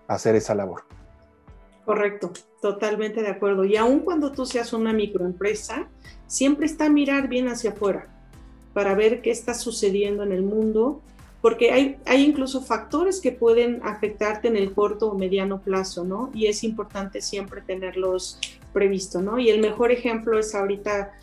hacer 0.07 0.35
esa 0.35 0.55
labor. 0.55 0.83
Correcto, 1.85 2.33
totalmente 2.61 3.21
de 3.21 3.29
acuerdo. 3.29 3.63
Y 3.63 3.77
aun 3.77 3.99
cuando 3.99 4.31
tú 4.31 4.45
seas 4.45 4.73
una 4.73 4.91
microempresa, 4.91 5.87
siempre 6.25 6.65
está 6.65 6.89
mirar 6.89 7.27
bien 7.29 7.47
hacia 7.47 7.71
afuera 7.71 8.07
para 8.73 8.93
ver 8.93 9.21
qué 9.21 9.31
está 9.31 9.53
sucediendo 9.53 10.23
en 10.23 10.31
el 10.31 10.43
mundo, 10.43 11.01
porque 11.41 11.71
hay, 11.71 11.97
hay 12.05 12.25
incluso 12.25 12.61
factores 12.61 13.21
que 13.21 13.31
pueden 13.31 13.79
afectarte 13.83 14.47
en 14.47 14.57
el 14.57 14.73
corto 14.73 15.09
o 15.09 15.17
mediano 15.17 15.61
plazo, 15.61 16.03
¿no? 16.03 16.29
Y 16.33 16.47
es 16.47 16.63
importante 16.63 17.21
siempre 17.21 17.61
tenerlos 17.61 18.39
previsto, 18.73 19.21
¿no? 19.21 19.39
Y 19.39 19.49
el 19.49 19.61
mejor 19.61 19.91
ejemplo 19.91 20.37
es 20.37 20.53
ahorita 20.53 21.13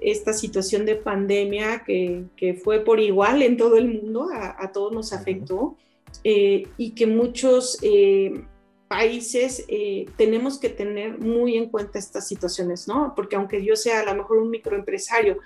esta 0.00 0.32
situación 0.32 0.86
de 0.86 0.96
pandemia 0.96 1.82
que, 1.84 2.24
que 2.36 2.54
fue 2.54 2.80
por 2.80 3.00
igual 3.00 3.42
en 3.42 3.56
todo 3.56 3.76
el 3.76 3.88
mundo, 3.88 4.28
a, 4.32 4.70
todos 4.72 4.92
nos 4.92 5.12
afectó, 5.12 5.76
eh, 6.24 6.64
y 6.76 6.92
que 6.92 7.06
muchos... 7.06 7.78
Eh, 7.82 8.44
países 8.88 9.64
eh, 9.68 10.06
tenemos 10.16 10.58
que 10.58 10.70
tener 10.70 11.18
muy 11.18 11.56
en 11.56 11.68
cuenta 11.68 11.98
estas 11.98 12.26
situaciones, 12.26 12.88
¿no? 12.88 13.12
Porque 13.14 13.36
aunque 13.36 13.62
yo 13.62 13.76
sea 13.76 14.00
a 14.00 14.04
lo 14.04 14.14
mejor 14.14 14.38
un 14.38 14.50
microempresario, 14.50 15.38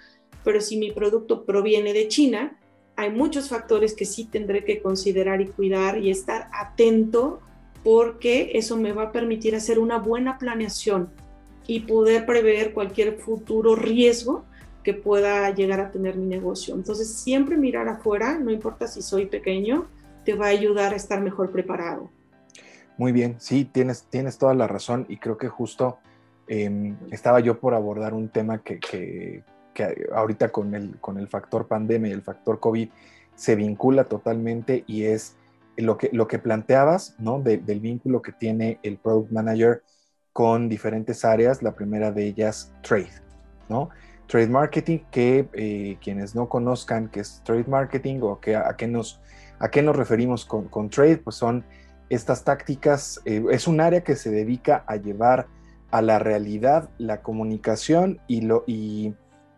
pero 0.44 0.60
si 0.60 0.76
mi 0.76 0.92
producto 0.92 1.44
proviene 1.44 1.92
de 1.92 2.08
China, 2.08 2.58
hay 2.96 3.10
muchos 3.10 3.48
factores 3.48 3.94
que 3.94 4.04
sí 4.04 4.26
tendré 4.26 4.64
que 4.64 4.80
considerar 4.80 5.40
y 5.40 5.46
cuidar 5.46 5.98
y 5.98 6.10
estar 6.10 6.48
atento 6.52 7.40
porque 7.82 8.52
eso 8.54 8.76
me 8.76 8.92
va 8.92 9.04
a 9.04 9.12
permitir 9.12 9.56
hacer 9.56 9.78
una 9.78 9.98
buena 9.98 10.38
planeación 10.38 11.10
y 11.66 11.80
poder 11.80 12.26
prever 12.26 12.72
cualquier 12.72 13.18
futuro 13.18 13.76
riesgo 13.76 14.44
que 14.82 14.94
pueda 14.94 15.50
llegar 15.50 15.80
a 15.80 15.90
tener 15.90 16.16
mi 16.16 16.26
negocio. 16.26 16.74
Entonces, 16.74 17.12
siempre 17.12 17.56
mirar 17.56 17.88
afuera, 17.88 18.38
no 18.38 18.50
importa 18.50 18.88
si 18.88 19.00
soy 19.02 19.26
pequeño, 19.26 19.86
te 20.24 20.34
va 20.34 20.46
a 20.46 20.50
ayudar 20.50 20.92
a 20.92 20.96
estar 20.96 21.20
mejor 21.20 21.50
preparado. 21.50 22.10
Muy 22.98 23.12
bien, 23.12 23.36
sí, 23.38 23.64
tienes, 23.64 24.04
tienes 24.10 24.38
toda 24.38 24.54
la 24.54 24.66
razón 24.66 25.06
y 25.08 25.16
creo 25.16 25.38
que 25.38 25.48
justo 25.48 25.98
em, 26.46 26.96
estaba 27.10 27.40
yo 27.40 27.58
por 27.58 27.74
abordar 27.74 28.12
un 28.14 28.28
tema 28.28 28.62
que, 28.62 28.78
que, 28.78 29.42
ahorita 30.14 30.50
con 30.50 30.74
el, 30.74 30.98
con 31.00 31.18
el 31.18 31.26
factor 31.28 31.66
pandemia 31.66 32.10
y 32.10 32.12
el 32.12 32.22
factor 32.22 32.60
COVID 32.60 32.88
se 33.34 33.56
vincula 33.56 34.04
totalmente 34.04 34.84
y 34.86 35.04
es 35.04 35.36
lo 35.76 35.96
que, 35.96 36.10
lo 36.12 36.28
que 36.28 36.38
planteabas, 36.38 37.16
¿no? 37.18 37.40
del 37.40 37.80
vínculo 37.80 38.20
que 38.20 38.32
tiene 38.32 38.78
el 38.82 38.98
product 38.98 39.32
manager 39.32 39.82
con 40.32 40.68
diferentes 40.68 41.24
áreas, 41.24 41.62
la 41.62 41.74
primera 41.74 42.10
de 42.10 42.26
ellas, 42.26 42.72
trade, 42.82 43.12
¿no? 43.68 43.90
Trade 44.26 44.48
marketing, 44.48 45.00
que 45.10 45.48
eh, 45.52 45.98
quienes 46.02 46.34
no 46.34 46.48
conozcan 46.48 47.08
qué 47.08 47.20
es 47.20 47.42
trade 47.44 47.64
marketing 47.68 48.20
o 48.22 48.32
a, 48.32 48.76
qué 48.76 48.88
nos, 48.88 49.20
a 49.58 49.70
qué 49.70 49.82
nos 49.82 49.94
referimos 49.94 50.46
con, 50.46 50.88
trade, 50.88 51.18
pues 51.18 51.36
son 51.36 51.64
estas 52.08 52.44
tácticas, 52.44 53.20
eh, 53.24 53.44
es 53.50 53.66
un 53.66 53.80
área 53.80 54.02
que 54.04 54.16
se 54.16 54.30
dedica 54.30 54.84
a 54.86 54.96
llevar 54.96 55.48
a 55.90 56.00
la 56.00 56.18
realidad 56.18 56.88
la 56.98 57.20
comunicación 57.20 58.20
y, 58.26 58.40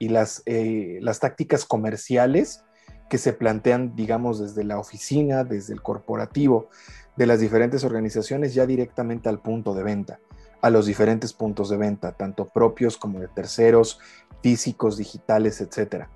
las, 0.00 0.42
eh, 0.46 0.98
las 1.00 1.20
tácticas 1.20 1.64
comerciales 1.64 2.64
que 3.08 3.18
se 3.18 3.32
plantean, 3.32 3.94
digamos, 3.94 4.40
desde 4.40 4.64
la 4.64 4.78
oficina, 4.78 5.44
desde 5.44 5.72
el 5.72 5.82
corporativo, 5.82 6.68
de 7.16 7.26
las 7.26 7.38
diferentes 7.38 7.84
organizaciones 7.84 8.54
ya 8.54 8.66
directamente 8.66 9.28
al 9.28 9.40
punto 9.40 9.74
de 9.74 9.84
venta, 9.84 10.18
a 10.64 10.70
los 10.70 10.86
diferentes 10.86 11.34
puntos 11.34 11.68
de 11.68 11.76
venta, 11.76 12.12
tanto 12.12 12.46
propios 12.46 12.96
como 12.96 13.20
de 13.20 13.28
terceros, 13.28 14.00
físicos, 14.40 14.96
digitales, 14.96 15.60
etc. 15.60 16.06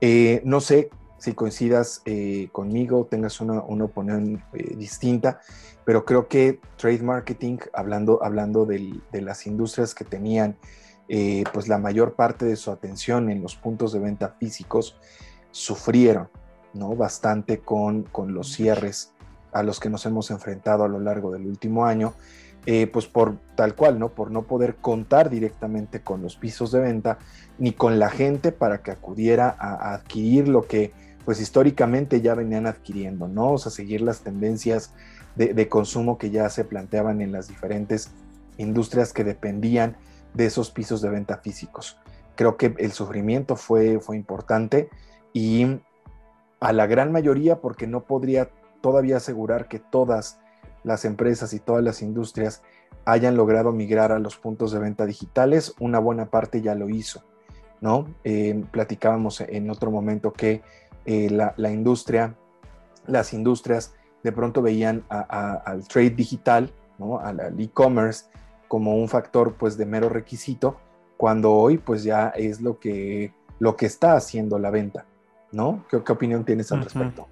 Eh, 0.00 0.40
no 0.44 0.60
sé 0.60 0.88
si 1.18 1.32
coincidas 1.32 2.00
eh, 2.04 2.48
conmigo, 2.52 3.08
tengas 3.10 3.40
una, 3.40 3.58
opinión 3.58 4.40
eh, 4.52 4.76
distinta, 4.76 5.40
pero 5.84 6.04
creo 6.04 6.28
que 6.28 6.60
trade 6.76 7.02
marketing, 7.02 7.58
hablando, 7.72 8.22
hablando 8.22 8.66
de 8.66 9.02
las 9.20 9.48
industrias 9.48 9.96
que 9.96 10.04
tenían 10.04 10.56
pues 11.52 11.66
la 11.66 11.76
mayor 11.76 12.14
parte 12.14 12.46
de 12.46 12.54
su 12.56 12.70
atención 12.70 13.30
en 13.30 13.42
los 13.42 13.56
puntos 13.56 13.92
de 13.92 13.98
venta 13.98 14.36
físicos, 14.38 14.96
sufrieron 15.50 16.28
¿no? 16.72 16.94
bastante 16.94 17.58
con, 17.58 18.04
con 18.04 18.32
los 18.32 18.52
cierres 18.52 19.12
a 19.52 19.64
los 19.64 19.80
que 19.80 19.90
nos 19.90 20.06
hemos 20.06 20.30
enfrentado 20.30 20.84
a 20.84 20.88
lo 20.88 21.00
largo 21.00 21.32
del 21.32 21.46
último 21.46 21.84
año, 21.84 22.14
pues 22.92 23.06
por 23.06 23.38
tal 23.56 23.74
cual, 23.74 23.98
¿no? 23.98 24.10
Por 24.10 24.30
no 24.30 24.42
poder 24.42 24.76
contar 24.76 25.30
directamente 25.30 26.00
con 26.00 26.22
los 26.22 26.36
pisos 26.36 26.70
de 26.70 26.80
venta 26.80 27.18
ni 27.58 27.72
con 27.72 27.98
la 27.98 28.08
gente 28.08 28.52
para 28.52 28.82
que 28.82 28.92
acudiera 28.92 29.54
a 29.58 29.94
adquirir 29.94 30.48
lo 30.48 30.66
que 30.66 30.92
pues 31.24 31.40
históricamente 31.40 32.20
ya 32.20 32.34
venían 32.34 32.66
adquiriendo, 32.66 33.28
¿no? 33.28 33.52
O 33.52 33.58
sea, 33.58 33.70
seguir 33.70 34.00
las 34.00 34.20
tendencias 34.20 34.92
de, 35.36 35.68
consumo 35.68 36.18
que 36.18 36.30
ya 36.30 36.48
se 36.50 36.64
planteaban 36.64 37.20
en 37.20 37.32
las 37.32 37.48
diferentes 37.48 38.10
industrias 38.58 39.12
que 39.12 39.24
dependían 39.24 39.96
de 40.34 40.46
esos 40.46 40.70
pisos 40.70 41.00
de 41.00 41.08
venta 41.08 41.38
físicos. 41.38 41.98
Creo 42.34 42.56
que 42.56 42.74
el 42.78 42.92
sufrimiento 42.92 43.56
fue, 43.56 43.98
fue 44.00 44.16
importante 44.16 44.90
y 45.32 45.80
a 46.60 46.72
la 46.72 46.86
gran 46.86 47.12
mayoría, 47.12 47.60
porque 47.60 47.86
no 47.86 48.04
podría 48.04 48.50
todavía 48.80 49.16
asegurar 49.16 49.68
que 49.68 49.78
todas 49.78 50.38
las 50.84 51.04
empresas 51.04 51.52
y 51.52 51.60
todas 51.60 51.82
las 51.82 52.02
industrias 52.02 52.62
hayan 53.04 53.36
logrado 53.36 53.72
migrar 53.72 54.12
a 54.12 54.18
los 54.18 54.36
puntos 54.36 54.72
de 54.72 54.78
venta 54.78 55.06
digitales, 55.06 55.74
una 55.80 55.98
buena 55.98 56.26
parte 56.26 56.60
ya 56.60 56.74
lo 56.74 56.88
hizo, 56.88 57.22
¿no? 57.80 58.06
Eh, 58.24 58.64
platicábamos 58.70 59.40
en 59.40 59.70
otro 59.70 59.90
momento 59.90 60.32
que 60.32 60.62
eh, 61.04 61.30
la, 61.30 61.70
industria, 61.70 62.36
las 63.06 63.32
industrias 63.32 63.94
de 64.22 64.32
pronto 64.32 64.62
veían 64.62 65.04
al 65.08 65.86
trade 65.88 66.10
digital, 66.10 66.72
¿no? 66.98 67.18
al 67.18 67.58
e-commerce, 67.60 68.26
como 68.68 68.96
un 68.96 69.08
factor 69.08 69.54
pues 69.54 69.76
de 69.76 69.84
mero 69.84 70.08
requisito, 70.08 70.76
cuando 71.16 71.52
hoy 71.52 71.78
pues 71.78 72.04
ya 72.04 72.28
es 72.28 72.60
lo 72.60 72.78
que, 72.78 73.34
lo 73.58 73.76
que 73.76 73.86
está 73.86 74.14
haciendo 74.14 74.58
la 74.58 74.70
venta, 74.70 75.06
¿no? 75.50 75.84
¿Qué, 75.90 75.96
opinión 75.96 76.44
tienes 76.44 76.70
al 76.72 76.84
respecto? 76.84 77.28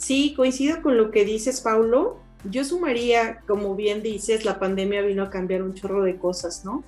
Sí, 0.00 0.32
coincido 0.34 0.80
con 0.80 0.96
lo 0.96 1.10
que 1.10 1.26
dices, 1.26 1.60
Paulo. 1.60 2.20
Yo 2.50 2.64
sumaría, 2.64 3.40
como 3.46 3.76
bien 3.76 4.02
dices, 4.02 4.46
la 4.46 4.58
pandemia 4.58 5.02
vino 5.02 5.24
a 5.24 5.28
cambiar 5.28 5.62
un 5.62 5.74
chorro 5.74 6.02
de 6.02 6.16
cosas, 6.16 6.64
¿no? 6.64 6.82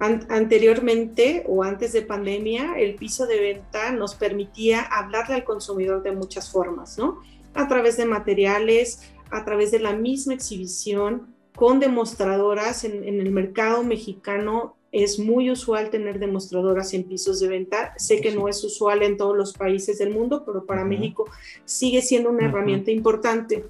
anteriormente 0.00 1.44
o 1.48 1.64
antes 1.64 1.92
de 1.92 2.02
pandemia, 2.02 2.78
el 2.78 2.94
piso 2.94 3.26
de 3.26 3.40
venta 3.40 3.90
nos 3.90 4.14
permitía 4.14 4.80
hablarle 4.80 5.34
al 5.34 5.42
consumidor 5.42 6.04
de 6.04 6.12
muchas 6.12 6.52
formas, 6.52 6.98
¿no? 6.98 7.20
A 7.54 7.66
través 7.66 7.96
de 7.96 8.06
materiales, 8.06 9.02
a 9.32 9.44
través 9.44 9.72
de 9.72 9.80
la 9.80 9.94
misma 9.94 10.34
exhibición, 10.34 11.34
con 11.56 11.80
demostradoras. 11.80 12.84
En, 12.84 13.02
el 13.02 13.30
mercado 13.32 13.82
mexicano 13.82 14.76
es 14.92 15.18
muy 15.18 15.50
usual 15.50 15.90
tener 15.90 16.18
demostradoras 16.18 16.94
en 16.94 17.04
pisos 17.04 17.40
de 17.40 17.48
venta. 17.48 17.94
Sé 17.98 18.20
que 18.20 18.34
no 18.34 18.48
es 18.48 18.62
usual 18.64 19.02
en 19.02 19.16
todos 19.16 19.36
los 19.36 19.52
países 19.52 19.98
del 19.98 20.10
mundo, 20.10 20.44
pero 20.46 20.64
para 20.64 20.84
México 20.84 21.26
sigue 21.64 22.02
siendo 22.02 22.30
una 22.30 22.46
herramienta 22.46 22.90
importante. 22.90 23.64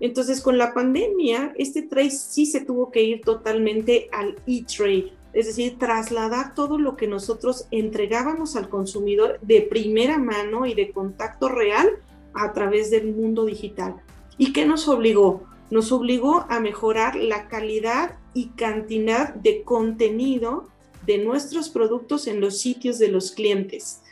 Entonces, 0.00 0.40
con 0.40 0.58
la 0.58 0.74
pandemia, 0.74 1.54
este 1.56 1.82
trade 1.82 2.10
sí 2.10 2.46
se 2.46 2.60
tuvo 2.60 2.90
que 2.90 3.02
ir 3.02 3.22
totalmente 3.22 4.08
al 4.12 4.36
e-trade, 4.46 5.12
es 5.32 5.46
decir, 5.46 5.78
trasladar 5.78 6.54
todo 6.54 6.78
lo 6.78 6.96
que 6.96 7.06
nosotros 7.06 7.66
entregábamos 7.70 8.56
al 8.56 8.68
consumidor 8.68 9.38
de 9.40 9.62
primera 9.62 10.18
mano 10.18 10.66
y 10.66 10.74
de 10.74 10.90
contacto 10.90 11.48
real 11.48 11.88
a 12.34 12.52
través 12.52 12.90
del 12.90 13.14
mundo 13.14 13.46
digital. 13.46 13.96
¿Y 14.38 14.52
qué 14.52 14.66
nos 14.66 14.86
obligó? 14.88 15.44
Nos 15.70 15.92
obligó 15.92 16.46
a 16.48 16.60
mejorar 16.60 17.16
la 17.16 17.48
calidad 17.48 18.18
y 18.36 18.48
cantidad 18.48 19.32
de 19.32 19.62
contenido 19.62 20.68
de 21.06 21.16
nuestros 21.16 21.70
productos 21.70 22.26
en 22.26 22.42
los 22.42 22.60
sitios 22.60 22.98
de 22.98 23.08
los 23.08 23.32
clientes. 23.32 24.02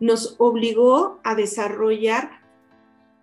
Nos 0.00 0.36
obligó 0.38 1.20
a 1.22 1.34
desarrollar 1.34 2.40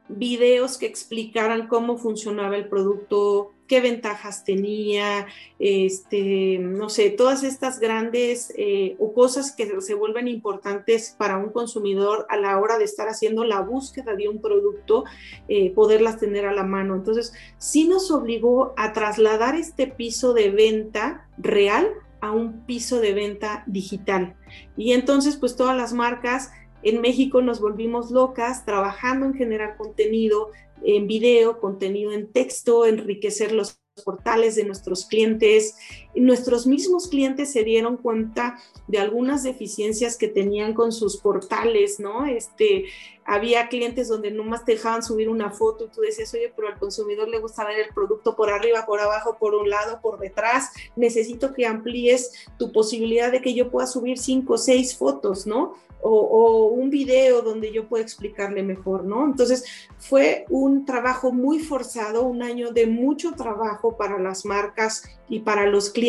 videos 0.07 0.77
que 0.77 0.85
explicaran 0.85 1.67
cómo 1.67 1.97
funcionaba 1.97 2.57
el 2.57 2.69
producto, 2.69 3.53
qué 3.71 3.79
ventajas 3.79 4.43
tenía, 4.43 5.27
este, 5.57 6.59
no 6.59 6.89
sé, 6.89 7.09
todas 7.09 7.45
estas 7.45 7.79
grandes 7.79 8.53
eh, 8.57 8.97
o 8.99 9.13
cosas 9.13 9.53
que 9.53 9.79
se 9.79 9.93
vuelven 9.93 10.27
importantes 10.27 11.15
para 11.17 11.37
un 11.37 11.51
consumidor 11.51 12.25
a 12.27 12.35
la 12.35 12.59
hora 12.59 12.77
de 12.77 12.83
estar 12.83 13.07
haciendo 13.07 13.45
la 13.45 13.61
búsqueda 13.61 14.13
de 14.13 14.27
un 14.27 14.41
producto, 14.41 15.05
eh, 15.47 15.71
poderlas 15.71 16.19
tener 16.19 16.45
a 16.47 16.53
la 16.53 16.65
mano. 16.65 16.95
Entonces, 16.95 17.31
sí 17.59 17.87
nos 17.87 18.11
obligó 18.11 18.73
a 18.75 18.91
trasladar 18.91 19.55
este 19.55 19.87
piso 19.87 20.33
de 20.33 20.49
venta 20.49 21.29
real 21.37 21.93
a 22.19 22.33
un 22.33 22.65
piso 22.65 22.99
de 22.99 23.13
venta 23.13 23.63
digital. 23.67 24.35
Y 24.75 24.91
entonces, 24.91 25.37
pues 25.37 25.55
todas 25.55 25.77
las 25.77 25.93
marcas 25.93 26.51
en 26.83 27.01
México 27.01 27.41
nos 27.41 27.59
volvimos 27.59 28.11
locas 28.11 28.65
trabajando 28.65 29.25
en 29.25 29.33
generar 29.33 29.77
contenido 29.77 30.51
en 30.83 31.07
video, 31.07 31.59
contenido 31.59 32.11
en 32.11 32.31
texto, 32.31 32.85
enriquecer 32.85 33.51
los 33.51 33.79
portales 34.03 34.55
de 34.55 34.63
nuestros 34.63 35.05
clientes. 35.05 35.75
Nuestros 36.15 36.67
mismos 36.67 37.07
clientes 37.07 37.51
se 37.51 37.63
dieron 37.63 37.97
cuenta 37.97 38.57
de 38.87 38.99
algunas 38.99 39.43
deficiencias 39.43 40.17
que 40.17 40.27
tenían 40.27 40.73
con 40.73 40.91
sus 40.91 41.17
portales, 41.17 41.99
¿no? 41.99 42.25
Este, 42.25 42.85
había 43.23 43.69
clientes 43.69 44.07
donde 44.07 44.31
nomás 44.31 44.65
te 44.65 44.73
dejaban 44.73 45.03
subir 45.03 45.29
una 45.29 45.51
foto 45.51 45.85
y 45.85 45.89
tú 45.89 46.01
decías, 46.01 46.33
oye, 46.33 46.51
pero 46.55 46.67
al 46.67 46.79
consumidor 46.79 47.29
le 47.29 47.39
gusta 47.39 47.65
ver 47.65 47.79
el 47.79 47.93
producto 47.93 48.35
por 48.35 48.49
arriba, 48.49 48.85
por 48.85 48.99
abajo, 48.99 49.37
por 49.39 49.55
un 49.55 49.69
lado, 49.69 49.99
por 50.01 50.19
detrás. 50.19 50.71
Necesito 50.95 51.53
que 51.53 51.65
amplíes 51.65 52.47
tu 52.57 52.71
posibilidad 52.71 53.31
de 53.31 53.41
que 53.41 53.53
yo 53.53 53.69
pueda 53.69 53.87
subir 53.87 54.17
cinco 54.17 54.53
o 54.53 54.57
seis 54.57 54.97
fotos, 54.97 55.47
¿no? 55.47 55.75
o, 56.01 56.67
un 56.67 56.89
video 56.89 57.41
donde 57.41 57.71
yo 57.71 57.87
pueda 57.87 58.03
explicarle 58.03 58.63
mejor, 58.63 59.03
¿no? 59.03 59.25
Entonces 59.25 59.63
fue 59.97 60.45
un 60.49 60.85
trabajo 60.85 61.31
muy 61.31 61.59
forzado, 61.59 62.23
un 62.23 62.41
año 62.41 62.71
de 62.71 62.87
mucho 62.87 63.33
trabajo 63.33 63.97
para 63.97 64.19
las 64.19 64.45
marcas 64.45 65.03
y 65.29 65.39
para 65.39 65.67
los 65.67 65.89
clientes 65.89 66.00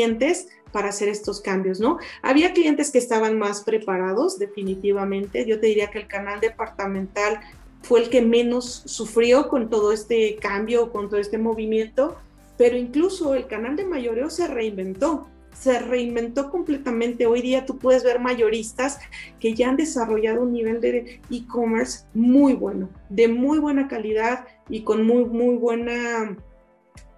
para 0.72 0.88
hacer 0.88 1.08
estos 1.08 1.40
cambios, 1.40 1.80
¿no? 1.80 1.98
Había 2.22 2.52
clientes 2.52 2.90
que 2.90 2.98
estaban 2.98 3.38
más 3.38 3.62
preparados, 3.62 4.38
definitivamente. 4.38 5.46
Yo 5.46 5.60
te 5.60 5.66
diría 5.66 5.90
que 5.90 5.98
el 5.98 6.06
canal 6.06 6.40
departamental 6.40 7.40
fue 7.82 8.00
el 8.00 8.10
que 8.10 8.22
menos 8.22 8.82
sufrió 8.86 9.48
con 9.48 9.68
todo 9.68 9.92
este 9.92 10.36
cambio, 10.36 10.90
con 10.90 11.08
todo 11.08 11.20
este 11.20 11.38
movimiento, 11.38 12.16
pero 12.56 12.76
incluso 12.76 13.34
el 13.34 13.46
canal 13.46 13.76
de 13.76 13.84
mayoreo 13.84 14.30
se 14.30 14.46
reinventó 14.46 15.28
se 15.52 15.78
reinventó 15.78 16.50
completamente. 16.50 17.26
Hoy 17.26 17.42
día 17.42 17.66
tú 17.66 17.78
puedes 17.78 18.02
ver 18.02 18.18
mayoristas 18.18 18.98
que 19.38 19.54
ya 19.54 19.68
han 19.68 19.76
desarrollado 19.76 20.42
un 20.42 20.52
nivel 20.52 20.80
de 20.80 21.20
e-commerce 21.30 22.04
muy 22.14 22.54
bueno, 22.54 22.88
de 23.08 23.28
muy 23.28 23.58
buena 23.58 23.86
calidad 23.86 24.46
y 24.68 24.82
con 24.82 25.06
muy, 25.06 25.24
muy 25.26 25.56
buena 25.56 26.36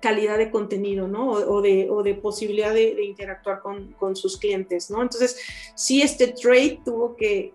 calidad 0.04 0.36
de 0.36 0.50
contenido, 0.50 1.08
¿no? 1.08 1.30
O, 1.30 1.62
de, 1.62 2.18
posibilidad 2.22 2.74
de, 2.74 3.02
interactuar 3.04 3.62
con, 3.62 4.14
sus 4.14 4.36
clientes, 4.36 4.90
¿no? 4.90 5.00
Entonces, 5.00 5.38
sí, 5.74 6.02
este 6.02 6.26
trade 6.28 6.80
tuvo 6.84 7.16
que, 7.16 7.54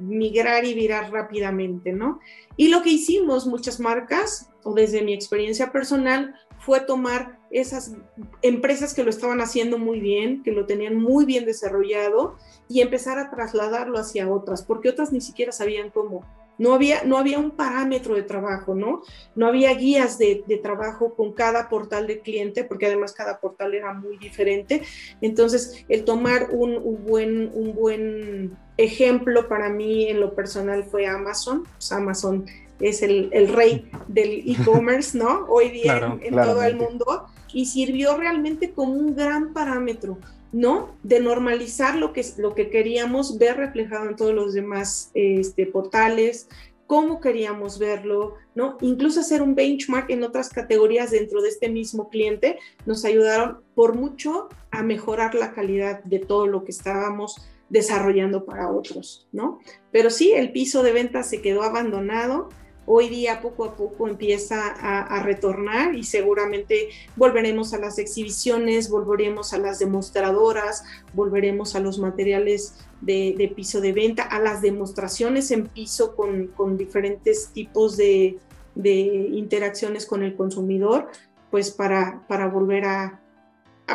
migrar 0.00 0.64
y 0.64 0.72
virar 0.72 1.12
rápidamente, 1.12 1.92
¿no? 1.92 2.18
Y 2.56 2.68
lo 2.68 2.80
que 2.80 2.88
hicimos 2.88 3.46
muchas 3.46 3.78
marcas, 3.78 4.48
o 4.64 4.72
desde 4.72 5.02
mi 5.02 5.12
experiencia 5.12 5.70
personal, 5.70 6.34
fue 6.60 6.80
tomar 6.80 7.38
esas 7.50 7.94
empresas 8.40 8.94
que 8.94 9.04
lo 9.04 9.10
estaban 9.10 9.42
haciendo 9.42 9.76
muy 9.76 10.00
bien, 10.00 10.42
que 10.42 10.52
lo 10.52 10.64
tenían 10.64 10.96
muy 10.96 11.26
bien 11.26 11.44
desarrollado 11.44 12.38
y 12.70 12.80
empezar 12.80 13.18
a 13.18 13.30
trasladarlo 13.30 13.98
hacia 13.98 14.30
otras, 14.30 14.62
porque 14.62 14.88
otras 14.88 15.12
ni 15.12 15.20
siquiera 15.20 15.52
sabían 15.52 15.90
cómo. 15.90 16.24
No 16.62 16.74
había, 16.74 17.02
no 17.02 17.18
había 17.18 17.40
un 17.40 17.50
parámetro 17.50 18.14
de 18.14 18.22
trabajo, 18.22 18.76
¿no? 18.76 19.02
No 19.34 19.48
había 19.48 19.74
guías 19.74 20.16
de, 20.16 20.44
trabajo 20.62 21.16
con 21.16 21.32
cada 21.32 21.68
portal 21.68 22.06
de 22.06 22.20
cliente, 22.20 22.62
porque 22.62 22.86
además 22.86 23.12
cada 23.12 23.40
portal 23.40 23.74
era 23.74 23.92
muy 23.92 24.16
diferente. 24.16 24.82
Entonces, 25.20 25.84
el 25.88 26.04
tomar 26.04 26.50
un, 26.52 27.04
buen, 27.04 27.50
un 27.52 27.74
buen 27.74 28.56
ejemplo 28.76 29.48
para 29.48 29.70
mí 29.70 30.06
en 30.06 30.20
lo 30.20 30.36
personal 30.36 30.84
fue 30.84 31.08
Amazon. 31.08 31.64
Pues 31.64 31.90
Amazon 31.90 32.46
es 32.78 33.02
el, 33.02 33.30
rey 33.48 33.90
del 34.06 34.44
e-commerce, 34.48 35.18
¿no? 35.18 35.46
Hoy 35.48 35.70
día 35.70 36.16
en, 36.22 36.32
todo 36.32 36.62
el 36.62 36.76
mundo, 36.76 37.26
y 37.52 37.66
sirvió 37.66 38.16
realmente 38.16 38.70
como 38.70 38.92
un 38.92 39.16
gran 39.16 39.52
parámetro, 39.52 40.16
¿no? 40.52 40.96
De 41.02 41.20
normalizar 41.20 41.96
lo 41.96 42.12
que, 42.12 42.24
lo 42.36 42.54
que 42.54 42.70
queríamos 42.70 43.38
ver 43.38 43.56
reflejado 43.56 44.08
en 44.08 44.16
todos 44.16 44.34
los 44.34 44.52
demás 44.52 45.10
este, 45.14 45.66
portales, 45.66 46.48
cómo 46.86 47.20
queríamos 47.20 47.78
verlo, 47.78 48.34
¿no? 48.54 48.76
Incluso 48.82 49.20
hacer 49.20 49.40
un 49.40 49.54
benchmark 49.54 50.10
en 50.10 50.24
otras 50.24 50.50
categorías 50.50 51.10
dentro 51.10 51.40
de 51.40 51.48
este 51.48 51.70
mismo 51.70 52.10
cliente 52.10 52.58
nos 52.84 53.06
ayudaron 53.06 53.60
por 53.74 53.94
mucho 53.94 54.48
a 54.70 54.82
mejorar 54.82 55.34
la 55.34 55.54
calidad 55.54 56.04
de 56.04 56.18
todo 56.18 56.46
lo 56.46 56.64
que 56.64 56.70
estábamos 56.70 57.36
desarrollando 57.70 58.44
para 58.44 58.70
otros, 58.70 59.26
¿no? 59.32 59.60
Pero 59.90 60.10
sí, 60.10 60.32
el 60.32 60.52
piso 60.52 60.82
de 60.82 60.92
ventas 60.92 61.30
se 61.30 61.40
quedó 61.40 61.62
abandonado, 61.62 62.50
hoy 62.86 63.08
día 63.08 63.40
poco 63.40 63.64
a 63.64 63.76
poco 63.76 64.08
empieza 64.08 64.66
a, 64.66 65.22
retornar 65.22 65.94
y 65.94 66.04
seguramente 66.04 66.88
volveremos 67.16 67.74
a 67.74 67.78
las 67.78 67.98
exhibiciones, 67.98 68.90
volveremos 68.90 69.52
a 69.52 69.58
las 69.58 69.78
demostradoras, 69.78 70.84
volveremos 71.12 71.74
a 71.76 71.80
los 71.80 71.98
materiales 71.98 72.74
de, 73.00 73.52
piso 73.54 73.80
de 73.80 73.92
venta, 73.92 74.24
a 74.24 74.40
las 74.40 74.62
demostraciones 74.62 75.50
en 75.50 75.66
piso 75.66 76.16
con, 76.16 76.76
diferentes 76.76 77.48
tipos 77.48 77.96
de, 77.96 78.38
interacciones 78.74 80.06
con 80.06 80.22
el 80.22 80.34
consumidor, 80.36 81.08
pues 81.50 81.70
para, 81.70 82.24
para 82.26 82.48
volver 82.48 82.84
a, 82.84 83.18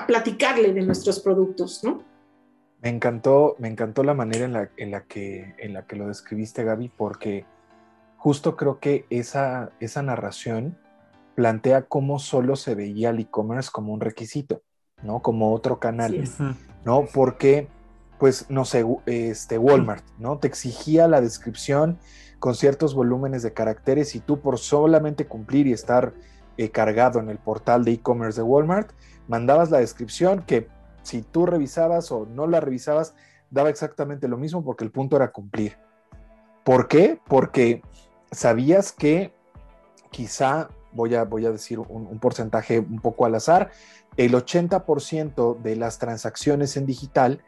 platicarle 0.05 0.73
de 0.73 0.81
nuestros 0.83 1.19
productos, 1.19 1.83
¿no? 1.83 2.03
Me 2.83 2.89
encantó, 2.89 3.55
me 3.57 3.67
encantó 3.67 4.03
la 4.03 4.13
manera 4.13 4.45
en 4.45 4.53
la, 4.53 4.69
en 4.77 4.91
la, 4.91 5.05
que, 5.05 5.55
en 5.57 5.73
la 5.73 5.87
que 5.87 5.95
lo 5.95 6.07
describiste, 6.07 6.63
Gaby, 6.63 6.91
porque 6.95 7.45
justo 8.17 8.55
creo 8.55 8.79
que 8.79 9.05
esa, 9.09 9.71
esa 9.79 10.01
narración 10.01 10.77
plantea 11.35 11.83
cómo 11.83 12.19
solo 12.19 12.55
se 12.55 12.75
veía 12.75 13.11
el 13.11 13.19
e-commerce 13.19 13.69
como 13.71 13.93
un 13.93 14.01
requisito, 14.01 14.63
¿no? 15.03 15.21
Como 15.21 15.53
otro 15.53 15.79
canal, 15.79 16.27
¿no? 16.83 17.05
Porque, 17.13 17.67
pues, 18.17 18.49
no 18.49 18.65
sé, 18.65 18.83
este, 19.05 19.57
Walmart, 19.57 20.03
¿no? 20.17 20.39
Te 20.39 20.47
exigía 20.47 21.07
la 21.07 21.21
descripción 21.21 21.99
con 22.39 22.55
ciertos 22.55 22.95
volúmenes 22.95 23.43
de 23.43 23.53
caracteres 23.53 24.15
y 24.15 24.19
tú 24.19 24.39
por 24.39 24.57
solamente 24.57 25.27
cumplir 25.27 25.67
y 25.67 25.73
estar 25.73 26.13
eh, 26.57 26.71
cargado 26.71 27.19
en 27.19 27.29
el 27.29 27.37
portal 27.37 27.85
de 27.85 27.93
e-commerce 27.93 28.41
de 28.41 28.43
Walmart, 28.43 28.91
mandabas 29.27 29.69
la 29.69 29.77
descripción 29.77 30.43
que 30.43 30.67
si 31.03 31.21
tú 31.21 31.45
revisabas 31.45 32.11
o 32.11 32.25
no 32.25 32.47
la 32.47 32.59
revisabas, 32.59 33.13
daba 33.51 33.69
exactamente 33.69 34.27
lo 34.27 34.37
mismo 34.37 34.63
porque 34.63 34.83
el 34.83 34.91
punto 34.91 35.15
era 35.15 35.31
cumplir. 35.31 35.77
¿Por 36.63 36.87
qué? 36.87 37.19
Porque 37.27 37.81
¿sabías 38.31 38.91
que 38.91 39.31
quizá, 40.09 40.69
voy 40.91 41.15
a, 41.15 41.23
voy 41.23 41.45
a 41.45 41.51
decir 41.51 41.79
un, 41.79 42.19
porcentaje 42.19 42.79
un 42.79 42.99
poco 42.99 43.25
al 43.25 43.35
azar, 43.35 43.71
el 44.15 44.33
80% 44.33 45.59
de 45.61 45.75
las 45.75 45.99
transacciones 45.99 46.75
en 46.77 46.85
digital 46.85 47.43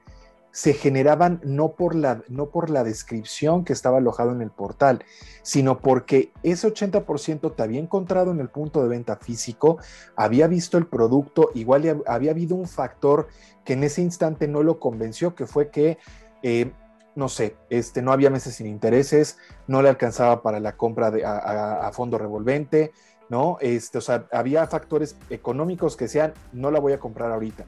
se 0.51 0.73
generaban 0.73 1.39
no 1.43 1.73
por, 1.73 1.93
la, 1.93 2.23
no 2.27 2.47
por 2.47 2.69
la 2.69 2.83
descripción 2.83 3.63
que 3.63 3.73
estaba 3.73 3.99
alojado 3.99 4.31
en 4.31 4.41
el 4.41 4.49
portal, 4.49 5.03
sino 5.43 5.79
porque 5.79 6.31
ese 6.41 6.67
80% 6.67 7.55
te 7.55 7.63
había 7.63 7.79
encontrado 7.79 8.31
en 8.31 8.39
el 8.39 8.49
punto 8.49 8.81
de 8.81 8.89
venta 8.89 9.15
físico, 9.17 9.77
había 10.15 10.47
visto 10.47 10.77
el 10.77 10.87
producto, 10.87 11.51
igual 11.53 12.03
había 12.07 12.31
habido 12.31 12.55
un 12.55 12.67
factor 12.67 13.27
que 13.63 13.73
en 13.73 13.83
ese 13.83 14.01
instante 14.01 14.47
no 14.47 14.63
lo 14.63 14.79
convenció, 14.79 15.35
que 15.35 15.45
fue 15.45 15.69
que 15.69 15.99
eh, 16.41 16.71
no 17.19 17.29
sé, 17.29 17.55
este, 17.69 18.01
no 18.01 18.11
había 18.11 18.29
meses 18.29 18.55
sin 18.55 18.65
intereses, 18.65 19.37
no 19.67 19.81
le 19.81 19.89
alcanzaba 19.89 20.41
para 20.41 20.59
la 20.59 20.75
compra 20.75 21.11
de, 21.11 21.23
a, 21.25 21.91
fondo 21.93 22.17
revolvente, 22.17 22.91
¿no? 23.29 23.57
Este, 23.61 23.99
o 23.99 24.01
sea, 24.01 24.25
había 24.31 24.65
factores 24.65 25.15
económicos 25.29 25.95
que 25.95 26.07
sean, 26.07 26.33
no 26.53 26.71
la 26.71 26.79
voy 26.79 26.93
a 26.93 26.99
comprar 26.99 27.31
ahorita. 27.31 27.65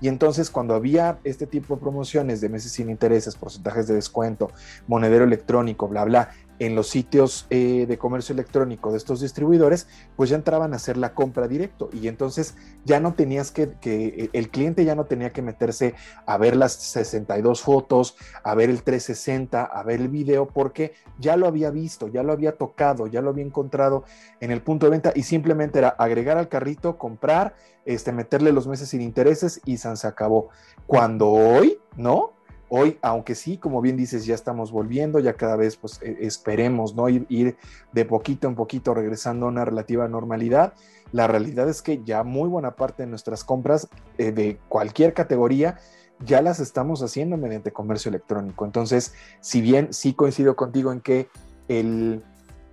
Y 0.00 0.08
entonces 0.08 0.50
cuando 0.50 0.74
había 0.74 1.18
este 1.24 1.46
tipo 1.46 1.76
de 1.76 1.80
promociones 1.80 2.40
de 2.40 2.48
meses 2.48 2.72
sin 2.72 2.90
intereses, 2.90 3.36
porcentajes 3.36 3.86
de 3.86 3.94
descuento, 3.94 4.50
monedero 4.86 5.24
electrónico, 5.24 5.86
bla, 5.86 6.04
bla, 6.04 6.30
en 6.58 6.74
los 6.74 6.88
sitios 6.88 7.46
eh, 7.50 7.86
de 7.86 7.98
comercio 7.98 8.32
electrónico 8.32 8.90
de 8.90 8.98
estos 8.98 9.20
distribuidores, 9.20 9.88
pues 10.16 10.30
ya 10.30 10.36
entraban 10.36 10.72
a 10.72 10.76
hacer 10.76 10.96
la 10.96 11.14
compra 11.14 11.48
directo 11.48 11.90
y 11.92 12.08
entonces 12.08 12.56
ya 12.84 13.00
no 13.00 13.14
tenías 13.14 13.50
que, 13.50 13.72
que, 13.80 14.30
el 14.32 14.50
cliente 14.50 14.84
ya 14.84 14.94
no 14.94 15.04
tenía 15.04 15.30
que 15.30 15.42
meterse 15.42 15.94
a 16.26 16.36
ver 16.38 16.56
las 16.56 16.72
62 16.72 17.62
fotos, 17.62 18.16
a 18.42 18.54
ver 18.54 18.70
el 18.70 18.82
360, 18.82 19.64
a 19.64 19.82
ver 19.82 20.00
el 20.00 20.08
video, 20.08 20.46
porque 20.46 20.92
ya 21.18 21.36
lo 21.36 21.46
había 21.46 21.70
visto, 21.70 22.08
ya 22.08 22.22
lo 22.22 22.32
había 22.32 22.56
tocado, 22.56 23.06
ya 23.06 23.20
lo 23.20 23.30
había 23.30 23.44
encontrado 23.44 24.04
en 24.40 24.50
el 24.50 24.62
punto 24.62 24.86
de 24.86 24.90
venta 24.90 25.12
y 25.14 25.22
simplemente 25.22 25.78
era 25.78 25.88
agregar 25.88 26.38
al 26.38 26.48
carrito, 26.48 26.98
comprar, 26.98 27.54
este, 27.84 28.12
meterle 28.12 28.52
los 28.52 28.66
meses 28.66 28.88
sin 28.88 29.00
intereses 29.00 29.60
y 29.64 29.76
se 29.76 30.06
acabó. 30.06 30.48
Cuando 30.86 31.28
hoy, 31.30 31.78
¿no? 31.96 32.33
Hoy, 32.68 32.98
aunque 33.02 33.34
sí, 33.34 33.58
como 33.58 33.80
bien 33.80 33.96
dices, 33.96 34.26
ya 34.26 34.34
estamos 34.34 34.72
volviendo, 34.72 35.18
ya 35.18 35.34
cada 35.34 35.56
vez 35.56 35.76
pues 35.76 36.00
e, 36.02 36.18
esperemos, 36.20 36.94
¿no? 36.94 37.08
Ir, 37.08 37.56
de 37.92 38.04
poquito 38.04 38.48
en 38.48 38.54
poquito 38.54 38.94
regresando 38.94 39.46
a 39.46 39.50
una 39.50 39.64
relativa 39.64 40.08
normalidad. 40.08 40.74
La 41.12 41.26
realidad 41.26 41.68
es 41.68 41.82
que 41.82 42.02
ya 42.04 42.24
muy 42.24 42.48
buena 42.48 42.72
parte 42.72 43.04
de 43.04 43.08
nuestras 43.08 43.44
compras 43.44 43.88
eh, 44.18 44.32
de 44.32 44.58
cualquier 44.68 45.14
categoría 45.14 45.78
ya 46.24 46.42
las 46.42 46.60
estamos 46.60 47.02
haciendo 47.02 47.36
mediante 47.36 47.72
comercio 47.72 48.08
electrónico. 48.08 48.64
Entonces, 48.64 49.14
si 49.40 49.60
bien 49.60 49.92
sí 49.92 50.14
coincido 50.14 50.56
contigo 50.56 50.92
en 50.92 51.00
que 51.00 51.28
el, 51.68 52.22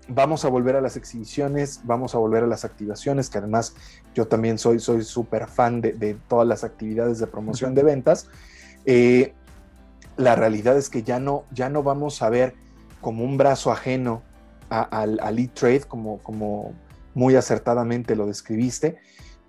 vamos 0.07 0.45
a 0.45 0.49
volver 0.49 0.75
a 0.75 0.81
las 0.81 0.97
exhibiciones, 0.97 1.81
vamos 1.83 2.15
a 2.15 2.17
volver 2.17 2.43
a 2.43 2.47
las 2.47 2.65
activaciones, 2.65 3.29
que 3.29 3.37
además 3.37 3.75
yo 4.13 4.27
también 4.27 4.57
soy 4.57 4.79
súper 4.79 5.47
fan 5.47 5.81
de, 5.81 6.17
todas 6.27 6.47
las 6.47 6.63
actividades 6.63 7.19
de 7.19 7.27
promoción 7.27 7.73
de 7.75 7.83
ventas. 7.83 8.27
Eh, 8.85 9.33
la 10.17 10.35
realidad 10.35 10.77
es 10.77 10.89
que 10.89 11.03
ya 11.03 11.19
no, 11.19 11.45
ya 11.51 11.69
no 11.69 11.83
vamos 11.83 12.21
a 12.21 12.29
ver 12.29 12.53
como 13.01 13.23
un 13.23 13.37
brazo 13.37 13.71
ajeno 13.71 14.21
al, 14.69 15.39
e-trade, 15.39 15.81
como, 15.81 16.19
como 16.19 16.73
muy 17.13 17.35
acertadamente 17.35 18.15
lo 18.15 18.25
describiste, 18.25 18.97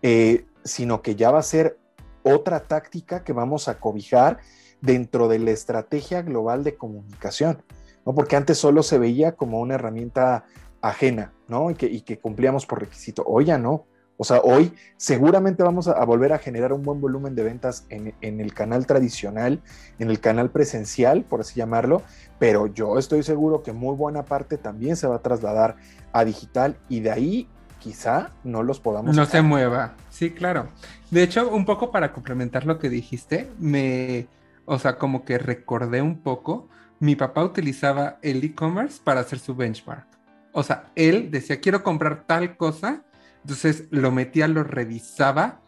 eh, 0.02 0.46
sino 0.64 1.02
que 1.02 1.14
ya 1.14 1.30
va 1.30 1.38
a 1.38 1.44
ser 1.44 1.78
otra 2.24 2.60
táctica 2.64 3.22
que 3.22 3.32
vamos 3.32 3.68
a 3.68 3.78
cobijar 3.78 4.40
dentro 4.80 5.28
de 5.28 5.38
la 5.38 5.52
estrategia 5.52 6.22
global 6.22 6.64
de 6.64 6.76
comunicación, 6.76 7.62
¿no? 8.04 8.14
Porque 8.14 8.36
antes 8.36 8.58
solo 8.58 8.82
se 8.82 8.98
veía 8.98 9.32
como 9.36 9.60
una 9.60 9.74
herramienta 9.74 10.44
ajena, 10.80 11.32
¿no? 11.46 11.70
Y 11.70 11.74
que, 11.74 11.86
y 11.86 12.00
que 12.00 12.18
cumplíamos 12.18 12.66
por 12.66 12.80
requisito. 12.80 13.22
Hoy 13.26 13.46
ya 13.46 13.58
no. 13.58 13.86
O 14.22 14.24
sea, 14.24 14.40
hoy 14.44 14.72
seguramente 14.96 15.64
vamos 15.64 15.88
a, 15.88 16.04
volver 16.04 16.32
a 16.32 16.38
generar 16.38 16.72
un 16.72 16.84
buen 16.84 17.00
volumen 17.00 17.34
de 17.34 17.42
ventas 17.42 17.86
en, 17.88 18.14
el 18.20 18.54
canal 18.54 18.86
tradicional, 18.86 19.60
en 19.98 20.10
el 20.10 20.20
canal 20.20 20.48
presencial, 20.52 21.24
por 21.24 21.40
así 21.40 21.56
llamarlo, 21.56 22.02
pero 22.38 22.68
yo 22.68 23.00
estoy 23.00 23.24
seguro 23.24 23.64
que 23.64 23.72
muy 23.72 23.96
buena 23.96 24.24
parte 24.24 24.58
también 24.58 24.94
se 24.94 25.08
va 25.08 25.16
a 25.16 25.22
trasladar 25.22 25.74
a 26.12 26.24
digital 26.24 26.76
y 26.88 27.00
de 27.00 27.10
ahí 27.10 27.48
quizá 27.80 28.30
no 28.44 28.62
los 28.62 28.78
podamos. 28.78 29.16
No 29.16 29.26
se 29.26 29.42
mueva, 29.42 29.96
sí, 30.08 30.30
claro. 30.30 30.68
De 31.10 31.24
hecho, 31.24 31.50
un 31.50 31.64
poco 31.64 31.90
para 31.90 32.12
complementar 32.12 32.64
lo 32.64 32.78
que 32.78 32.88
dijiste, 32.88 33.50
me, 33.58 34.28
o 34.66 34.78
sea, 34.78 34.98
como 34.98 35.24
que 35.24 35.36
recordé 35.36 36.00
un 36.00 36.20
poco, 36.20 36.68
mi 37.00 37.16
papá 37.16 37.42
utilizaba 37.42 38.20
el 38.22 38.44
e-commerce 38.44 39.00
para 39.02 39.18
hacer 39.18 39.40
su 39.40 39.56
benchmark. 39.56 40.06
O 40.52 40.62
sea, 40.62 40.92
él 40.94 41.32
decía, 41.32 41.58
quiero 41.58 41.82
comprar 41.82 42.22
tal 42.24 42.56
cosa 42.56 43.02
entonces 43.42 43.84
lo 43.90 44.10
metía, 44.10 44.48
lo 44.48 44.64
revisaba, 44.64 45.60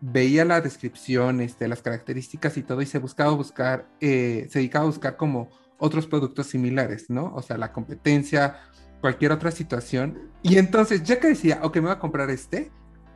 veía 0.00 0.44
la 0.44 0.60
descripción, 0.60 1.40
este, 1.40 1.68
las 1.68 1.82
características 1.82 2.56
y 2.56 2.62
todo, 2.62 2.82
y 2.82 2.86
se 2.86 2.98
buscaba 2.98 3.32
buscar, 3.32 3.88
eh, 4.00 4.48
se 4.50 4.58
dedicaba 4.58 4.84
a 4.84 4.88
buscar 4.88 5.16
como 5.16 5.48
otros 5.78 6.06
productos 6.06 6.48
similares, 6.48 7.08
¿no? 7.08 7.32
O 7.34 7.42
sea, 7.42 7.56
la 7.56 7.72
competencia, 7.72 8.60
cualquier 9.00 9.32
otra 9.32 9.50
situación. 9.50 10.32
Y 10.42 10.58
entonces, 10.58 11.02
ya 11.04 11.20
que 11.20 11.28
decía, 11.28 11.60
ok, 11.62 11.76
me 11.76 11.82
voy 11.82 11.90
a 11.92 11.98
comprar 11.98 12.30
este, 12.30 12.70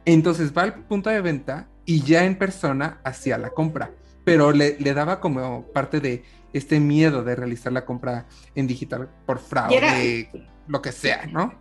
entonces 0.05 0.53
va 0.57 0.63
al 0.63 0.85
punto 0.87 1.11
de 1.11 1.21
venta 1.21 1.69
y 1.85 2.03
ya 2.03 2.25
en 2.25 2.39
persona 2.39 3.01
hacía 3.05 3.39
la 3.39 3.51
compra. 3.51 3.93
Pero 4.25 4.53
le, 4.53 4.77
le 4.79 4.95
daba 4.95 5.21
como 5.21 5.67
parte 5.73 6.01
de 6.01 6.25
este 6.53 6.81
miedo 6.81 7.23
de 7.23 7.37
realizar 7.37 7.73
la 7.73 7.85
compra 7.85 8.27
en 8.55 8.67
digital 8.67 9.09
por 9.27 9.39
fraude, 9.39 10.31
lo 10.67 10.83
que 10.83 10.93
sea, 10.93 11.27
¿no? 11.27 11.55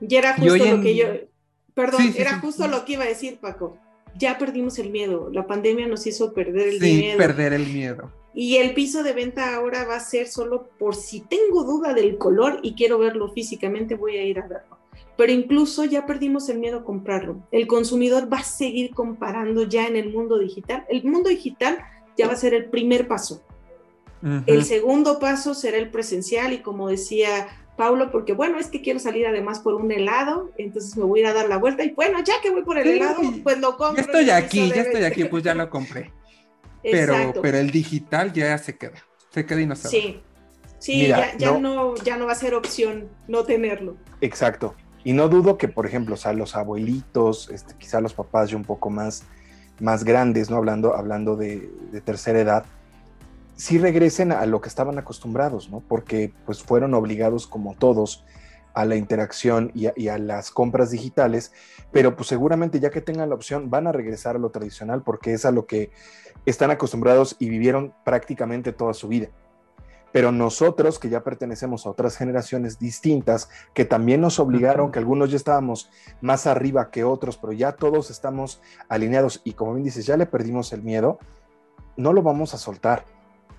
Y 0.00 0.14
era 0.14 0.34
justo 0.34 0.56
lo 0.56 0.80
que 0.80 0.96
yo, 0.96 1.06
Perdón, 1.74 2.14
era 2.16 2.38
justo 2.38 2.68
lo 2.68 2.84
que 2.84 2.94
iba 2.94 3.04
a 3.04 3.08
decir, 3.08 3.38
Paco. 3.38 3.76
Ya 4.16 4.38
perdimos 4.38 4.78
el 4.78 4.90
miedo. 4.90 5.28
La 5.32 5.46
pandemia 5.46 5.88
nos 5.88 6.06
hizo 6.06 6.32
perder 6.32 6.68
el 6.68 6.80
sí, 6.80 6.94
miedo. 6.98 7.18
perder 7.18 7.52
el 7.52 7.66
miedo. 7.66 8.12
Y 8.32 8.56
el 8.56 8.74
piso 8.74 9.02
de 9.02 9.12
venta 9.12 9.54
ahora 9.54 9.84
va 9.84 9.96
a 9.96 10.00
ser 10.00 10.28
solo 10.28 10.68
por 10.78 10.94
si 10.94 11.20
tengo 11.20 11.64
duda 11.64 11.94
del 11.94 12.16
color 12.18 12.60
y 12.62 12.74
quiero 12.74 12.98
verlo 12.98 13.32
físicamente, 13.32 13.94
voy 13.94 14.16
a 14.16 14.24
ir 14.24 14.38
a 14.38 14.46
verlo. 14.46 14.78
Pero 15.16 15.32
incluso 15.32 15.84
ya 15.84 16.06
perdimos 16.06 16.48
el 16.48 16.58
miedo 16.58 16.78
a 16.78 16.84
comprarlo. 16.84 17.46
El 17.52 17.66
consumidor 17.66 18.32
va 18.32 18.38
a 18.38 18.44
seguir 18.44 18.92
comparando 18.92 19.64
ya 19.64 19.86
en 19.86 19.96
el 19.96 20.12
mundo 20.12 20.38
digital. 20.38 20.84
El 20.88 21.04
mundo 21.04 21.28
digital 21.28 21.78
ya 22.16 22.26
va 22.26 22.32
a 22.32 22.36
ser 22.36 22.54
el 22.54 22.66
primer 22.66 23.06
paso. 23.06 23.42
El 24.46 24.64
segundo 24.64 25.18
paso 25.18 25.52
será 25.52 25.76
el 25.76 25.90
presencial 25.90 26.54
y 26.54 26.58
como 26.58 26.88
decía 26.88 27.46
Paulo, 27.76 28.10
porque 28.10 28.32
bueno, 28.32 28.58
es 28.58 28.68
que 28.68 28.82
quiero 28.82 29.00
salir 29.00 29.26
además 29.26 29.58
por 29.58 29.74
un 29.74 29.90
helado, 29.90 30.52
entonces 30.58 30.96
me 30.96 31.04
voy 31.04 31.20
a 31.20 31.22
ir 31.22 31.28
a 31.28 31.32
dar 31.32 31.48
la 31.48 31.56
vuelta 31.56 31.84
y 31.84 31.90
bueno, 31.90 32.18
ya 32.22 32.34
que 32.40 32.50
voy 32.50 32.62
por 32.62 32.78
el 32.78 32.88
helado, 32.88 33.20
pues 33.42 33.58
lo 33.58 33.76
compro. 33.76 33.96
Ya 33.96 34.02
estoy 34.02 34.30
aquí, 34.30 34.68
ya 34.68 34.82
estoy 34.82 35.04
aquí, 35.04 35.24
pues 35.24 35.42
ya 35.42 35.54
lo 35.54 35.68
compré. 35.68 36.12
pero, 36.82 37.14
pero 37.40 37.58
el 37.58 37.70
digital 37.70 38.32
ya 38.32 38.56
se 38.58 38.76
queda, 38.76 39.02
se 39.30 39.44
queda 39.44 39.60
y 39.60 39.66
no 39.66 39.74
Sí, 39.74 40.20
sí, 40.78 41.08
ya, 41.08 41.34
no, 41.58 41.94
ya 41.96 42.16
no 42.16 42.26
va 42.26 42.32
a 42.32 42.36
ser 42.36 42.54
opción 42.54 43.08
no 43.26 43.44
tenerlo. 43.44 43.96
Exacto. 44.20 44.74
Y 45.02 45.12
no 45.12 45.28
dudo 45.28 45.58
que, 45.58 45.68
por 45.68 45.86
ejemplo, 45.86 46.14
o 46.14 46.16
sea, 46.16 46.32
los 46.32 46.56
abuelitos, 46.56 47.50
este, 47.50 47.74
quizá 47.76 48.00
los 48.00 48.14
papás 48.14 48.50
ya 48.50 48.56
un 48.56 48.64
poco 48.64 48.88
más, 48.88 49.24
más 49.80 50.04
grandes, 50.04 50.48
¿no? 50.48 50.56
Hablando, 50.56 50.94
hablando 50.94 51.36
de, 51.36 51.70
de 51.90 52.00
tercera 52.00 52.40
edad, 52.40 52.64
sí 53.56 53.78
regresen 53.78 54.32
a 54.32 54.44
lo 54.46 54.60
que 54.60 54.68
estaban 54.68 54.98
acostumbrados, 54.98 55.70
¿no? 55.70 55.80
Porque 55.80 56.32
pues 56.46 56.62
fueron 56.62 56.94
obligados 56.94 57.46
como 57.46 57.74
todos 57.74 58.24
a 58.74 58.84
la 58.84 58.96
interacción 58.96 59.70
y 59.74 60.08
a, 60.08 60.18
las 60.18 60.50
compras 60.50 60.90
digitales, 60.90 61.52
pero 61.92 62.16
pues 62.16 62.28
seguramente 62.28 62.80
ya 62.80 62.90
que 62.90 63.00
tengan 63.00 63.28
la 63.28 63.36
opción 63.36 63.70
van 63.70 63.86
a 63.86 63.92
regresar 63.92 64.34
a 64.34 64.40
lo 64.40 64.50
tradicional 64.50 65.02
porque 65.02 65.32
es 65.32 65.44
a 65.44 65.52
lo 65.52 65.66
que 65.66 65.92
están 66.44 66.72
acostumbrados 66.72 67.36
y 67.38 67.48
vivieron 67.48 67.94
prácticamente 68.04 68.72
toda 68.72 68.92
su 68.92 69.06
vida. 69.06 69.28
Pero 70.10 70.32
nosotros 70.32 70.98
que 70.98 71.08
ya 71.08 71.22
pertenecemos 71.22 71.86
a 71.86 71.90
otras 71.90 72.16
generaciones 72.16 72.78
distintas, 72.78 73.48
que 73.74 73.84
también 73.84 74.20
nos 74.20 74.40
obligaron, 74.40 74.90
que 74.90 74.98
algunos 74.98 75.30
ya 75.30 75.36
estábamos 75.36 75.90
más 76.20 76.48
arriba 76.48 76.90
que 76.90 77.04
otros, 77.04 77.36
pero 77.36 77.52
ya 77.52 77.72
todos 77.72 78.10
estamos 78.10 78.60
alineados 78.88 79.40
y 79.44 79.52
como 79.52 79.74
bien 79.74 79.84
dices, 79.84 80.04
ya 80.04 80.16
le 80.16 80.26
perdimos 80.26 80.72
el 80.72 80.82
miedo, 80.82 81.18
no 81.96 82.12
lo 82.12 82.22
vamos 82.22 82.54
a 82.54 82.58
soltar 82.58 83.04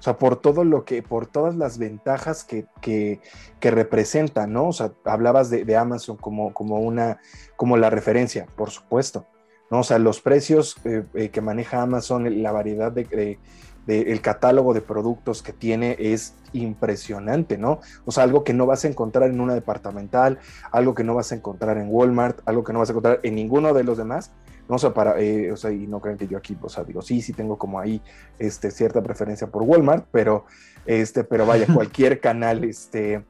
sea, 0.05 0.17
por 0.17 0.35
todo 0.37 0.63
lo 0.63 0.85
que, 0.85 1.01
por 1.01 1.25
todas 1.25 1.55
las 1.55 1.79
ventajas 1.79 2.43
que, 2.43 2.67
que, 2.81 3.19
representa, 3.59 4.45
¿no? 4.45 4.67
O 4.67 4.73
sea, 4.73 4.93
hablabas 5.03 5.49
de, 5.49 5.65
de, 5.65 5.75
Amazon 5.75 6.15
como, 6.15 6.53
como 6.53 6.79
una, 6.79 7.19
como 7.55 7.75
la 7.77 7.89
referencia, 7.89 8.45
por 8.55 8.69
supuesto, 8.69 9.25
¿no? 9.71 9.79
O 9.79 9.83
sea, 9.83 9.97
los 9.97 10.21
precios 10.21 10.77
eh, 10.85 11.03
eh, 11.15 11.29
que 11.29 11.41
maneja 11.41 11.81
Amazon, 11.81 12.43
la 12.43 12.51
variedad 12.51 12.91
de, 12.91 13.39
de, 13.87 14.01
el 14.11 14.21
catálogo 14.21 14.75
de 14.75 14.81
productos 14.81 15.41
que 15.41 15.53
tiene 15.53 15.95
es 15.99 16.35
impresionante, 16.53 17.57
¿no? 17.57 17.79
O 18.05 18.11
sea, 18.11 18.23
algo 18.23 18.43
que 18.43 18.53
no 18.53 18.67
vas 18.67 18.85
a 18.85 18.87
encontrar 18.87 19.31
en 19.31 19.41
una 19.41 19.55
departamental, 19.55 20.37
algo 20.71 20.93
que 20.93 21.03
no 21.03 21.15
vas 21.15 21.31
a 21.31 21.35
encontrar 21.35 21.79
en 21.79 21.87
Walmart, 21.89 22.39
algo 22.45 22.63
que 22.63 22.73
no 22.73 22.79
vas 22.79 22.89
a 22.89 22.91
encontrar 22.91 23.19
en 23.23 23.33
ninguno 23.33 23.73
de 23.73 23.83
los 23.83 23.97
demás, 23.97 24.31
no 24.67 24.77
sé, 24.79 24.89
para, 24.91 25.19
eh, 25.21 25.51
o 25.51 25.57
sea, 25.57 25.71
y 25.71 25.87
no 25.87 26.01
crean 26.01 26.17
que 26.17 26.27
yo 26.27 26.37
aquí, 26.37 26.57
o 26.61 26.69
sea, 26.69 26.83
digo, 26.83 27.01
sí, 27.01 27.21
sí 27.21 27.33
tengo 27.33 27.57
como 27.57 27.79
ahí 27.79 28.01
este, 28.39 28.71
cierta 28.71 29.01
preferencia 29.01 29.47
por 29.47 29.63
Walmart, 29.63 30.07
pero, 30.11 30.45
este, 30.85 31.23
pero 31.23 31.45
vaya, 31.45 31.67
cualquier 31.73 32.19
canal, 32.19 32.63
este... 32.63 33.23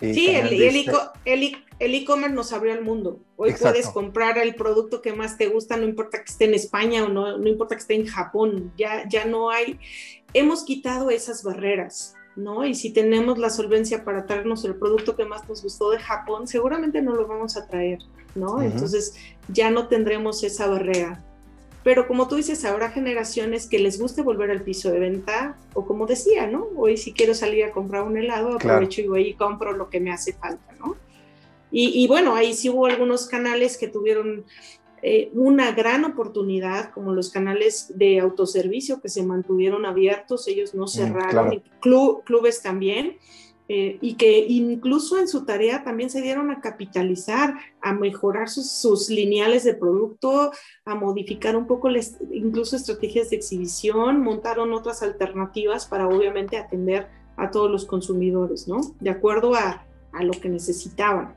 Eh, 0.00 0.12
sí, 0.12 0.28
el 1.78 1.94
e-commerce 1.94 2.34
nos 2.34 2.52
abrió 2.52 2.72
al 2.74 2.82
mundo. 2.82 3.20
Hoy 3.36 3.54
puedes 3.58 3.88
comprar 3.88 4.38
el 4.38 4.54
producto 4.54 5.00
que 5.00 5.14
más 5.14 5.38
te 5.38 5.46
gusta, 5.48 5.76
no 5.76 5.84
importa 5.84 6.18
que 6.18 6.30
esté 6.30 6.44
en 6.44 6.54
España 6.54 7.04
o 7.04 7.08
no, 7.08 7.38
no 7.38 7.48
importa 7.48 7.74
que 7.74 7.80
esté 7.80 7.94
en 7.94 8.06
Japón, 8.06 8.72
ya, 8.76 9.08
ya 9.08 9.24
no 9.24 9.50
hay, 9.50 9.78
hemos 10.32 10.64
quitado 10.64 11.10
esas 11.10 11.42
barreras. 11.42 12.14
¿No? 12.36 12.64
Y 12.64 12.74
si 12.74 12.90
tenemos 12.90 13.38
la 13.38 13.50
solvencia 13.50 14.04
para 14.04 14.26
traernos 14.26 14.64
el 14.64 14.76
producto 14.76 15.16
que 15.16 15.24
más 15.24 15.48
nos 15.48 15.62
gustó 15.62 15.90
de 15.90 15.98
Japón, 15.98 16.46
seguramente 16.46 17.00
no 17.02 17.14
lo 17.14 17.26
vamos 17.26 17.56
a 17.56 17.66
traer, 17.66 17.98
¿no? 18.34 18.62
Entonces 18.62 19.14
ya 19.48 19.70
no 19.70 19.88
tendremos 19.88 20.42
esa 20.44 20.66
barrera. 20.66 21.24
Pero 21.82 22.06
como 22.06 22.28
tú 22.28 22.34
dices, 22.34 22.64
habrá 22.64 22.90
generaciones 22.90 23.66
que 23.68 23.78
les 23.78 24.00
guste 24.00 24.22
volver 24.22 24.50
al 24.50 24.62
piso 24.62 24.90
de 24.90 24.98
venta, 24.98 25.56
o 25.72 25.86
como 25.86 26.06
decía, 26.06 26.46
¿no? 26.46 26.66
Hoy 26.76 26.96
si 26.96 27.12
quiero 27.12 27.32
salir 27.32 27.64
a 27.64 27.72
comprar 27.72 28.02
un 28.02 28.18
helado, 28.18 28.54
aprovecho 28.54 29.00
y 29.00 29.08
voy 29.08 29.22
y 29.28 29.34
compro 29.34 29.72
lo 29.72 29.88
que 29.88 30.00
me 30.00 30.12
hace 30.12 30.32
falta, 30.32 30.74
¿no? 30.78 30.96
Y, 31.70 32.02
y 32.02 32.06
bueno, 32.06 32.34
ahí 32.34 32.54
sí 32.54 32.68
hubo 32.68 32.86
algunos 32.86 33.26
canales 33.26 33.76
que 33.76 33.88
tuvieron 33.88 34.44
eh, 35.02 35.30
una 35.34 35.72
gran 35.72 36.04
oportunidad, 36.04 36.90
como 36.90 37.12
los 37.12 37.30
canales 37.30 37.92
de 37.94 38.20
autoservicio 38.20 39.00
que 39.00 39.08
se 39.08 39.22
mantuvieron 39.22 39.84
abiertos, 39.84 40.48
ellos 40.48 40.74
no 40.74 40.84
mm, 40.84 40.88
cerraron, 40.88 41.62
clubes 41.80 42.62
también, 42.62 43.16
eh, 43.68 43.98
y 44.00 44.14
que 44.14 44.46
incluso 44.48 45.18
en 45.18 45.26
su 45.26 45.44
tarea 45.44 45.82
también 45.82 46.08
se 46.08 46.22
dieron 46.22 46.50
a 46.50 46.60
capitalizar, 46.60 47.54
a 47.82 47.92
mejorar 47.92 48.48
sus, 48.48 49.10
lineales 49.10 49.64
de 49.64 49.74
producto, 49.74 50.52
a 50.84 50.94
modificar 50.94 51.56
un 51.56 51.66
poco 51.66 51.88
incluso 52.30 52.76
estrategias 52.76 53.30
de 53.30 53.36
exhibición, 53.36 54.22
montaron 54.22 54.72
otras 54.72 55.02
alternativas 55.02 55.84
para 55.86 56.06
obviamente 56.06 56.56
atender 56.56 57.08
a 57.36 57.50
todos 57.50 57.70
los 57.70 57.84
consumidores, 57.84 58.68
¿no? 58.68 58.80
De 59.00 59.10
acuerdo 59.10 59.54
a, 59.54 59.84
lo 60.20 60.32
que 60.32 60.48
necesitaban. 60.48 61.36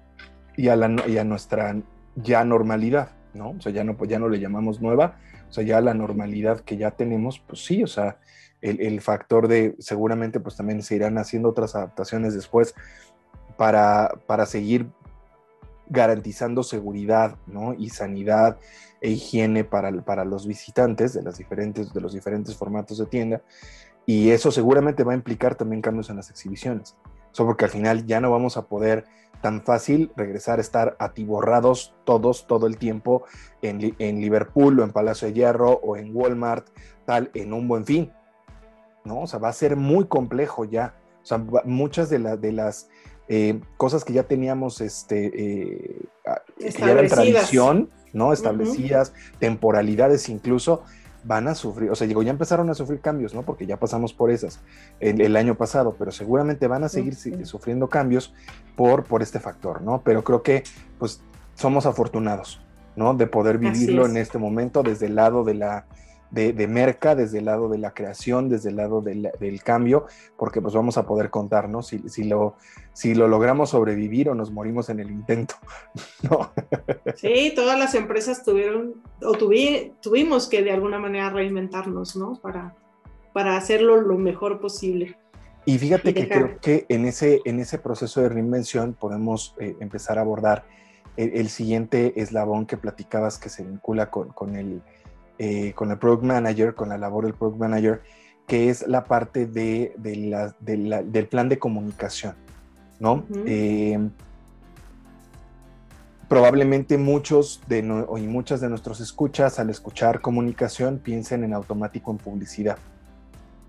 Y 0.56 0.70
a, 0.70 0.76
la, 0.76 1.06
y 1.06 1.18
a 1.18 1.24
nuestra 1.26 1.76
ya 2.16 2.46
normalidad, 2.46 3.10
¿no? 3.34 3.52
O 3.52 3.62
sea, 3.62 3.72
ya 3.72 3.84
no, 3.84 3.98
pues 3.98 4.10
ya 4.10 4.20
no 4.20 4.30
le 4.30 4.40
llamamos 4.40 4.82
nueva, 4.82 5.18
o 5.50 5.52
sea, 5.52 5.64
ya 5.64 5.82
la 5.82 5.94
normalidad 5.94 6.62
que 6.62 6.78
ya 6.78 6.92
tenemos, 6.92 7.40
pues 7.40 7.66
sí, 7.66 7.84
o 7.84 7.88
sea, 7.88 8.18
el, 8.62 9.00
factor 9.02 9.48
de 9.48 9.76
seguramente 9.80 10.40
pues 10.40 10.56
también 10.56 10.84
se 10.84 10.96
irán 10.96 11.18
haciendo 11.18 11.50
otras 11.50 11.76
adaptaciones 11.76 12.34
después 12.34 12.76
para, 13.58 14.20
para 14.28 14.46
seguir 14.46 14.90
garantizando 15.88 16.64
seguridad 16.64 17.38
¿no? 17.48 17.74
y 17.74 17.90
sanidad 17.90 18.58
e 19.02 19.12
higiene 19.12 19.64
para, 19.64 19.92
para 20.04 20.26
los 20.26 20.46
visitantes 20.46 21.14
de, 21.14 21.24
las 21.24 21.38
diferentes, 21.38 21.94
de 21.94 22.02
los 22.02 22.14
diferentes 22.14 22.56
formatos 22.56 22.98
de 22.98 23.06
tienda. 23.06 23.42
Y 24.06 24.32
eso 24.32 24.52
seguramente 24.52 25.04
va 25.04 25.14
a 25.14 25.16
implicar 25.16 25.56
también 25.56 25.82
cambios 25.82 26.10
en 26.10 26.18
las 26.18 26.30
exhibiciones. 26.30 26.96
Eso 27.32 27.46
porque 27.46 27.66
al 27.66 27.72
final 27.72 28.06
ya 28.06 28.20
no 28.20 28.32
vamos 28.32 28.58
a 28.58 28.66
poder 28.68 29.06
tan 29.42 29.62
fácil 29.62 30.12
regresar 30.16 30.60
a 30.60 30.62
estar 30.62 30.96
atiborrados 31.00 31.96
todos, 32.06 32.48
todo 32.48 32.68
el 32.68 32.78
tiempo 32.78 33.24
en, 33.62 33.96
en 34.00 34.22
Liverpool 34.22 34.80
o 34.80 34.84
en 34.84 34.92
Palacio 34.92 35.28
de 35.28 35.34
Hierro 35.34 35.72
o 35.84 35.98
en 35.98 36.16
Walmart, 36.16 36.68
tal, 37.06 37.32
en 37.34 37.54
un 37.54 37.68
buen 37.68 37.86
fin. 37.86 38.12
¿no? 39.06 39.22
O 39.22 39.28
sea, 39.28 39.40
va 39.40 39.50
a 39.50 39.54
ser 39.54 39.76
muy 39.76 40.06
complejo 40.06 40.66
ya. 40.66 40.96
O 41.22 41.26
sea, 41.26 41.38
muchas 41.66 42.10
de, 42.10 42.20
de 42.38 42.52
las 42.52 42.90
eh, 43.28 43.60
cosas 43.78 44.04
que 44.04 44.14
ya 44.14 44.24
teníamos, 44.24 44.82
este, 44.82 45.28
eh, 45.28 46.02
que 46.58 46.72
ya 46.72 46.92
eran 46.92 47.08
tradición, 47.08 47.90
¿no? 48.14 48.34
Establecidas, 48.34 49.14
temporalidades 49.38 50.30
incluso, 50.30 50.84
van 51.24 51.48
a 51.48 51.56
sufrir, 51.56 51.92
o 51.92 51.96
sea, 51.96 52.08
digo, 52.08 52.24
ya 52.24 52.32
empezaron 52.32 52.70
a 52.70 52.74
sufrir 52.74 53.02
cambios, 53.02 53.34
¿no? 53.34 53.44
Porque 53.44 53.66
ya 53.66 53.78
pasamos 53.78 54.14
por 54.14 54.32
esas 54.32 54.60
el, 55.00 55.36
año 55.36 55.56
pasado, 55.56 55.96
pero 55.98 56.12
seguramente 56.12 56.68
van 56.68 56.84
a 56.84 56.90
seguir 56.90 57.16
sufriendo 57.46 57.90
cambios 57.90 58.34
por, 58.76 59.04
por 59.04 59.22
este 59.22 59.40
factor, 59.40 59.82
¿no? 59.82 60.02
Pero 60.04 60.24
creo 60.24 60.44
que, 60.44 60.64
pues, 60.98 61.22
somos 61.56 61.86
afortunados, 61.86 62.62
¿no? 62.96 63.14
De 63.14 63.28
poder 63.28 63.58
vivirlo 63.58 64.06
en 64.06 64.18
este 64.18 64.38
momento 64.38 64.84
desde 64.84 65.08
el 65.08 65.16
lado 65.16 65.44
de 65.44 65.56
la, 65.56 65.86
de, 66.32 66.68
Merca, 66.68 67.16
desde 67.16 67.40
el 67.40 67.46
lado 67.46 67.70
de 67.70 67.78
la 67.78 67.92
creación, 67.94 68.50
desde 68.50 68.70
el 68.70 68.76
lado 68.76 69.02
del, 69.02 69.32
cambio, 69.64 70.06
porque 70.38 70.62
pues 70.62 70.74
vamos 70.74 70.98
a 70.98 71.06
poder 71.06 71.30
contarnos 71.30 71.88
si, 71.88 72.08
si, 72.10 72.24
lo, 72.24 72.56
si 72.94 73.16
lo 73.16 73.28
logramos 73.28 73.72
sobrevivir 73.72 74.30
o 74.30 74.36
nos 74.36 74.52
morimos 74.52 74.90
en 74.90 75.00
el 75.00 75.12
intento. 75.12 75.56
Sí, 77.16 77.52
todas 77.56 77.78
las 77.78 77.96
empresas 77.96 78.44
tuvieron 78.44 78.96
o 79.22 79.34
tuvimos 79.34 80.48
que 80.48 80.64
de 80.64 80.72
alguna 80.72 81.00
manera 81.00 81.30
reinventarnos, 81.30 82.16
¿no? 82.16 82.40
Para, 82.42 82.76
para 83.34 83.58
hacerlo 83.58 84.00
lo 84.02 84.18
mejor 84.18 84.60
posible. 84.60 85.18
Y 85.66 85.78
fíjate 85.78 86.14
que 86.14 86.30
creo 86.30 86.60
que 86.62 86.86
en 86.90 87.06
ese, 87.06 87.42
en 87.46 87.60
ese 87.60 87.78
proceso 87.78 88.22
de 88.22 88.30
reinvención 88.30 88.94
podemos 88.94 89.56
eh, 89.60 89.76
empezar 89.80 90.18
a 90.18 90.22
abordar 90.22 90.66
el, 91.18 91.50
siguiente 91.50 92.14
eslabón 92.22 92.66
que 92.66 92.78
platicabas 92.78 93.38
que 93.38 93.50
se 93.50 93.64
vincula 93.64 94.10
con, 94.10 94.30
con 94.30 94.56
el 94.56 94.82
eh, 95.42 95.72
con 95.74 95.90
el 95.90 95.98
Product 95.98 96.24
Manager, 96.24 96.76
con 96.76 96.90
la 96.90 96.98
labor 96.98 97.24
del 97.24 97.34
Product 97.34 97.60
Manager, 97.60 98.02
que 98.46 98.70
es 98.70 98.86
la 98.88 99.06
parte 99.06 99.46
de, 99.46 99.94
del 99.98 101.28
plan 101.28 101.48
de 101.48 101.58
comunicación, 101.58 102.36
¿no? 103.00 103.24
Eh, 103.46 103.98
probablemente 106.28 106.98
muchos 106.98 107.62
de 107.70 107.80
y 107.80 108.28
muchas 108.28 108.60
de 108.60 108.68
nuestros 108.68 109.00
escuchas 109.00 109.60
al 109.60 109.70
escuchar 109.70 110.20
comunicación 110.20 111.00
piensen 111.00 111.46
en 111.46 111.54
automático 111.54 112.12
en 112.12 112.18
publicidad, 112.18 112.78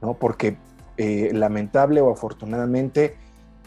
¿no? 0.02 0.14
Porque 0.14 0.56
eh, 0.96 1.30
lamentable 1.32 2.00
o 2.00 2.10
afortunadamente 2.10 3.14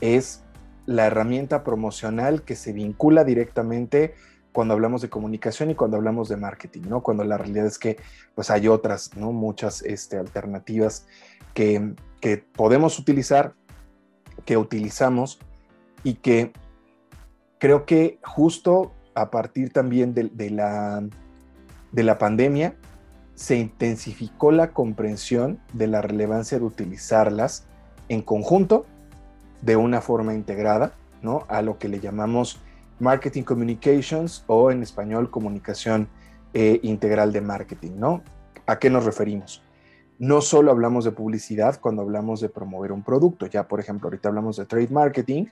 es 0.01 0.43
la 0.85 1.05
herramienta 1.05 1.63
promocional 1.63 2.41
que 2.41 2.55
se 2.57 2.73
vincula 2.73 3.23
directamente 3.23 4.13
cuando 4.53 4.75
hablamos 4.75 5.01
de 5.01 5.09
comunicación 5.09 5.71
y 5.71 5.75
cuando 5.75 5.97
hablamos 5.97 6.29
de 6.29 6.37
marketing, 6.37 6.83
¿no? 6.87 7.01
Cuando 7.01 7.23
la 7.23 7.37
realidad 7.37 7.65
es 7.65 7.79
que 7.79 7.97
pues 8.35 8.49
hay 8.51 8.67
otras, 8.67 9.15
¿no? 9.17 9.33
Muchas 9.33 9.81
este, 9.81 10.17
alternativas 10.17 11.07
que, 11.53 11.95
podemos 12.55 12.99
utilizar, 12.99 13.53
que 14.45 14.55
utilizamos 14.55 15.39
y 16.03 16.15
que 16.15 16.53
creo 17.59 17.85
que 17.85 18.19
justo 18.23 18.93
a 19.15 19.29
partir 19.29 19.73
también 19.73 20.13
de, 20.13 20.49
la, 20.49 21.03
de 21.91 22.03
la 22.03 22.17
pandemia 22.17 22.75
se 23.35 23.57
intensificó 23.57 24.51
la 24.51 24.71
comprensión 24.71 25.59
de 25.73 25.87
la 25.87 26.01
relevancia 26.01 26.59
de 26.59 26.65
utilizarlas 26.65 27.65
en 28.07 28.21
conjunto 28.21 28.85
de 29.61 29.75
una 29.75 30.01
forma 30.01 30.33
integrada, 30.33 30.93
¿no? 31.21 31.45
A 31.47 31.61
lo 31.61 31.79
que 31.79 31.89
le 31.89 31.99
llamamos 31.99 32.59
Marketing 32.99 33.43
Communications 33.43 34.43
o 34.47 34.71
en 34.71 34.83
español 34.83 35.29
Comunicación 35.29 36.07
eh, 36.53 36.79
Integral 36.83 37.33
de 37.33 37.41
Marketing, 37.41 37.91
¿no? 37.97 38.23
¿A 38.65 38.79
qué 38.79 38.89
nos 38.89 39.05
referimos? 39.05 39.63
No 40.19 40.41
solo 40.41 40.71
hablamos 40.71 41.03
de 41.03 41.11
publicidad 41.11 41.79
cuando 41.81 42.01
hablamos 42.01 42.39
de 42.39 42.49
promover 42.49 42.91
un 42.91 43.03
producto, 43.03 43.47
ya 43.47 43.67
por 43.67 43.79
ejemplo 43.79 44.07
ahorita 44.07 44.29
hablamos 44.29 44.57
de 44.57 44.65
trade 44.65 44.89
marketing, 44.89 45.45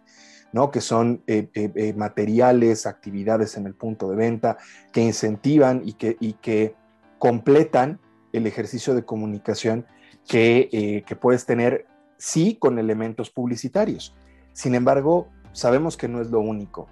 ¿no? 0.53 0.69
que 0.69 0.79
son 0.79 1.23
eh, 1.27 1.49
eh, 1.53 1.93
materiales, 1.97 2.85
actividades 2.85 3.57
en 3.57 3.65
el 3.65 3.73
punto 3.73 4.09
de 4.09 4.15
venta 4.15 4.57
que 4.91 5.01
incentivan 5.01 5.81
y 5.83 5.93
que, 5.93 6.75
completan 7.17 7.99
el 8.33 8.47
ejercicio 8.47 8.95
de 8.95 9.03
comunicación 9.03 9.85
que 10.27 11.17
puedes 11.19 11.45
tener, 11.45 11.85
sí, 12.17 12.55
con 12.55 12.79
elementos 12.79 13.29
publicitarios. 13.29 14.15
Sin 14.53 14.75
embargo, 14.75 15.27
sabemos 15.51 15.97
que 15.97 16.07
no 16.07 16.21
es 16.21 16.31
lo 16.31 16.39
único. 16.39 16.87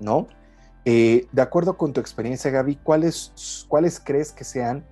¿No? 0.00 0.28
Eh, 0.84 1.26
de 1.32 1.42
acuerdo 1.42 1.76
con 1.76 1.92
tu 1.92 2.00
experiencia, 2.00 2.50
Gaby, 2.50 2.76
¿cuáles, 2.76 3.66
cuáles 3.68 3.98
crees 3.98 4.30
que 4.30 4.44
sean 4.44 4.86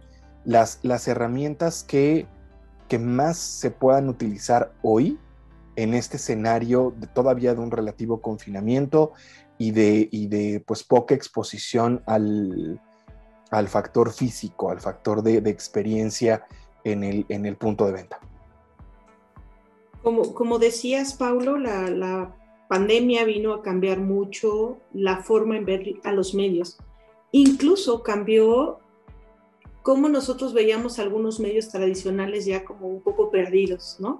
las, 0.45 0.81
las 0.83 1.07
herramientas 1.07 1.85
que, 1.85 2.27
que 2.89 2.99
más 2.99 3.39
se 3.39 3.71
puedan 3.71 4.09
utilizar 4.09 4.73
hoy 4.83 5.19
en 5.77 5.95
este 5.95 6.17
escenario 6.17 6.93
de, 6.97 7.07
todavía 7.07 7.55
de 7.55 7.61
un 7.61 7.71
relativo 7.71 8.21
confinamiento 8.21 9.13
y 9.57 9.71
de, 9.71 10.09
y 10.11 10.27
de 10.27 10.63
pues, 10.67 10.83
poca 10.83 11.15
exposición 11.15 12.03
al, 12.07 12.81
al 13.51 13.69
factor 13.69 14.13
físico, 14.13 14.71
al 14.71 14.81
factor 14.81 15.23
de, 15.23 15.41
de 15.41 15.51
experiencia 15.51 16.45
en 16.83 17.05
el, 17.05 17.25
en 17.29 17.47
el, 17.47 17.57
punto 17.57 17.87
de 17.87 17.93
venta? 17.93 18.19
Como, 20.03 20.35
como 20.35 20.59
decías, 20.59 21.15
Paulo, 21.15 21.57
la, 21.57 21.89
la 21.89 22.37
pandemia 22.69 23.25
vino 23.25 23.53
a 23.53 23.63
cambiar 23.63 23.99
mucho 23.99 24.79
la 24.93 25.19
forma 25.23 25.57
en 25.57 25.65
ver 25.65 25.95
a 26.05 26.13
los 26.13 26.35
medios. 26.35 26.79
Incluso 27.33 28.03
cambió 28.03 28.79
cómo 29.85 30.09
nosotros 30.09 30.55
veíamos 30.55 30.99
algunos 30.99 31.41
medios 31.41 31.69
tradicionales 31.69 32.47
ya 32.47 32.65
como 32.65 32.89
un 32.89 33.03
poco 33.03 33.31
perdidos, 33.31 33.99
¿no? 34.01 34.19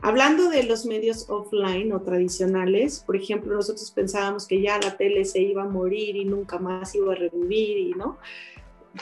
Hablando 0.00 0.48
de 0.48 0.62
los 0.62 0.86
medios 0.86 1.26
offline 1.28 1.92
o 1.92 2.00
tradicionales, 2.00 3.04
por 3.04 3.14
ejemplo, 3.14 3.54
nosotros 3.54 3.90
pensábamos 3.90 4.46
que 4.46 4.62
ya 4.62 4.78
la 4.78 4.96
tele 4.96 5.26
se 5.26 5.42
iba 5.42 5.64
a 5.64 5.68
morir 5.68 6.16
y 6.16 6.24
nunca 6.24 6.58
más 6.58 6.94
iba 6.94 7.12
a 7.12 7.16
revivir, 7.16 7.78
y 7.78 7.90
¿no? 7.90 8.16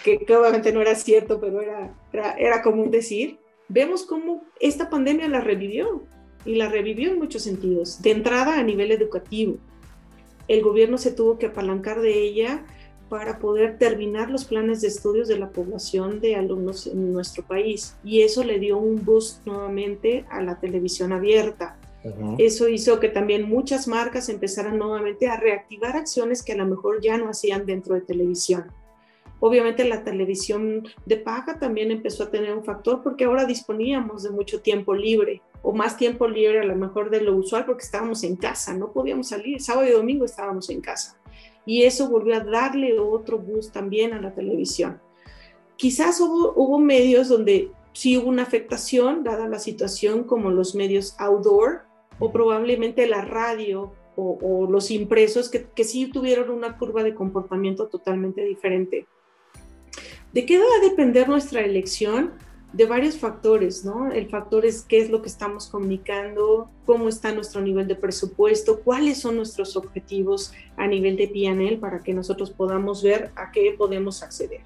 Que, 0.02 0.16
obviamente 0.34 0.72
no 0.72 0.80
era 0.80 0.96
cierto, 0.96 1.40
pero 1.40 1.60
era, 1.60 1.94
era, 2.12 2.32
era 2.32 2.62
común 2.62 2.90
decir. 2.90 3.38
Vemos 3.68 4.04
cómo 4.04 4.42
esta 4.58 4.90
pandemia 4.90 5.28
la 5.28 5.40
revivió 5.40 6.02
y 6.44 6.56
la 6.56 6.68
revivió 6.68 7.10
en 7.10 7.18
muchos 7.18 7.42
sentidos. 7.42 8.02
De 8.02 8.10
entrada 8.10 8.58
a 8.58 8.62
nivel 8.62 8.90
educativo, 8.90 9.56
el 10.48 10.62
gobierno 10.62 10.98
se 10.98 11.12
tuvo 11.12 11.38
que 11.38 11.46
apalancar 11.46 12.00
de 12.00 12.22
ella 12.22 12.64
para 13.08 13.38
poder 13.38 13.78
terminar 13.78 14.30
los 14.30 14.46
planes 14.46 14.80
de 14.80 14.88
estudios 14.88 15.28
de 15.28 15.38
la 15.38 15.50
población 15.50 16.20
de 16.20 16.34
alumnos 16.34 16.86
en 16.86 17.12
nuestro 17.12 17.44
país. 17.44 17.94
Y 18.02 18.22
eso 18.22 18.42
le 18.42 18.58
dio 18.58 18.78
un 18.78 19.04
boost 19.04 19.46
nuevamente 19.46 20.24
a 20.30 20.40
la 20.40 20.58
televisión 20.58 21.12
abierta. 21.12 21.76
Eso 22.38 22.68
hizo 22.68 22.98
que 22.98 23.08
también 23.08 23.48
muchas 23.48 23.86
marcas 23.86 24.28
empezaran 24.28 24.78
nuevamente 24.78 25.28
a 25.28 25.36
reactivar 25.36 25.94
acciones 25.96 26.42
que 26.42 26.52
a 26.52 26.56
lo 26.56 26.66
mejor 26.66 27.00
ya 27.00 27.16
no 27.16 27.28
hacían 27.28 27.64
dentro 27.64 27.94
de 27.94 28.00
televisión. 28.00 28.72
Obviamente 29.38 29.84
la 29.84 30.02
televisión 30.02 30.88
de 31.04 31.16
paga 31.16 31.58
también 31.58 31.90
empezó 31.90 32.24
a 32.24 32.30
tener 32.30 32.54
un 32.54 32.64
factor 32.64 33.02
porque 33.02 33.24
ahora 33.24 33.44
disponíamos 33.44 34.22
de 34.22 34.30
mucho 34.30 34.60
tiempo 34.60 34.94
libre 34.94 35.42
o 35.62 35.72
más 35.72 35.96
tiempo 35.96 36.26
libre 36.28 36.60
a 36.60 36.64
lo 36.64 36.76
mejor 36.76 37.10
de 37.10 37.20
lo 37.20 37.36
usual 37.36 37.64
porque 37.64 37.84
estábamos 37.84 38.24
en 38.24 38.36
casa, 38.36 38.74
no 38.74 38.92
podíamos 38.92 39.28
salir, 39.28 39.60
sábado 39.62 39.88
y 39.88 39.92
domingo 39.92 40.24
estábamos 40.24 40.68
en 40.70 40.80
casa. 40.80 41.18
Y 41.64 41.84
eso 41.84 42.08
volvió 42.08 42.34
a 42.36 42.40
darle 42.40 42.98
otro 42.98 43.38
boost 43.38 43.72
también 43.72 44.12
a 44.12 44.20
la 44.20 44.34
televisión. 44.34 45.00
Quizás 45.76 46.20
hubo, 46.20 46.52
hubo 46.56 46.78
medios 46.78 47.28
donde 47.28 47.70
sí 47.92 48.18
hubo 48.18 48.28
una 48.28 48.42
afectación, 48.42 49.22
dada 49.22 49.48
la 49.48 49.58
situación, 49.58 50.24
como 50.24 50.50
los 50.50 50.74
medios 50.74 51.14
outdoor, 51.18 51.82
o 52.18 52.32
probablemente 52.32 53.06
la 53.06 53.22
radio 53.22 53.92
o, 54.14 54.68
los 54.70 54.90
impresos 54.90 55.48
que, 55.48 55.64
que, 55.74 55.84
sí 55.84 56.06
tuvieron 56.06 56.50
una 56.50 56.76
curva 56.76 57.02
de 57.02 57.14
comportamiento 57.14 57.88
totalmente 57.88 58.44
diferente. 58.44 59.06
¿De 60.32 60.44
qué 60.44 60.58
va 60.58 60.64
a 60.64 60.88
depender 60.88 61.28
nuestra 61.28 61.62
elección? 61.62 62.32
De 62.72 62.86
varios 62.86 63.18
factores, 63.18 63.84
¿no? 63.84 64.10
El 64.10 64.28
factor 64.28 64.64
es 64.64 64.82
qué 64.82 64.98
es 64.98 65.10
lo 65.10 65.20
que 65.20 65.28
estamos 65.28 65.66
comunicando, 65.66 66.70
cómo 66.86 67.08
está 67.08 67.32
nuestro 67.32 67.60
nivel 67.60 67.86
de 67.86 67.96
presupuesto, 67.96 68.80
cuáles 68.80 69.18
son 69.18 69.36
nuestros 69.36 69.76
objetivos 69.76 70.52
a 70.76 70.86
nivel 70.86 71.16
de 71.16 71.28
PNL 71.28 71.78
para 71.78 72.00
que 72.00 72.14
nosotros 72.14 72.50
podamos 72.50 73.02
ver 73.02 73.30
a 73.36 73.50
qué 73.50 73.74
podemos 73.76 74.22
acceder. 74.22 74.62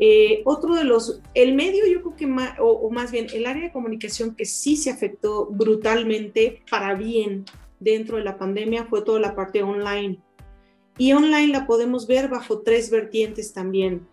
Eh, 0.00 0.42
otro 0.44 0.74
de 0.76 0.84
los, 0.84 1.20
el 1.34 1.54
medio 1.54 1.84
yo 1.86 2.02
creo 2.02 2.16
que 2.16 2.26
más, 2.26 2.54
o, 2.60 2.88
más 2.90 3.10
bien 3.10 3.26
el 3.32 3.46
área 3.46 3.64
de 3.64 3.72
comunicación 3.72 4.34
que 4.34 4.44
sí 4.44 4.76
se 4.76 4.90
afectó 4.90 5.46
brutalmente 5.46 6.62
para 6.70 6.94
bien 6.94 7.44
dentro 7.80 8.16
de 8.16 8.24
la 8.24 8.38
pandemia 8.38 8.84
fue 8.84 9.02
toda 9.02 9.18
la 9.20 9.34
parte 9.34 9.62
online. 9.62 10.20
Y 10.96 11.12
online 11.12 11.48
la 11.48 11.66
podemos 11.66 12.06
ver 12.06 12.28
bajo 12.28 12.60
tres 12.60 12.90
vertientes 12.90 13.52
también. 13.52 14.06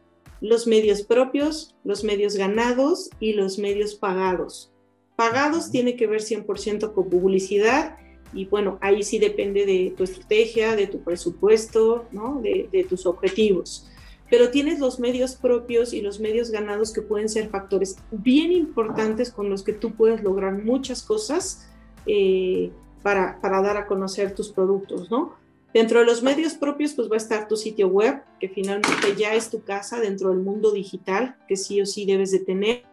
Los 0.48 0.68
medios 0.68 1.02
propios, 1.02 1.76
los 1.84 2.04
medios 2.04 2.36
ganados 2.36 3.10
y 3.20 3.34
los 3.34 3.58
medios 3.58 3.96
pagados. 3.96 4.72
Pagados 5.16 5.72
tiene 5.72 5.96
que 5.96 6.08
ver 6.08 6.22
100% 6.22 6.94
con 6.94 7.10
publicidad 7.10 7.98
y 8.34 8.46
bueno, 8.46 8.78
ahí 8.82 9.02
sí 9.02 9.18
depende 9.18 9.66
de 9.66 9.94
tu 9.98 10.04
estrategia, 10.04 10.76
de 10.76 10.88
tu 10.88 11.02
presupuesto, 11.02 12.06
¿no? 12.12 12.42
de, 12.42 12.70
de 12.72 12.84
tus 12.84 13.06
objetivos 13.06 13.90
pero 14.30 14.50
tienes 14.50 14.80
los 14.80 15.00
medios 15.00 15.36
propios 15.36 15.94
y 15.94 16.02
los 16.02 16.20
medios 16.20 16.50
ganados 16.50 16.92
que 16.92 17.02
pueden 17.02 17.30
ser 17.30 17.50
factores 17.50 17.98
bien 18.12 18.52
importantes 18.52 19.32
con 19.32 19.50
los 19.50 19.64
que 19.64 19.74
tú 19.74 19.94
puedes 19.94 20.24
lograr 20.24 20.64
muchas 20.64 21.04
cosas 21.04 21.70
eh, 22.08 22.72
para, 23.04 23.40
para, 23.40 23.62
dar 23.62 23.78
a 23.78 23.86
conocer 23.86 24.34
tus 24.34 24.52
productos, 24.52 25.12
¿no? 25.12 25.36
Dentro 25.76 26.00
de 26.00 26.06
los 26.06 26.24
medios 26.24 26.54
propios, 26.54 26.94
pues 26.94 27.12
va 27.12 27.16
a 27.16 27.18
estar 27.18 27.50
tu 27.50 27.58
sitio 27.58 27.90
web, 27.90 28.22
que 28.40 28.48
finalmente 28.48 29.14
ya 29.18 29.34
es 29.36 29.50
tu 29.50 29.62
casa 29.62 30.00
dentro 30.00 30.30
del 30.30 30.40
mundo 30.40 30.72
digital, 30.72 31.36
que 31.50 31.58
sí 31.58 31.82
o 31.82 31.86
sí 31.86 32.06
debes 32.06 32.32
de 32.32 32.40
tener. 32.40 32.84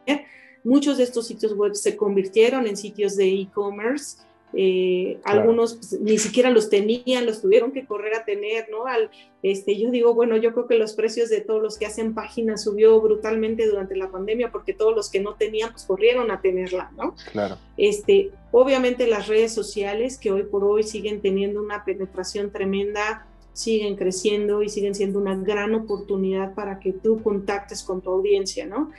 Muchos 0.64 0.96
de 0.96 1.04
estos 1.04 1.28
sitios 1.28 1.54
web 1.54 1.76
se 1.76 1.96
convirtieron 1.96 2.66
en 2.66 2.76
sitios 2.76 3.14
de 3.14 3.28
e-commerce 3.28 4.16
eh, 4.54 5.18
algunos 5.24 5.74
pues, 5.74 6.00
ni 6.00 6.18
siquiera 6.18 6.50
los 6.50 6.68
tenían, 6.68 7.26
los 7.26 7.40
tuvieron 7.40 7.72
que 7.72 7.86
correr 7.86 8.14
a 8.14 8.24
tener, 8.24 8.68
¿no? 8.70 8.86
Al, 8.86 9.10
este, 9.42 9.78
yo 9.78 9.90
digo, 9.90 10.14
bueno, 10.14 10.36
yo 10.36 10.52
creo 10.52 10.66
que 10.66 10.78
los 10.78 10.92
precios 10.92 11.30
de 11.30 11.40
todos 11.40 11.62
los 11.62 11.78
que 11.78 11.86
hacen 11.86 12.14
páginas 12.14 12.64
subió 12.64 13.00
brutalmente 13.00 13.66
durante 13.66 13.96
la 13.96 14.10
pandemia 14.10 14.52
porque 14.52 14.74
todos 14.74 14.94
los 14.94 15.10
que 15.10 15.20
no 15.20 15.34
tenían, 15.34 15.72
pues 15.72 15.84
corrieron 15.84 16.30
a 16.30 16.40
tenerla, 16.40 16.92
¿no? 16.96 17.14
Claro. 17.32 17.56
Este, 17.76 18.30
obviamente 18.50 19.06
las 19.06 19.28
redes 19.28 19.52
sociales 19.52 20.18
que 20.18 20.30
hoy 20.30 20.42
por 20.44 20.64
hoy 20.64 20.82
siguen 20.82 21.20
teniendo 21.20 21.62
una 21.62 21.84
penetración 21.84 22.52
tremenda, 22.52 23.26
siguen 23.52 23.96
creciendo 23.96 24.62
y 24.62 24.68
siguen 24.68 24.94
siendo 24.94 25.18
una 25.18 25.34
gran 25.36 25.74
oportunidad 25.74 26.54
para 26.54 26.78
que 26.78 26.92
tú 26.92 27.22
contactes 27.22 27.82
con 27.82 28.00
tu 28.00 28.10
audiencia, 28.10 28.66
¿no? 28.66 28.90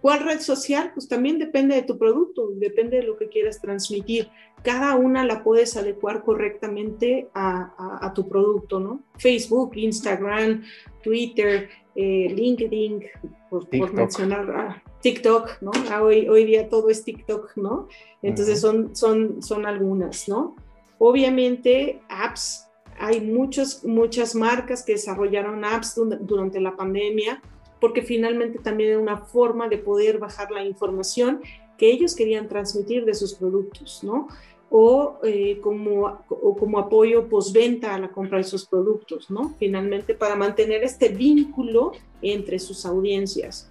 ¿Cuál 0.00 0.20
red 0.20 0.40
social? 0.40 0.92
Pues 0.94 1.08
también 1.08 1.38
depende 1.38 1.74
de 1.74 1.82
tu 1.82 1.98
producto, 1.98 2.50
depende 2.54 2.98
de 2.98 3.02
lo 3.02 3.16
que 3.16 3.28
quieras 3.28 3.60
transmitir. 3.60 4.28
Cada 4.62 4.96
una 4.96 5.24
la 5.24 5.44
puedes 5.44 5.76
adecuar 5.76 6.24
correctamente 6.24 7.28
a, 7.34 8.12
tu 8.14 8.28
producto, 8.28 8.80
¿no? 8.80 9.00
Facebook, 9.16 9.72
Instagram, 9.76 10.64
Twitter, 11.02 11.68
eh, 11.94 12.32
LinkedIn, 12.34 13.04
por, 13.48 13.68
mencionar 13.92 14.50
ah, 14.50 14.82
TikTok, 15.00 15.62
¿no? 15.62 15.70
Ah, 15.90 16.02
hoy, 16.02 16.28
hoy 16.28 16.44
día 16.44 16.68
todo 16.68 16.90
es 16.90 17.04
TikTok, 17.04 17.56
¿no? 17.56 17.88
Entonces 18.22 18.60
son, 18.60 18.96
son, 18.96 19.40
son 19.42 19.66
algunas, 19.66 20.28
¿no? 20.28 20.56
Obviamente, 20.98 22.00
apps. 22.08 22.66
Hay 22.98 23.20
muchos, 23.20 23.84
muchas 23.84 24.34
marcas 24.34 24.82
que 24.82 24.92
desarrollaron 24.92 25.64
apps 25.64 25.94
durante 26.22 26.60
la 26.60 26.74
pandemia 26.76 27.42
porque 27.80 28.02
finalmente 28.02 28.58
también 28.58 28.90
era 28.90 28.98
una 28.98 29.18
forma 29.18 29.68
de 29.68 29.78
poder 29.78 30.18
bajar 30.18 30.50
la 30.50 30.64
información 30.64 31.40
que 31.76 31.90
ellos 31.90 32.14
querían 32.14 32.48
transmitir 32.48 33.04
de 33.04 33.14
sus 33.14 33.34
productos, 33.34 34.02
¿no? 34.02 34.28
O, 34.68 35.18
eh, 35.22 35.60
como, 35.60 36.18
o 36.28 36.56
como 36.56 36.78
apoyo 36.78 37.28
postventa 37.28 37.94
a 37.94 37.98
la 37.98 38.08
compra 38.08 38.38
de 38.38 38.44
sus 38.44 38.66
productos, 38.66 39.30
¿no? 39.30 39.54
Finalmente, 39.58 40.14
para 40.14 40.34
mantener 40.34 40.82
este 40.82 41.08
vínculo 41.08 41.92
entre 42.20 42.58
sus 42.58 42.84
audiencias. 42.84 43.70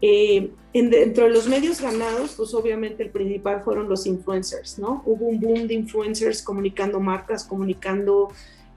Eh, 0.00 0.52
dentro 0.72 1.24
de 1.24 1.30
los 1.30 1.48
medios 1.48 1.80
ganados, 1.80 2.34
pues 2.36 2.54
obviamente 2.54 3.02
el 3.02 3.10
principal 3.10 3.62
fueron 3.62 3.88
los 3.88 4.06
influencers, 4.06 4.78
¿no? 4.78 5.02
Hubo 5.04 5.26
un 5.26 5.40
boom 5.40 5.66
de 5.66 5.74
influencers 5.74 6.40
comunicando 6.40 7.00
marcas, 7.00 7.42
comunicando 7.42 8.28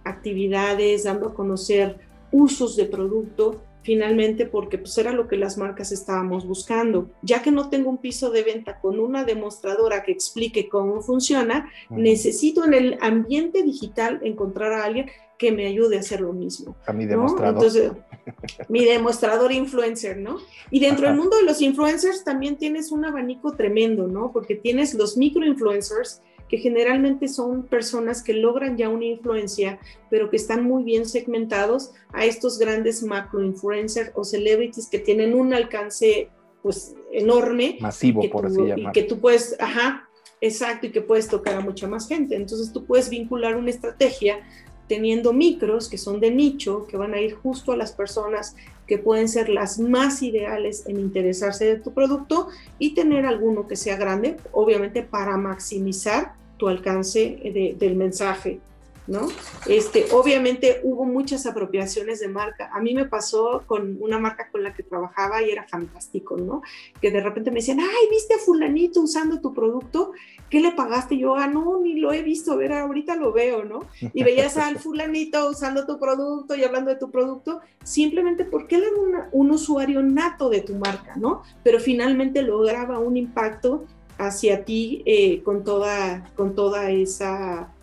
actividades, 0.04 1.04
dando 1.04 1.28
a 1.28 1.34
conocer 1.36 1.98
usos 2.32 2.76
de 2.76 2.86
producto 2.86 3.62
finalmente 3.84 4.46
porque 4.46 4.78
pues 4.78 4.98
era 4.98 5.12
lo 5.12 5.28
que 5.28 5.38
las 5.38 5.58
marcas 5.58 5.92
estábamos 5.92 6.46
buscando. 6.46 7.10
Ya 7.22 7.42
que 7.42 7.52
no 7.52 7.70
tengo 7.70 7.90
un 7.90 7.98
piso 7.98 8.32
de 8.32 8.44
venta 8.44 8.80
con 8.80 9.00
una 9.00 9.24
demostradora 9.24 10.04
que 10.04 10.12
explique 10.12 10.70
cómo 10.70 11.02
funciona, 11.02 11.72
necesito 11.90 12.66
en 12.66 12.74
el 12.74 12.98
ambiente 13.02 13.64
digital 13.64 14.20
encontrar 14.24 14.74
a 14.74 14.86
alguien 14.86 15.10
que 15.38 15.52
me 15.52 15.66
ayude 15.66 15.98
a 15.98 16.02
hacer 16.02 16.22
lo 16.22 16.34
mismo. 16.34 16.76
A 16.86 16.94
mi 16.94 17.08
demostrador. 17.08 17.56
Entonces, 17.56 17.92
mi 18.70 18.86
demostrador 18.86 19.52
influencer, 19.52 20.18
¿no? 20.18 20.38
Y 20.70 20.80
dentro 20.80 21.08
del 21.08 21.18
mundo 21.18 21.38
de 21.38 21.44
los 21.44 21.62
influencers 21.64 22.24
también 22.24 22.58
tienes 22.58 22.92
un 22.92 23.06
abanico 23.06 23.56
tremendo, 23.56 24.08
¿no? 24.08 24.32
Porque 24.32 24.54
tienes 24.54 24.94
los 24.94 25.18
micro 25.18 25.44
influencers 25.44 26.22
que 26.52 26.58
generalmente 26.58 27.30
son 27.30 27.64
personas 27.64 28.22
que 28.22 28.34
logran 28.34 28.76
ya 28.76 28.90
una 28.90 29.06
influencia, 29.06 29.80
pero 30.10 30.30
que 30.30 30.36
están 30.36 30.66
muy 30.66 30.84
bien 30.84 31.06
segmentados 31.06 31.94
a 32.12 32.26
estos 32.26 32.60
grandes 32.60 33.04
macro 33.04 33.42
influencers 33.42 34.12
o 34.16 34.26
celebrities 34.26 34.90
que 34.90 35.00
tienen 35.00 35.34
un 35.34 35.54
alcance 35.54 36.28
pues 36.62 36.94
enorme. 37.14 37.78
Masivo, 37.80 38.30
por 38.30 38.48
así 38.48 38.58
llamarlo. 38.58 38.90
Y 38.90 38.92
que 38.92 39.04
tú 39.04 39.22
puedes, 39.22 39.56
ajá, 39.62 40.10
exacto, 40.42 40.88
y 40.88 40.92
que 40.92 41.00
puedes 41.00 41.30
tocar 41.30 41.56
a 41.56 41.62
mucha 41.62 41.88
más 41.88 42.06
gente. 42.10 42.36
Entonces 42.36 42.74
tú 42.74 42.84
puedes 42.84 43.10
vincular 43.10 43.56
una 43.56 43.70
estrategia 43.70 44.42
teniendo 44.90 45.32
micros 45.32 45.88
que 45.88 45.98
son 45.98 46.20
de 46.20 46.32
nicho, 46.32 46.86
que 46.86 46.98
van 46.98 47.14
a 47.14 47.22
ir 47.22 47.36
justo 47.36 47.72
a 47.72 47.78
las 47.78 47.94
personas 47.94 48.58
que 48.88 48.98
pueden 48.98 49.30
ser 49.30 49.48
las 49.48 49.80
más 49.80 50.22
ideales 50.22 50.86
en 50.86 51.00
interesarse 51.00 51.64
de 51.64 51.78
tu 51.78 51.94
producto 51.94 52.50
y 52.78 52.94
tener 52.94 53.26
alguno 53.26 53.70
que 53.70 53.78
sea 53.78 53.96
grande, 53.96 54.36
obviamente 54.52 55.02
para 55.02 55.38
maximizar 55.38 56.41
tu 56.62 56.68
alcance 56.68 57.40
del 57.76 57.96
mensaje, 57.96 58.60
¿no? 59.08 59.30
Este, 59.66 60.06
obviamente 60.12 60.80
hubo 60.84 61.06
muchas 61.06 61.48
apropiaciones 61.48 62.20
de 62.20 62.28
marca. 62.28 62.70
A 62.72 62.80
mí 62.80 62.94
me 62.94 63.06
pasó 63.06 63.64
con 63.66 63.98
una 64.00 64.20
marca 64.20 64.48
con 64.52 64.62
la 64.62 64.72
que 64.72 64.84
trabajaba 64.84 65.42
y 65.42 65.50
era 65.50 65.68
fantástico, 65.68 66.38
¿no? 66.38 66.62
Que 67.02 67.10
de 67.10 67.20
repente 67.20 67.50
me 67.50 67.62
decían, 67.62 67.80
ay, 67.80 68.10
¿viste 68.12 68.36
a 68.36 68.38
fulanito 68.38 69.02
usando 69.02 69.42
tu 69.42 69.56
producto? 69.56 70.12
¿Qué 70.52 70.60
le 70.60 70.74
pagaste? 70.74 71.18
yo, 71.18 71.34
ah, 71.34 71.48
no, 71.48 71.82
ni 71.82 72.00
lo 72.00 72.14
he 72.14 72.22
visto, 72.22 72.52
a 72.52 72.58
ver, 72.58 72.74
ahorita 72.74 73.16
lo 73.16 73.34
veo, 73.34 73.66
¿no? 73.66 73.80
Y 74.14 74.22
veías 74.24 74.58
al 74.58 74.78
fulanito 74.86 75.50
usando 75.50 75.88
tu 75.88 75.98
producto 75.98 76.54
y 76.54 76.64
hablando 76.64 76.92
de 76.92 76.98
tu 76.98 77.10
producto, 77.10 77.62
simplemente 77.84 78.46
porque 78.46 78.76
él 78.76 78.84
era 78.84 79.30
un 79.32 79.50
usuario 79.50 80.04
nato 80.04 80.48
de 80.50 80.62
tu 80.62 80.76
marca, 80.76 81.16
¿no? 81.16 81.42
Pero 81.64 81.80
finalmente 81.80 82.44
lograba 82.44 83.00
un 83.00 83.18
impacto 83.18 83.88
hacia 84.28 84.66
ti 84.66 85.02
eh, 85.06 85.42
con, 85.44 85.64
toda, 85.64 86.30
con 86.36 86.56
toda 86.56 86.92
esa 86.92 87.74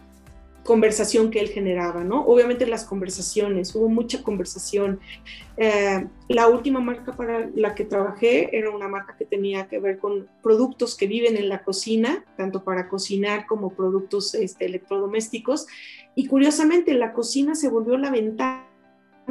conversación 0.64 1.30
que 1.30 1.41
él 1.41 1.49
generaba, 1.49 2.05
¿no? 2.05 2.26
Obviamente 2.26 2.66
las 2.66 2.84
conversaciones, 2.84 3.74
hubo 3.74 3.89
mucha 3.89 4.22
conversación. 4.22 5.01
Eh, 5.57 6.07
la 6.28 6.47
última 6.49 6.78
marca 6.78 7.12
para 7.12 7.49
la 7.55 7.74
que 7.74 7.84
trabajé 7.84 8.55
era 8.57 8.70
una 8.70 8.86
marca 8.86 9.16
que 9.16 9.24
tenía 9.24 9.66
que 9.66 9.78
ver 9.78 9.99
con 9.99 10.28
productos 10.43 10.95
que 10.95 11.07
viven 11.07 11.39
en 11.39 11.49
la 11.49 11.64
cocina, 11.64 12.22
tanto 12.36 12.64
para 12.64 12.91
cocinar 12.91 13.47
como 13.47 13.70
productos 13.70 14.34
este, 14.34 14.66
electrodomésticos. 14.66 15.66
Y 16.14 16.26
curiosamente 16.26 16.93
la 16.93 17.14
cocina 17.14 17.55
se 17.55 17.70
volvió 17.70 17.97
la 17.97 18.11
ventana 18.11 18.68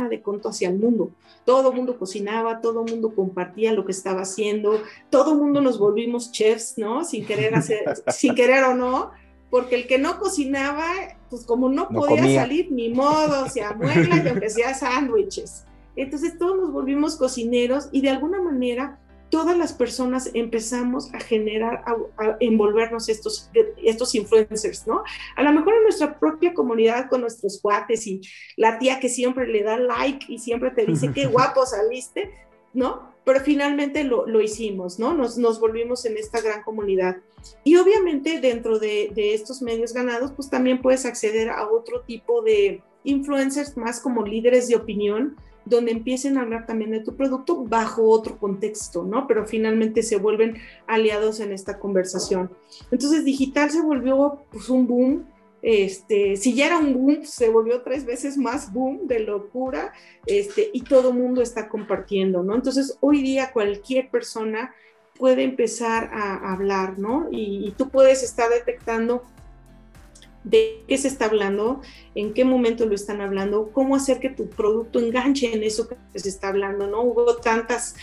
de 0.06 0.22
conto 0.22 0.50
hacia 0.50 0.70
el 0.70 0.78
mundo. 0.78 1.12
Todo 1.46 1.72
el 1.72 1.76
mundo 1.76 1.98
cocinaba, 1.98 2.62
todo 2.62 2.86
el 2.86 2.92
mundo 2.92 3.14
compartía 3.16 3.74
lo 3.74 3.86
que 3.86 3.92
estaba 3.92 4.22
haciendo, 4.22 4.82
todo 5.10 5.34
el 5.34 5.40
mundo 5.40 5.62
nos 5.62 5.80
volvimos 5.80 6.32
chefs, 6.32 6.78
¿no? 6.78 7.04
Sin 7.04 7.26
querer 7.26 7.56
hacer, 7.56 7.84
sin 8.10 8.36
querer 8.36 8.64
o 8.66 8.76
no, 8.76 9.12
porque 9.50 9.76
el 9.76 9.88
que 9.88 9.98
no 9.98 10.20
cocinaba, 10.20 10.86
pues 11.30 11.46
como 11.46 11.70
no, 11.70 11.90
podía 11.90 12.42
salir, 12.42 12.72
ni 12.72 12.90
modo, 12.90 13.50
se 13.50 13.64
amuela 13.64 14.24
y 14.24 14.28
aunque 14.28 14.50
sea 14.50 14.74
sándwiches. 14.74 15.66
Entonces 15.96 16.38
todos 16.38 16.58
nos 16.58 16.72
volvimos 16.72 17.16
cocineros 17.16 17.90
y 17.92 18.02
de 18.02 18.10
alguna 18.10 18.42
manera 18.42 19.00
todas 19.30 19.58
las 19.58 19.74
personas 19.74 20.32
empezamos 20.34 21.14
a 21.14 21.20
generar, 21.20 21.84
a, 21.86 22.38
envolvernos 22.40 23.10
estos, 23.10 23.50
estos 23.84 24.16
influencers, 24.16 24.88
¿no? 24.88 25.04
A 25.36 25.44
lo 25.44 25.52
mejor 25.52 25.76
en 25.76 25.84
nuestra 25.84 26.20
propia 26.20 26.54
comunidad 26.54 27.10
con 27.10 27.22
nuestros 27.22 27.60
cuates 27.62 28.08
y 28.08 28.22
la 28.56 28.80
tía 28.80 29.00
que 29.00 29.10
siempre 29.10 29.48
le 29.48 29.64
da 29.64 29.78
like 29.78 30.26
y 30.30 30.40
siempre 30.40 30.72
te 30.72 30.86
dice 30.86 31.12
qué 31.14 31.26
guapo 31.28 31.66
saliste, 31.66 32.32
¿no? 32.74 33.18
pero 33.28 33.42
finalmente 33.42 34.06
lo, 34.06 34.26
lo 34.26 34.40
hicimos, 34.40 35.00
¿no? 35.00 35.14
Nos, 35.14 35.38
nos, 35.38 35.60
volvimos 35.60 36.06
en 36.06 36.16
esta 36.16 36.40
gran 36.40 36.64
comunidad. 36.64 37.18
Y 37.66 37.76
obviamente 37.76 38.40
dentro 38.40 38.80
de, 38.80 39.12
de 39.14 39.34
estos 39.34 39.62
medios 39.62 39.92
ganados, 39.92 40.32
pues 40.32 40.50
también 40.50 40.82
puedes 40.82 41.06
acceder 41.06 41.50
a 41.50 41.68
otro 41.70 42.04
tipo 42.04 42.42
de 42.42 42.82
influencers 43.04 43.76
más 43.76 44.00
como 44.00 44.26
líderes 44.26 44.70
de 44.70 44.78
opinión, 44.78 45.36
donde 45.70 45.92
empiecen 45.92 46.38
a 46.38 46.42
hablar 46.42 46.66
también 46.66 46.92
de 46.92 47.00
tu 47.00 47.16
producto 47.16 47.64
bajo 47.64 48.10
otro 48.10 48.38
contexto, 48.38 49.04
¿no? 49.04 49.28
Pero 49.28 49.46
finalmente 49.46 50.04
se 50.04 50.18
vuelven 50.18 50.58
aliados 50.88 51.40
en 51.40 51.52
esta 51.52 51.80
conversación. 51.80 52.52
Entonces, 52.92 53.26
digital 53.26 53.70
se 53.70 53.82
volvió 53.82 54.44
pues 54.52 54.70
un 54.70 54.88
boom. 54.88 55.26
Este, 55.62 56.38
si 56.38 56.54
ya 56.54 56.68
era 56.68 56.78
un 56.78 56.94
boom, 56.94 57.24
se 57.24 57.50
volvió 57.50 57.82
tres 57.82 58.06
veces 58.06 58.38
más 58.38 58.72
boom 58.72 59.08
de 59.08 59.20
locura, 59.20 59.92
este, 60.26 60.70
y 60.72 60.82
todo 60.82 61.10
el 61.10 61.16
mundo 61.16 61.42
está 61.42 61.68
compartiendo, 61.68 62.44
¿no? 62.44 62.56
Entonces, 62.56 62.98
hoy 63.02 63.22
día 63.22 63.52
cualquier 63.52 64.10
persona 64.10 64.74
puede 65.18 65.44
empezar 65.44 66.12
a 66.14 66.54
hablar, 66.54 67.00
¿no? 67.00 67.28
Y, 67.32 67.68
y 67.68 67.72
tú 67.72 67.90
puedes 67.90 68.22
estar 68.24 68.50
detectando 68.50 69.24
de 70.50 70.84
qué 70.88 70.98
se 70.98 71.08
está 71.08 71.26
hablando, 71.26 71.82
en 72.16 72.34
qué 72.34 72.46
momento 72.46 72.86
lo 72.86 72.96
están 72.96 73.22
hablando, 73.22 73.72
cómo 73.74 73.96
hacer 73.96 74.20
que 74.20 74.30
tu 74.30 74.50
producto 74.50 75.00
enganche 75.00 75.54
en 75.54 75.64
eso 75.64 75.88
que 75.88 76.20
se 76.20 76.30
está 76.30 76.50
hablando, 76.50 76.88
¿no? 76.88 77.02
Hubo 77.02 77.36
tantas, 77.38 77.96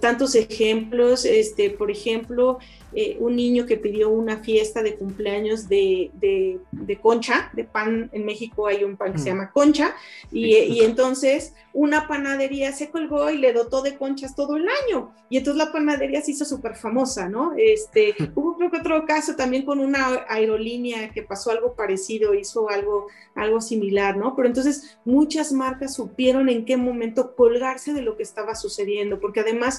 tantos 0.00 0.34
ejemplos, 0.34 1.24
este, 1.24 1.70
por 1.70 1.90
ejemplo, 1.90 2.58
eh, 2.92 3.16
un 3.20 3.36
niño 3.36 3.66
que 3.66 3.76
pidió 3.76 4.10
una 4.10 4.38
fiesta 4.38 4.82
de 4.82 4.96
cumpleaños 4.96 5.68
de, 5.68 6.10
concha, 7.00 7.50
de 7.52 7.62
pan, 7.64 8.10
en 8.12 8.24
México 8.24 8.66
hay 8.66 8.82
un 8.82 8.96
pan 8.96 9.12
que 9.12 9.18
se 9.18 9.24
mm. 9.24 9.34
llama 9.34 9.50
concha, 9.52 9.94
y, 10.32 10.56
y, 10.56 10.80
entonces 10.80 11.54
una 11.72 12.08
panadería 12.08 12.72
se 12.72 12.90
colgó 12.90 13.30
y 13.30 13.38
le 13.38 13.52
dotó 13.52 13.82
de 13.82 13.96
conchas 13.96 14.34
todo 14.34 14.56
el 14.56 14.66
año, 14.86 15.12
y 15.28 15.36
entonces 15.36 15.64
la 15.64 15.70
panadería 15.70 16.20
se 16.20 16.32
hizo 16.32 16.44
súper 16.44 16.74
famosa, 16.74 17.28
¿no? 17.28 17.52
Este, 17.56 18.14
hubo 18.34 18.56
creo 18.56 18.72
que 18.72 18.78
otro 18.78 19.06
caso 19.06 19.36
también 19.36 19.64
con 19.64 19.78
una 19.78 20.24
aerolínea 20.28 21.10
que 21.10 21.22
pasó 21.22 21.52
algo 21.52 21.74
parecido, 21.74 22.34
hizo 22.34 22.68
algo, 22.70 23.06
algo 23.36 23.60
similar, 23.60 24.16
¿no? 24.16 24.34
Pero 24.34 24.48
entonces 24.48 24.98
muchas 25.04 25.52
marcas 25.52 25.94
supieron 25.94 26.48
en 26.48 26.64
qué 26.64 26.76
momento 26.76 27.36
colgarse 27.36 27.92
de 27.92 28.02
lo 28.02 28.16
que 28.16 28.24
estaba 28.24 28.56
sucediendo, 28.56 29.20
porque 29.20 29.40
además 29.40 29.69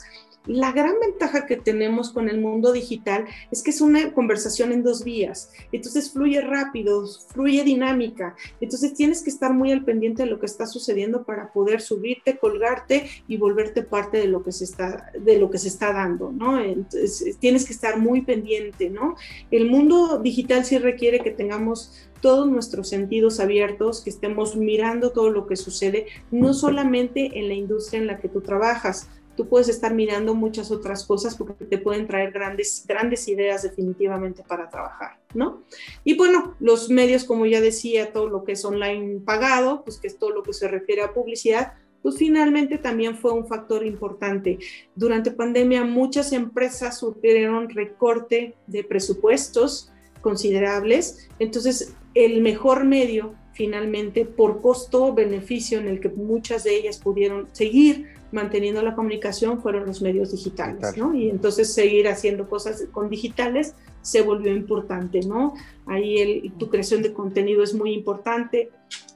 la 0.48 0.72
gran 0.72 0.96
ventaja 1.00 1.46
que 1.46 1.56
tenemos 1.56 2.12
con 2.12 2.28
el 2.28 2.42
mundo 2.42 2.72
digital 2.72 3.26
es 3.52 3.62
que 3.62 3.70
es 3.70 3.80
una 3.80 4.12
conversación 4.14 4.72
en 4.72 4.84
dos 4.84 5.04
vías, 5.04 5.52
entonces 5.72 6.12
fluye 6.12 6.42
rápido, 6.42 7.06
fluye 7.30 7.64
dinámica, 7.64 8.36
entonces 8.60 8.94
tienes 8.96 9.22
que 9.22 9.30
estar 9.30 9.54
muy 9.54 9.72
al 9.72 9.86
pendiente 9.86 10.24
de 10.24 10.30
lo 10.30 10.40
que 10.40 10.48
está 10.48 10.66
sucediendo 10.66 11.24
para 11.24 11.54
poder 11.54 11.82
subirte, 11.82 12.38
colgarte 12.38 13.08
y 13.28 13.38
volverte 13.38 13.84
parte 13.84 14.18
de 14.18 14.28
lo 14.28 14.44
que 14.44 14.52
se 14.52 14.64
está, 14.64 15.12
de 15.18 15.38
lo 15.38 15.52
que 15.52 15.60
se 15.60 15.68
está 15.68 15.94
dando, 15.94 16.32
¿no? 16.32 16.60
Entonces 16.60 17.38
tienes 17.38 17.66
que 17.66 17.74
estar 17.74 18.00
muy 18.00 18.22
pendiente, 18.22 18.90
¿no? 18.90 19.16
El 19.52 19.70
mundo 19.70 20.20
digital 20.20 20.66
sí 20.66 20.80
requiere 20.80 21.20
que 21.20 21.32
tengamos 21.32 22.10
todos 22.20 22.50
nuestros 22.50 22.90
sentidos 22.90 23.40
abiertos, 23.40 24.02
que 24.02 24.12
estemos 24.12 24.56
mirando 24.56 25.12
todo 25.12 25.32
lo 25.32 25.48
que 25.48 25.56
sucede, 25.56 26.06
no 26.30 26.54
solamente 26.54 27.40
en 27.40 27.48
la 27.48 27.56
industria 27.56 28.00
en 28.00 28.08
la 28.08 28.20
que 28.20 28.30
tú 28.30 28.42
trabajas, 28.42 29.10
tú 29.42 29.50
puedes 29.50 29.70
estar 29.70 29.92
mirando 29.96 30.36
muchas 30.36 30.70
otras 30.70 31.04
cosas 31.04 31.36
porque 31.36 31.66
te 31.66 31.80
pueden 31.80 32.06
traer 32.06 32.32
grandes, 32.32 32.86
grandes 32.88 33.28
ideas 33.28 33.64
definitivamente 33.64 34.44
para 34.48 34.70
trabajar, 34.70 35.18
¿no? 35.34 35.64
Y 36.04 36.16
bueno, 36.16 36.56
los 36.60 36.92
medios, 36.92 37.24
como 37.24 37.48
ya 37.48 37.60
decía, 37.60 38.14
todo 38.14 38.30
lo 38.30 38.44
que 38.44 38.52
es 38.52 38.64
online 38.64 39.20
pagado, 39.26 39.84
pues 39.84 39.98
que 39.98 40.06
es 40.06 40.20
todo 40.20 40.30
lo 40.30 40.44
que 40.44 40.54
se 40.54 40.68
refiere 40.68 41.02
a 41.02 41.12
publicidad, 41.12 41.74
pues 42.04 42.18
finalmente 42.18 42.78
también 42.78 43.18
fue 43.18 43.32
un 43.32 43.48
factor 43.48 43.84
importante. 43.84 44.60
Durante 44.96 45.32
pandemia 45.32 45.86
muchas 45.86 46.34
empresas 46.34 47.00
sufrieron 47.00 47.68
recorte 47.68 48.54
de 48.68 48.84
presupuestos 48.84 49.92
considerables, 50.22 51.30
entonces 51.40 51.96
el 52.14 52.42
mejor 52.42 52.86
medio 52.86 53.34
finalmente 53.54 54.24
por 54.24 54.62
costo-beneficio 54.62 55.80
en 55.80 55.88
el 55.88 56.00
que 56.00 56.10
muchas 56.10 56.64
de 56.64 56.76
ellas 56.76 57.00
pudieron 57.00 57.48
seguir 57.54 58.21
manteniendo 58.32 58.82
la 58.82 58.96
comunicación 58.96 59.62
fueron 59.62 59.86
los 59.86 60.02
medios 60.02 60.32
digitales, 60.32 60.96
¿no? 60.98 61.14
Y 61.14 61.30
entonces 61.30 61.74
seguir 61.74 62.08
haciendo 62.08 62.50
cosas 62.50 62.86
con 62.92 63.10
digitales 63.10 63.76
se 64.02 64.22
volvió 64.22 64.56
importante, 64.56 65.22
¿no? 65.22 65.54
Ahí 65.86 66.18
el, 66.18 66.54
tu 66.54 66.70
creación 66.70 67.02
de 67.02 67.14
contenido 67.14 67.64
es 67.64 67.74
muy 67.74 67.94
importante, 67.94 68.70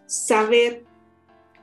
saber 0.06 0.84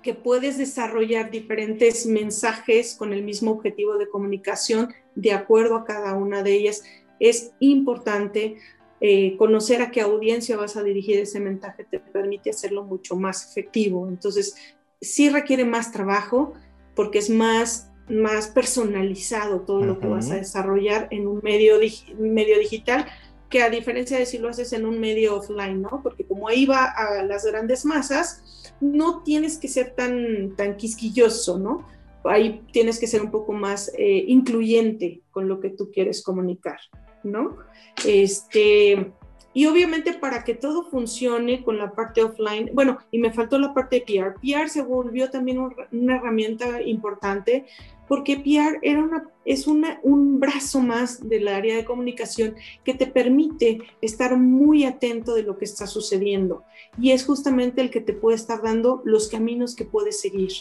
que 0.02 0.14
puedes 0.14 0.58
desarrollar 0.58 1.30
diferentes 1.30 2.06
mensajes 2.06 2.94
con 2.94 3.12
el 3.12 3.22
mismo 3.22 3.52
objetivo 3.52 3.96
de 3.96 4.08
comunicación 4.08 4.92
de 5.14 5.32
acuerdo 5.32 5.76
a 5.76 5.84
cada 5.84 6.14
una 6.14 6.42
de 6.42 6.54
ellas 6.54 6.82
es 7.20 7.52
importante. 7.60 8.56
Eh, 9.04 9.36
conocer 9.36 9.82
a 9.82 9.90
qué 9.90 10.00
audiencia 10.00 10.56
vas 10.56 10.76
a 10.76 10.82
dirigir 10.84 11.18
ese 11.18 11.40
mensaje 11.40 11.84
te 11.84 11.98
permite 11.98 12.50
hacerlo 12.50 12.84
mucho 12.84 13.16
más 13.16 13.50
efectivo. 13.50 14.06
Entonces, 14.08 14.54
sí 15.00 15.28
requiere 15.28 15.64
más 15.64 15.90
trabajo, 15.90 16.54
porque 16.94 17.18
es 17.18 17.30
más, 17.30 17.90
más 18.08 18.48
personalizado 18.48 19.60
todo 19.60 19.84
lo 19.84 19.98
que 19.98 20.06
vas 20.06 20.30
a 20.30 20.36
desarrollar 20.36 21.08
en 21.10 21.26
un 21.26 21.40
medio, 21.42 21.78
medio 22.18 22.58
digital 22.58 23.06
que 23.52 23.62
a 23.62 23.68
diferencia 23.68 24.18
de 24.18 24.24
si 24.24 24.38
lo 24.38 24.48
haces 24.48 24.72
en 24.72 24.86
un 24.86 24.98
medio 24.98 25.36
offline, 25.36 25.82
¿no? 25.82 26.00
Porque 26.02 26.24
como 26.24 26.48
ahí 26.48 26.64
va 26.64 26.86
a 26.86 27.22
las 27.22 27.44
grandes 27.44 27.84
masas, 27.84 28.74
no 28.80 29.22
tienes 29.22 29.58
que 29.58 29.68
ser 29.68 29.94
tan, 29.94 30.56
tan 30.56 30.76
quisquilloso, 30.76 31.58
¿no? 31.58 31.86
Ahí 32.24 32.64
tienes 32.72 32.98
que 32.98 33.06
ser 33.06 33.20
un 33.20 33.30
poco 33.30 33.52
más 33.52 33.92
eh, 33.98 34.24
incluyente 34.26 35.20
con 35.30 35.48
lo 35.48 35.60
que 35.60 35.68
tú 35.68 35.90
quieres 35.92 36.22
comunicar, 36.22 36.78
¿no? 37.22 37.58
Este, 38.06 39.12
y 39.54 39.66
obviamente 39.66 40.14
para 40.14 40.44
que 40.44 40.54
todo 40.54 40.84
funcione 40.84 41.62
con 41.62 41.78
la 41.78 41.92
parte 41.92 42.22
offline, 42.22 42.70
bueno, 42.72 42.98
y 43.10 43.18
me 43.18 43.32
faltó 43.32 43.58
la 43.58 43.74
parte 43.74 43.96
de 43.96 44.02
PR. 44.02 44.34
PR 44.40 44.68
se 44.68 44.82
volvió 44.82 45.30
también 45.30 45.58
una 45.90 46.16
herramienta 46.16 46.82
importante 46.82 47.66
porque 48.08 48.36
PR 48.36 48.78
era 48.82 49.02
una, 49.02 49.28
es 49.44 49.66
una, 49.66 49.98
un 50.02 50.40
brazo 50.40 50.80
más 50.80 51.28
del 51.28 51.48
área 51.48 51.76
de 51.76 51.84
comunicación 51.84 52.56
que 52.84 52.94
te 52.94 53.06
permite 53.06 53.80
estar 54.00 54.36
muy 54.36 54.84
atento 54.84 55.34
de 55.34 55.42
lo 55.42 55.56
que 55.56 55.64
está 55.64 55.86
sucediendo 55.86 56.64
y 56.98 57.12
es 57.12 57.24
justamente 57.24 57.80
el 57.80 57.90
que 57.90 58.00
te 58.00 58.12
puede 58.12 58.36
estar 58.36 58.62
dando 58.62 59.02
los 59.04 59.28
caminos 59.28 59.74
que 59.74 59.84
puedes 59.84 60.20
seguir. 60.20 60.52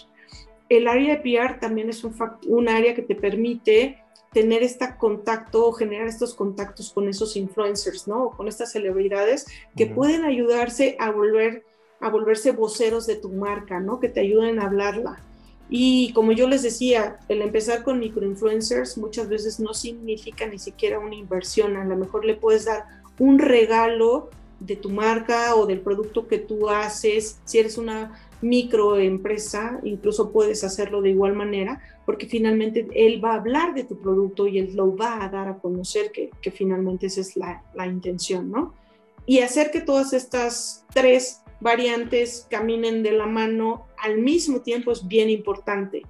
El 0.70 0.88
área 0.88 1.18
de 1.18 1.22
PR 1.22 1.60
también 1.60 1.90
es 1.90 2.06
un, 2.06 2.16
un 2.48 2.70
área 2.70 2.96
que 2.96 3.02
te 3.02 3.16
permite 3.16 4.01
tener 4.32 4.64
este 4.64 4.96
contacto 4.98 5.68
o 5.68 5.74
generar 5.74 6.08
estos 6.08 6.34
contactos 6.34 6.92
con 6.92 7.10
esos 7.10 7.36
influencers, 7.36 8.08
¿no? 8.08 8.32
con 8.32 8.48
estas 8.48 8.72
celebridades 8.72 9.46
que 9.76 9.88
pueden 9.88 10.24
ayudarse 10.24 10.96
a 11.00 11.12
volver 11.12 11.64
a 12.02 12.10
volverse 12.10 12.52
voceros 12.52 13.06
de 13.06 13.16
tu 13.16 13.30
marca, 13.30 13.80
¿no? 13.80 14.00
Que 14.00 14.10
te 14.10 14.22
ayuden 14.22 14.60
a 14.60 14.66
hablarla. 14.66 15.22
Y 15.70 16.12
como 16.14 16.32
yo 16.32 16.50
les 16.50 16.64
decía, 16.64 17.20
el 17.30 17.42
empezar 17.42 17.84
con 17.84 18.00
microinfluencers 18.00 18.98
muchas 18.98 19.30
veces 19.30 19.60
no 19.60 19.74
significa 19.74 20.48
ni 20.48 20.58
siquiera 20.58 21.00
una 21.00 21.16
inversión. 21.16 21.78
A 21.78 21.86
lo 21.86 21.96
mejor 21.96 22.26
le 22.26 22.36
puedes 22.36 22.66
dar 22.66 22.86
un 23.20 23.38
regalo 23.38 24.32
de 24.60 24.76
tu 24.76 24.90
marca 24.90 25.56
o 25.56 25.66
del 25.66 25.80
producto 25.80 26.28
que 26.28 26.40
tú 26.40 26.70
haces. 26.70 27.40
Si 27.46 27.60
eres 27.60 27.78
una 27.78 28.20
microempresa, 28.42 29.80
incluso 29.84 30.32
puedes 30.32 30.64
hacerlo 30.64 31.02
de 31.02 31.12
igual 31.12 31.34
manera, 31.34 31.82
porque 32.06 32.28
finalmente 32.28 32.88
él 32.94 33.24
va 33.24 33.34
a 33.34 33.38
hablar 33.38 33.74
de 33.74 33.84
tu 33.84 34.00
producto 34.00 34.48
y 34.48 34.60
él 34.60 34.76
lo 34.76 34.96
va 34.96 35.24
a 35.24 35.30
dar 35.30 35.48
a 35.48 35.60
conocer, 35.60 36.12
que, 36.12 36.52
finalmente 36.52 37.06
esa 37.08 37.22
es 37.22 37.36
la, 37.38 37.64
la, 37.76 37.88
intención, 37.88 38.52
¿no? 38.52 38.74
Y 39.26 39.40
hacer 39.40 39.72
que 39.72 39.82
todas 39.82 40.14
estas 40.14 40.86
tres 40.94 41.42
variantes 41.60 42.48
caminen 42.50 43.04
de 43.04 43.12
la 43.12 43.28
mano 43.28 43.86
al 43.98 44.18
mismo 44.18 44.62
tiempo 44.62 44.92
es 44.92 45.08
bien 45.08 45.30
importante. 45.30 46.02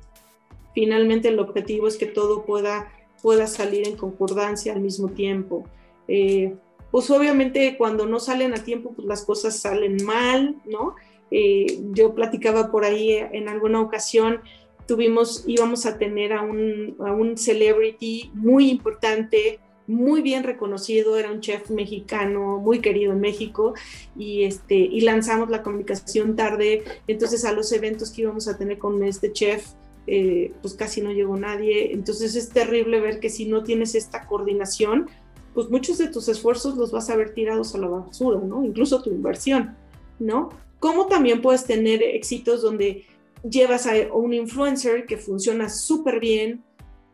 Finalmente 0.74 1.28
el 1.28 1.40
objetivo 1.40 1.88
es 1.88 1.98
que 1.98 2.06
todo 2.06 2.46
pueda, 2.46 2.90
pueda 3.22 3.48
salir 3.48 3.88
en 3.88 3.98
concordancia 3.98 4.74
al 4.74 4.80
mismo 4.80 5.10
tiempo. 5.10 5.66
Eh, 6.08 6.56
pues 6.92 7.10
obviamente 7.10 7.78
cuando 7.78 8.06
no 8.06 8.20
salen 8.20 8.54
a 8.54 8.64
tiempo, 8.64 8.94
pues 8.94 9.08
las 9.08 9.26
cosas 9.26 9.58
salen 9.58 10.04
mal, 10.06 10.56
¿no? 10.66 10.96
Eh, 11.32 11.80
yo 11.92 12.14
platicaba 12.14 12.72
por 12.72 12.84
ahí 12.84 13.14
en 13.14 13.48
alguna 13.48 13.82
ocasión, 13.82 14.42
tuvimos, 14.86 15.46
íbamos 15.48 15.86
a 15.86 15.98
tener 15.98 16.34
a 16.34 16.42
un, 16.42 16.98
a 17.00 17.14
un 17.14 17.38
celebrity 17.38 18.30
muy 18.34 18.70
importante, 18.70 19.60
muy 19.88 20.22
bien 20.22 20.44
reconocido, 20.44 21.18
era 21.18 21.32
un 21.32 21.40
chef 21.40 21.70
mexicano, 21.70 22.60
muy 22.60 22.80
querido 22.80 23.14
en 23.14 23.22
México, 23.22 23.74
y, 24.18 24.44
este, 24.44 24.76
y 24.76 25.02
lanzamos 25.02 25.50
la 25.50 25.64
comunicación 25.64 26.36
tarde, 26.36 26.84
entonces 27.08 27.46
a 27.46 27.52
los 27.52 27.72
eventos 27.72 28.12
que 28.12 28.22
íbamos 28.24 28.48
a 28.48 28.58
tener 28.58 28.78
con 28.78 29.04
este 29.04 29.32
chef, 29.32 29.66
eh, 30.08 30.54
pues 30.62 30.74
casi 30.74 31.02
no 31.02 31.12
llegó 31.12 31.38
nadie, 31.38 31.94
entonces 31.94 32.36
es 32.36 32.50
terrible 32.50 33.00
ver 33.00 33.20
que 33.20 33.30
si 33.30 33.46
no 33.46 33.64
tienes 33.64 33.96
esta 33.96 34.28
coordinación, 34.28 35.10
pues 35.54 35.70
muchos 35.70 35.98
de 35.98 36.08
tus 36.08 36.28
esfuerzos 36.28 36.76
los 36.78 36.92
vas 36.92 37.10
a 37.10 37.16
ver 37.16 37.34
tirados 37.34 37.76
a 37.76 37.78
la 37.78 37.88
basura, 37.88 38.40
¿no? 38.40 38.64
Incluso 38.64 39.02
tu 39.02 39.10
inversión, 39.10 39.76
¿no? 40.20 40.50
Como 40.82 41.06
también 41.06 41.44
puedes 41.44 41.66
tener 41.66 42.02
éxitos 42.02 42.64
donde 42.64 43.06
llevas 43.48 43.86
a 43.86 43.94
un 44.12 44.34
influencer 44.34 45.06
que 45.06 45.16
funciona 45.16 45.70
súper 45.70 46.20
bien 46.20 46.64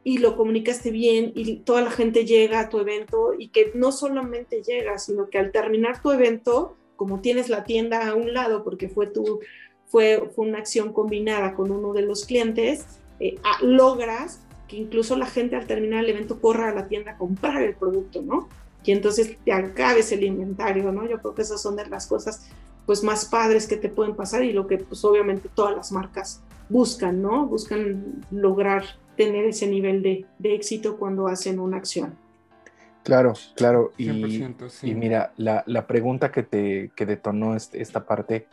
y 0.05 0.19
lo 0.19 0.37
comunicaste 0.37 0.89
bien 0.89 1.33
y 1.35 1.57
toda 1.57 1.81
la 1.81 1.91
gente 1.91 2.23
llega 2.23 2.61
a 2.61 2.69
tu 2.69 2.79
evento 2.79 3.33
y 3.37 3.49
que 3.49 3.73
no 3.75 3.91
solamente 3.91 4.63
llega, 4.63 4.97
sino 4.97 5.29
que 5.29 5.37
al 5.37 5.51
terminar 5.51 6.01
tu 6.01 6.11
evento, 6.11 6.77
como 6.95 7.19
tienes 7.19 7.49
la 7.49 7.65
tienda 7.65 8.07
a 8.07 8.15
un 8.15 8.33
lado 8.33 8.63
porque 8.63 8.87
fue 8.87 9.07
tu 9.07 9.41
fue, 9.87 10.31
fue 10.33 10.47
una 10.47 10.59
acción 10.59 10.93
combinada 10.93 11.53
con 11.53 11.69
uno 11.69 11.91
de 11.91 12.03
los 12.03 12.23
clientes, 12.23 12.85
eh, 13.19 13.35
logras 13.61 14.39
que 14.69 14.77
incluso 14.77 15.17
la 15.17 15.25
gente 15.25 15.57
al 15.57 15.67
terminar 15.67 16.05
el 16.05 16.11
evento 16.11 16.39
corra 16.39 16.69
a 16.69 16.73
la 16.73 16.87
tienda 16.87 17.11
a 17.11 17.17
comprar 17.17 17.61
el 17.63 17.75
producto, 17.75 18.21
¿no? 18.21 18.47
Y 18.85 18.93
entonces 18.93 19.35
te 19.43 19.51
acabes 19.51 20.13
el 20.13 20.23
inventario, 20.23 20.89
¿no? 20.93 21.05
Yo 21.05 21.19
creo 21.19 21.35
que 21.35 21.41
esas 21.41 21.61
son 21.61 21.75
de 21.75 21.85
las 21.87 22.07
cosas 22.07 22.49
pues 22.87 23.03
más 23.03 23.25
padres 23.25 23.67
que 23.67 23.75
te 23.77 23.89
pueden 23.89 24.15
pasar 24.15 24.43
y 24.43 24.53
lo 24.53 24.65
que 24.65 24.79
pues 24.79 25.03
obviamente 25.05 25.49
todas 25.53 25.75
las 25.75 25.91
marcas 25.91 26.41
buscan, 26.69 27.21
¿no? 27.21 27.45
Buscan 27.45 28.23
lograr 28.31 28.83
tener 29.17 29.45
ese 29.45 29.67
nivel 29.67 30.01
de, 30.01 30.25
de 30.39 30.55
éxito 30.55 30.97
cuando 30.97 31.27
hacen 31.27 31.59
una 31.59 31.77
acción. 31.77 32.17
Claro, 33.03 33.33
claro. 33.55 33.91
Y, 33.97 34.09
y 34.83 34.95
mira, 34.95 35.33
la, 35.37 35.63
la, 35.67 35.85
pregunta 35.85 36.31
que 36.31 36.43
te 36.43 36.91
que 36.95 37.05
detonó 37.05 37.55
este, 37.55 37.81
esta 37.81 38.05
parte, 38.05 38.47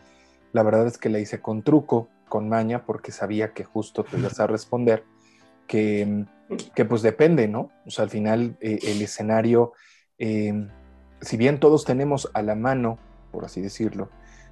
la 0.53 0.63
verdad 0.63 0.87
es 0.87 0.99
que 0.99 1.09
la 1.09 1.19
hice 1.21 1.41
con 1.41 1.63
truco, 1.63 2.09
con 2.29 2.49
maña, 2.49 2.85
porque 2.85 3.13
sabía 3.13 3.53
que 3.53 3.65
justo 3.65 4.05
te 4.05 4.19
ibas 4.19 4.41
a 4.41 4.47
responder, 4.47 5.05
que, 5.67 6.25
que 6.75 6.85
pues 6.85 7.03
depende, 7.03 7.49
¿no? 7.49 7.71
O 7.87 7.91
sea, 7.91 8.05
al 8.05 8.11
final 8.11 8.57
eh, 8.61 8.79
el 8.83 9.03
escenario, 9.03 9.73
eh, 10.19 10.69
si 11.21 11.37
bien 11.37 11.59
todos 11.59 11.85
tenemos 11.85 12.31
a 12.35 12.43
la 12.43 12.55
mano, 12.55 12.99
por 13.33 13.45
así 13.45 13.61
decirlo, 13.61 14.09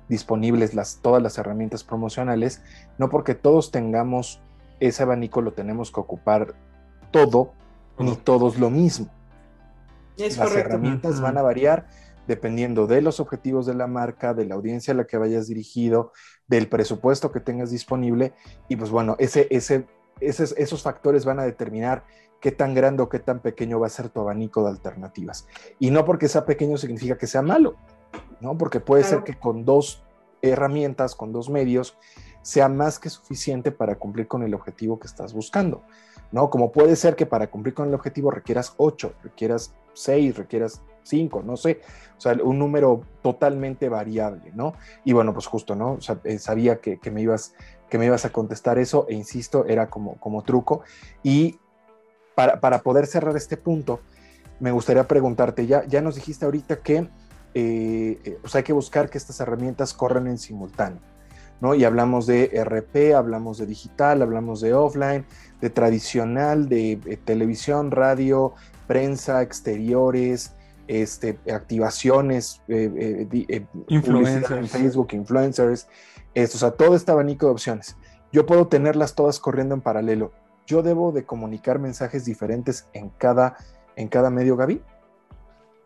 disponibles 0.09 0.75
las, 0.75 1.01
todas 1.03 1.23
las 1.23 1.39
herramientas 1.39 1.85
promocionales, 1.85 2.63
no 2.99 3.09
porque 3.09 3.35
todos 3.35 3.71
tengamos 3.71 4.41
ese 4.81 5.03
abanico 5.03 5.41
lo 5.41 5.53
tenemos 5.53 5.93
que 5.93 6.01
ocupar 6.01 6.55
todo, 7.11 7.53
ni 7.99 8.17
todos 8.17 8.59
lo 8.59 8.71
mismo. 8.71 9.09
las 10.17 10.39
herramientas 10.39 11.21
van 11.21 11.39
a 11.39 11.43
variar 11.43 11.87
dependiendo 12.27 12.87
de 12.87 13.03
los 13.03 13.21
objetivos 13.21 13.67
de 13.67 13.75
la 13.75 13.87
marca, 13.87 14.35
de 14.35 14.45
la 14.45 14.55
audiencia 14.55 14.95
a 14.95 14.97
la 14.97 15.05
que 15.05 15.17
vayas 15.17 15.49
dirigido, 15.49 16.13
del 16.47 16.69
presupuesto 16.69 17.33
que 17.33 17.41
tengas 17.41 17.71
disponible 17.71 18.33
y 18.69 18.77
pues 18.77 18.91
bueno, 18.91 19.17
ese, 19.19 19.47
ese, 19.51 19.87
esos 20.21 20.83
factores 20.83 21.25
van 21.25 21.41
a 21.41 21.45
determinar 21.45 22.05
qué 22.41 22.51
tan 22.51 22.75
grande 22.75 23.03
o 23.03 23.09
qué 23.09 23.21
tan 23.21 23.41
pequeño 23.41 23.79
va 23.79 23.87
a 23.87 23.91
ser 23.91 24.09
tu 24.09 24.21
abanico 24.21 24.65
de 24.65 24.71
alternativas. 24.71 25.47
Y 25.79 25.91
no 25.91 26.05
porque 26.05 26.29
sea 26.29 26.45
pequeño 26.45 26.77
significa 26.77 27.17
que 27.17 27.29
sea 27.29 27.41
malo. 27.43 27.77
¿No? 28.43 28.59
Porque 28.59 28.81
puede 28.81 29.05
ser 29.05 29.23
que 29.23 29.39
con 29.39 29.65
dos 29.65 30.03
herramientas, 30.43 31.15
con 31.15 31.33
dos 31.33 31.49
medios, 31.49 31.97
sea 32.43 32.69
más 32.69 32.99
que 32.99 33.09
suficiente 33.09 33.71
para 33.71 33.95
cumplir 33.95 34.27
con 34.27 34.43
el 34.43 34.53
objetivo 34.53 34.99
que 34.99 35.07
estás 35.07 35.33
buscando, 35.33 35.83
¿no? 36.33 36.51
Como 36.51 36.73
puede 36.73 36.97
ser 36.97 37.15
que 37.15 37.25
para 37.25 37.47
cumplir 37.47 37.75
con 37.75 37.89
el 37.89 37.95
objetivo 37.95 38.31
requieras 38.31 38.75
ocho, 38.77 39.15
requieras 39.23 39.75
seis, 39.95 40.37
requieras 40.37 40.83
cinco, 41.05 41.43
no 41.43 41.57
sé, 41.57 41.81
o 42.17 42.21
sea, 42.21 42.37
un 42.43 42.59
número 42.59 43.03
totalmente 43.23 43.89
variable, 43.89 44.53
¿no? 44.55 44.75
Y 45.05 45.13
bueno, 45.13 45.33
pues 45.33 45.47
justo, 45.47 45.77
¿no? 45.77 45.93
O 45.93 46.01
sea, 46.01 46.19
eh, 46.25 46.39
sabía 46.39 46.81
que, 46.81 46.99
me 47.13 47.23
ibas, 47.23 47.55
que 47.89 47.99
me 47.99 48.07
ibas 48.07 48.25
a 48.25 48.31
contestar 48.31 48.79
eso 48.79 49.07
e 49.09 49.15
insisto, 49.15 49.67
era 49.67 49.89
como, 49.89 50.17
como 50.19 50.43
truco. 50.43 50.83
Y 51.23 51.59
para, 52.35 52.61
para 52.61 52.83
poder 52.83 53.07
cerrar 53.07 53.37
este 53.37 53.57
punto, 53.57 54.01
me 54.61 54.73
gustaría 54.73 55.07
preguntarte, 55.07 55.67
ya, 55.67 55.85
ya 55.87 56.01
nos 56.01 56.15
dijiste 56.15 56.45
ahorita 56.45 56.81
que 56.81 57.09
eh, 57.55 58.19
eh 58.25 58.39
hay 58.53 58.63
que 58.63 58.73
buscar 58.73 59.11
que 59.11 59.19
estas 59.19 59.41
herramientas 59.41 59.95
corran 59.95 60.27
en 60.27 60.39
simultáneo. 60.39 61.01
¿no? 61.61 61.75
Y 61.75 61.85
hablamos 61.85 62.27
de 62.27 62.51
RP, 62.65 63.15
hablamos 63.15 63.59
de 63.59 63.67
digital, 63.67 64.21
hablamos 64.23 64.61
de 64.61 64.75
offline, 64.75 65.25
de 65.61 65.71
tradicional, 65.71 66.69
de 66.69 66.93
eh, 66.93 67.19
televisión, 67.25 67.93
radio, 67.93 68.55
prensa, 68.89 69.43
exteriores, 69.43 70.55
este, 70.89 71.39
activaciones, 71.53 72.61
eh, 72.67 73.65
influencers. 73.89 74.51
en 74.51 74.69
Facebook, 74.69 75.09
influencers, 75.13 75.87
esto, 76.35 76.57
o 76.57 76.59
sea, 76.59 76.71
todo 76.73 76.97
este 76.97 77.13
abanico 77.13 77.47
de 77.47 77.53
opciones. 77.53 77.97
Yo 78.33 78.47
puedo 78.47 78.67
tenerlas 78.67 79.15
todas 79.15 79.39
corriendo 79.39 79.75
en 79.75 79.83
paralelo. 79.83 80.33
Yo 80.67 80.83
debo 80.83 81.13
de 81.13 81.25
comunicar 81.25 81.79
mensajes 81.79 82.25
diferentes 82.25 82.89
en 82.93 83.11
cada, 83.11 83.57
en 83.95 84.09
cada 84.09 84.31
medio, 84.31 84.57
Gaby. 84.57 84.83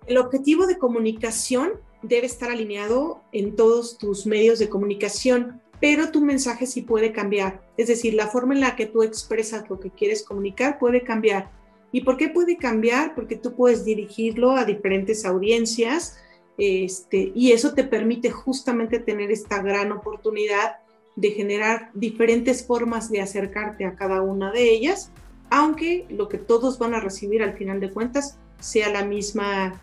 El 0.07 0.19
objetivo 0.19 0.67
de 0.67 0.79
comunicación 0.79 1.73
debe 2.03 2.27
estar 2.27 2.51
alineado 2.51 3.23
en 3.33 3.57
todos 3.57 3.99
tus 3.99 4.27
medios 4.27 4.59
de 4.59 4.69
comunicación, 4.69 5.61
pero 5.81 6.11
tu 6.11 6.21
mensaje 6.21 6.67
sí 6.67 6.83
puede 6.83 7.13
cambiar. 7.13 7.63
Es 7.77 7.89
decir, 7.89 8.15
la 8.15 8.29
forma 8.29 8.55
en 8.55 8.61
la 8.61 8.77
que 8.77 8.87
tú 8.87 9.03
expresas 9.03 9.69
lo 9.69 9.81
que 9.81 9.91
quieres 9.91 10.23
comunicar 10.23 10.79
puede 10.79 11.03
cambiar. 11.03 11.51
¿Y 11.91 12.03
por 12.03 12.17
qué 12.17 12.29
puede 12.29 12.57
cambiar? 12.57 13.15
Porque 13.15 13.37
tú 13.37 13.55
puedes 13.55 13.85
dirigirlo 13.85 14.53
a 14.53 14.65
diferentes 14.65 15.25
audiencias 15.25 16.19
este, 16.59 17.33
y 17.35 17.53
eso 17.53 17.75
te 17.75 17.85
permite 17.85 18.31
justamente 18.31 18.99
tener 18.99 19.31
esta 19.31 19.61
gran 19.61 19.93
oportunidad 19.93 20.77
de 21.17 21.31
generar 21.31 21.91
diferentes 21.95 22.67
formas 22.67 23.11
de 23.11 23.21
acercarte 23.21 23.85
a 23.85 23.95
cada 23.95 24.23
una 24.23 24.53
de 24.53 24.71
ellas, 24.71 25.11
aunque 25.51 26.07
lo 26.11 26.29
que 26.29 26.39
todos 26.39 26.79
van 26.79 26.95
a 26.95 27.01
recibir 27.01 27.43
al 27.43 27.55
final 27.55 27.81
de 27.81 27.91
cuentas 27.91 28.39
sea 28.61 28.91
la 28.91 29.05
misma 29.05 29.81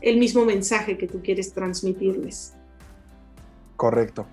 el 0.00 0.18
mismo 0.18 0.44
mensaje 0.44 0.96
que 0.96 1.06
tú 1.06 1.20
quieres 1.22 1.52
transmitirles. 1.52 2.54
Correcto, 3.76 4.26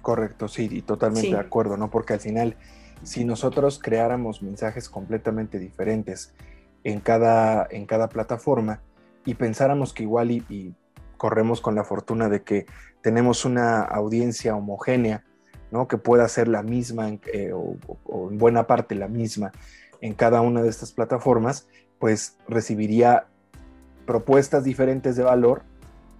correcto, 0.00 0.48
sí, 0.48 0.68
y 0.70 0.82
totalmente 0.82 1.30
de 1.30 1.38
acuerdo, 1.38 1.76
¿no? 1.76 1.90
Porque 1.90 2.14
al 2.14 2.20
final, 2.20 2.56
si 3.02 3.24
nosotros 3.24 3.78
creáramos 3.82 4.42
mensajes 4.42 4.88
completamente 4.88 5.58
diferentes 5.58 6.34
en 6.84 7.00
cada, 7.00 7.66
en 7.70 7.86
cada 7.86 8.08
plataforma 8.08 8.80
y 9.24 9.34
pensáramos 9.34 9.92
que 9.92 10.02
igual 10.02 10.30
y, 10.30 10.74
corremos 11.16 11.60
con 11.60 11.76
la 11.76 11.84
fortuna 11.84 12.28
de 12.28 12.42
que 12.42 12.66
tenemos 13.00 13.44
una 13.44 13.82
audiencia 13.82 14.56
homogénea, 14.56 15.22
¿no? 15.70 15.86
Que 15.86 15.96
pueda 15.96 16.26
ser 16.26 16.48
la 16.48 16.64
misma 16.64 17.10
eh, 17.32 17.52
o 17.52 18.28
en 18.28 18.38
buena 18.38 18.66
parte 18.66 18.96
la 18.96 19.06
misma 19.06 19.52
en 20.02 20.14
cada 20.14 20.40
una 20.40 20.62
de 20.62 20.68
estas 20.68 20.92
plataformas, 20.92 21.68
pues 22.00 22.36
recibiría 22.48 23.28
propuestas 24.06 24.64
diferentes 24.64 25.16
de 25.16 25.22
valor 25.22 25.62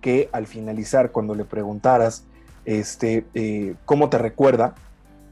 que 0.00 0.28
al 0.32 0.46
finalizar, 0.46 1.12
cuando 1.12 1.34
le 1.34 1.44
preguntaras 1.44 2.24
este, 2.64 3.24
eh, 3.34 3.74
cómo 3.84 4.10
te 4.10 4.18
recuerda, 4.18 4.74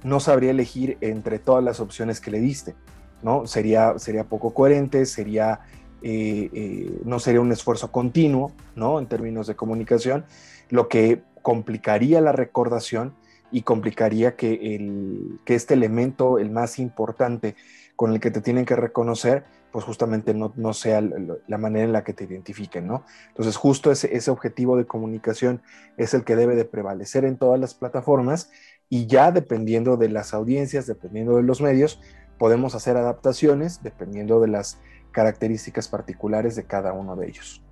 no 0.03 0.21
sabría 0.21 0.51
elegir 0.51 0.97
entre 1.01 1.39
todas 1.39 1.63
las 1.63 1.81
opciones 1.81 2.21
que 2.21 2.31
le 2.31 2.41
diste, 2.41 2.75
¿no? 3.23 3.47
Sería, 3.47 3.99
sería 3.99 4.25
poco 4.25 4.55
coherente, 4.55 5.05
sería, 5.07 5.61
eh, 6.03 6.49
eh, 6.53 7.01
no 7.05 7.19
sería 7.19 7.41
un 7.41 7.53
esfuerzo 7.53 7.93
continuo, 7.93 8.53
¿no? 8.75 8.99
En 8.99 9.07
términos 9.07 9.47
de 9.47 9.57
comunicación, 9.57 10.25
lo 10.71 10.89
que 10.89 11.23
complicaría 11.43 12.21
la 12.21 12.33
recordación 12.33 13.15
y 13.53 13.63
complicaría 13.63 14.37
que, 14.37 14.77
el, 14.77 15.41
que 15.45 15.55
este 15.55 15.75
elemento, 15.75 16.39
el 16.39 16.51
más 16.51 16.79
importante 16.79 17.57
con 17.97 18.13
el 18.13 18.21
que 18.21 18.31
te 18.31 18.41
tienen 18.41 18.65
que 18.65 18.77
reconocer, 18.77 19.45
pues 19.73 19.85
justamente 19.85 20.35
no, 20.35 20.53
no 20.57 20.73
sea 20.73 21.01
la 21.01 21.59
manera 21.59 21.85
en 21.85 21.93
la 21.93 22.05
que 22.05 22.13
te 22.13 22.25
identifiquen, 22.25 22.87
¿no? 22.87 23.05
Entonces 23.29 23.57
justo 23.57 23.91
ese, 23.91 24.15
ese 24.17 24.31
objetivo 24.31 24.77
de 24.77 24.87
comunicación 24.87 25.63
es 25.97 26.15
el 26.15 26.25
que 26.25 26.37
debe 26.37 26.57
de 26.57 26.65
prevalecer 26.65 27.25
en 27.25 27.37
todas 27.37 27.61
las 27.61 27.75
plataformas 27.75 28.51
y 28.89 29.07
ya 29.07 29.31
dependiendo 29.31 29.97
de 29.97 30.09
las 30.09 30.35
audiencias, 30.35 30.87
dependiendo 30.87 31.37
de 31.37 31.45
los 31.45 31.61
medios, 31.61 32.01
podemos 32.39 32.75
hacer 32.75 32.97
adaptaciones 32.97 33.83
dependiendo 33.83 34.41
de 34.41 34.49
las 34.49 34.81
características 35.13 35.89
particulares 35.89 36.57
de 36.57 36.65
cada 36.65 36.93
uno 36.93 37.17
de 37.17 37.29
ellos. 37.29 37.63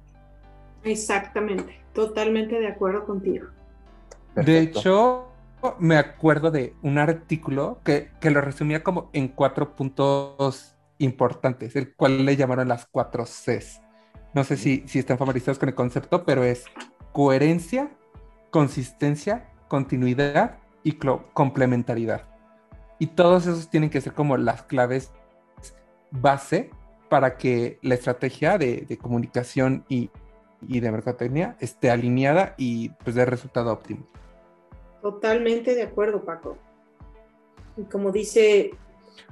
Exactamente, 0.85 1.81
totalmente 1.93 2.61
de 2.61 2.69
acuerdo 2.69 3.05
contigo. 3.05 3.49
De 4.37 4.61
hecho, 4.61 5.29
me 5.79 5.97
acuerdo 5.97 6.51
de 6.51 6.75
un 6.83 6.99
artículo 6.99 7.81
que, 7.85 8.11
que 8.21 8.31
lo 8.31 8.41
resumía 8.41 8.85
como 8.85 9.11
en 9.13 9.29
cuatro 9.29 9.75
puntos 9.75 10.78
importantes, 10.99 11.77
el 11.77 11.95
cual 11.95 12.25
le 12.25 12.37
llamaron 12.37 12.69
las 12.69 12.87
cuatro 12.87 13.25
Cs. 13.25 13.81
No 14.35 14.45
sé 14.45 14.57
si, 14.57 14.85
si 14.87 14.99
están 14.99 15.19
familiarizados 15.19 15.59
con 15.59 15.69
el 15.69 15.75
concepto, 15.75 16.25
pero 16.25 16.45
es 16.45 16.65
coherencia, 17.13 17.91
consistencia, 18.51 19.51
continuidad 19.69 20.59
y 20.83 20.93
complementariedad. 21.33 22.23
Y 22.99 23.09
todos 23.09 23.47
esos 23.47 23.71
tienen 23.71 23.91
que 23.91 24.01
ser 24.01 24.13
como 24.13 24.37
las 24.37 24.63
claves 24.63 25.13
base 26.11 26.71
para 27.09 27.37
que 27.37 27.79
la 27.83 27.95
estrategia 27.95 28.59
de, 28.59 28.99
comunicación 29.01 29.85
y, 29.89 30.11
y, 30.67 30.81
de 30.81 30.91
mercadotecnia 30.91 31.57
esté 31.61 31.91
alineada 31.91 32.55
y 32.59 32.91
pues 33.05 33.17
dé 33.17 33.25
resultado 33.25 33.73
óptimo. 33.73 34.07
Totalmente 35.01 35.75
de 35.75 35.85
acuerdo, 35.85 36.25
Paco. 36.25 36.59
Y 37.77 37.85
como 37.85 38.11
dice 38.11 38.73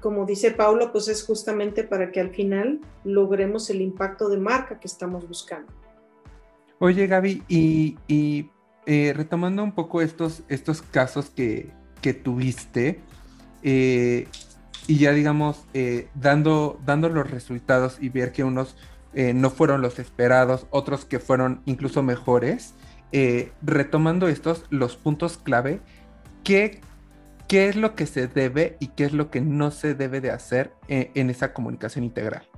como 0.01 0.27
dice 0.27 0.51
Paulo, 0.51 0.93
pues 0.93 1.09
es 1.09 1.25
justamente 1.25 1.85
para 1.85 2.11
que 2.13 2.21
al 2.21 2.31
final 2.31 2.81
logremos 3.05 3.71
el 3.71 3.81
impacto 3.81 4.29
de 4.29 4.39
marca 4.39 4.79
que 4.81 4.89
estamos 4.89 5.27
buscando. 5.27 5.73
Oye, 6.79 7.07
Gaby, 7.07 7.43
y, 7.49 8.51
eh, 8.87 9.13
retomando 9.17 9.63
un 9.63 9.73
poco 9.73 10.03
estos, 10.03 10.43
estos 10.49 10.83
casos 10.83 11.31
que, 11.31 11.73
tuviste, 12.23 13.01
eh, 13.65 14.29
y 14.87 14.99
ya 14.99 15.11
digamos, 15.11 15.65
eh, 15.75 16.09
dando, 16.15 16.79
dando 16.87 17.09
los 17.09 17.29
resultados 17.29 17.99
y 18.01 18.11
ver 18.11 18.31
que 18.31 18.45
unos 18.45 18.77
eh, 19.17 19.33
no 19.33 19.49
fueron 19.49 19.81
los 19.81 19.99
esperados, 19.99 20.67
otros 20.69 21.07
que 21.07 21.19
fueron 21.19 21.63
incluso 21.65 22.03
mejores, 22.03 22.75
eh, 23.13 23.51
retomando 23.63 24.29
estos, 24.29 24.65
los 24.69 24.97
puntos 24.97 25.39
clave, 25.39 25.81
¿qué, 26.45 26.83
¿qué 27.49 27.69
es 27.69 27.77
lo 27.77 27.95
que 27.95 28.07
se 28.07 28.27
debe 28.27 28.77
y 28.81 28.89
qué 28.89 29.05
es 29.05 29.13
lo 29.13 29.31
que 29.31 29.41
no 29.41 29.71
se 29.71 29.95
debe 29.95 30.21
de 30.21 30.31
hacer 30.31 30.73
en 30.89 31.31
esa 31.31 31.53
comunicación 31.53 32.05
integral? 32.05 32.49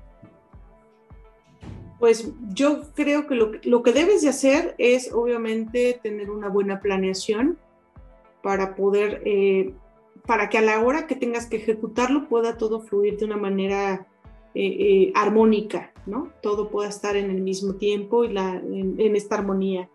Pues 1.99 2.33
yo 2.51 2.93
creo 2.95 3.27
que 3.27 3.35
lo, 3.35 3.53
lo, 3.65 3.83
que 3.83 3.93
debes 3.93 4.23
de 4.23 4.29
hacer 4.29 4.75
es 4.79 5.13
obviamente 5.13 5.99
tener 6.01 6.31
una 6.31 6.49
buena 6.49 6.81
planeación 6.81 7.59
para 8.43 8.77
poder 8.77 9.23
para 10.29 10.51
que 10.51 10.59
a 10.59 10.63
la 10.63 10.81
hora 10.81 11.07
que 11.07 11.17
tengas 11.17 11.47
que 11.47 11.57
ejecutarlo 11.57 12.29
pueda 12.29 12.59
todo 12.59 12.83
fluir 12.83 13.17
de 13.17 13.25
una 13.25 13.39
manera 13.39 14.07
eh, 14.55 14.77
eh, 14.79 15.13
armónica, 15.15 15.91
¿no? 16.05 16.31
Todo 16.43 16.69
pueda 16.69 16.91
estar 16.91 17.17
en 17.17 17.31
el 17.31 17.41
mismo 17.41 17.77
tiempo 17.77 18.25
y 18.25 18.33
la, 18.35 18.57
en, 18.57 19.17
esta 19.17 19.37
armonía. 19.37 19.89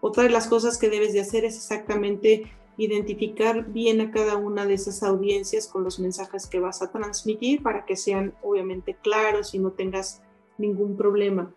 Otra 0.00 0.22
de 0.22 0.30
las 0.30 0.46
cosas 0.46 0.78
que 0.78 0.88
debes 0.88 1.12
de 1.12 1.20
hacer 1.20 1.44
es 1.44 1.56
exactamente 1.56 2.44
identificar 2.80 3.70
bien 3.70 4.00
a 4.00 4.10
cada 4.10 4.36
una 4.36 4.64
de 4.64 4.74
esas 4.74 5.02
audiencias 5.02 5.66
con 5.66 5.84
los 5.84 6.00
mensajes 6.00 6.46
que 6.46 6.60
vas 6.60 6.80
a 6.80 6.90
transmitir 6.90 7.62
para 7.62 7.84
que 7.84 7.94
sean 7.94 8.34
obviamente 8.42 8.96
claros 9.02 9.54
y 9.54 9.58
no 9.58 9.72
tengas 9.72 10.22
ningún 10.56 10.96
problema. 10.96 11.54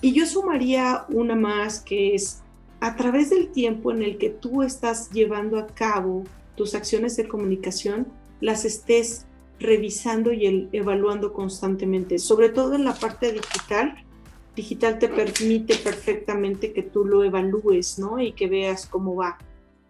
Y 0.00 0.12
yo 0.12 0.24
sumaría 0.24 1.04
una 1.08 1.34
más 1.34 1.80
que 1.80 2.14
es 2.14 2.42
a 2.80 2.94
través 2.96 3.30
del 3.30 3.50
tiempo 3.50 3.90
en 3.90 4.02
el 4.02 4.18
que 4.18 4.30
tú 4.30 4.62
estás 4.62 5.10
llevando 5.10 5.58
a 5.58 5.66
cabo 5.66 6.24
tus 6.56 6.74
acciones 6.74 7.16
de 7.16 7.28
comunicación 7.28 8.06
las 8.40 8.64
estés 8.64 9.26
revisando 9.60 10.32
y 10.32 10.68
evaluando 10.72 11.32
constantemente, 11.32 12.18
sobre 12.18 12.48
todo 12.48 12.74
en 12.74 12.84
la 12.84 12.94
parte 12.94 13.32
digital. 13.32 14.04
Digital 14.56 14.98
te 14.98 15.08
permite 15.08 15.76
perfectamente 15.76 16.72
que 16.72 16.82
tú 16.82 17.04
lo 17.04 17.22
evalúes, 17.22 17.98
¿no? 17.98 18.20
Y 18.20 18.32
que 18.32 18.48
veas 18.48 18.86
cómo 18.86 19.14
va, 19.14 19.38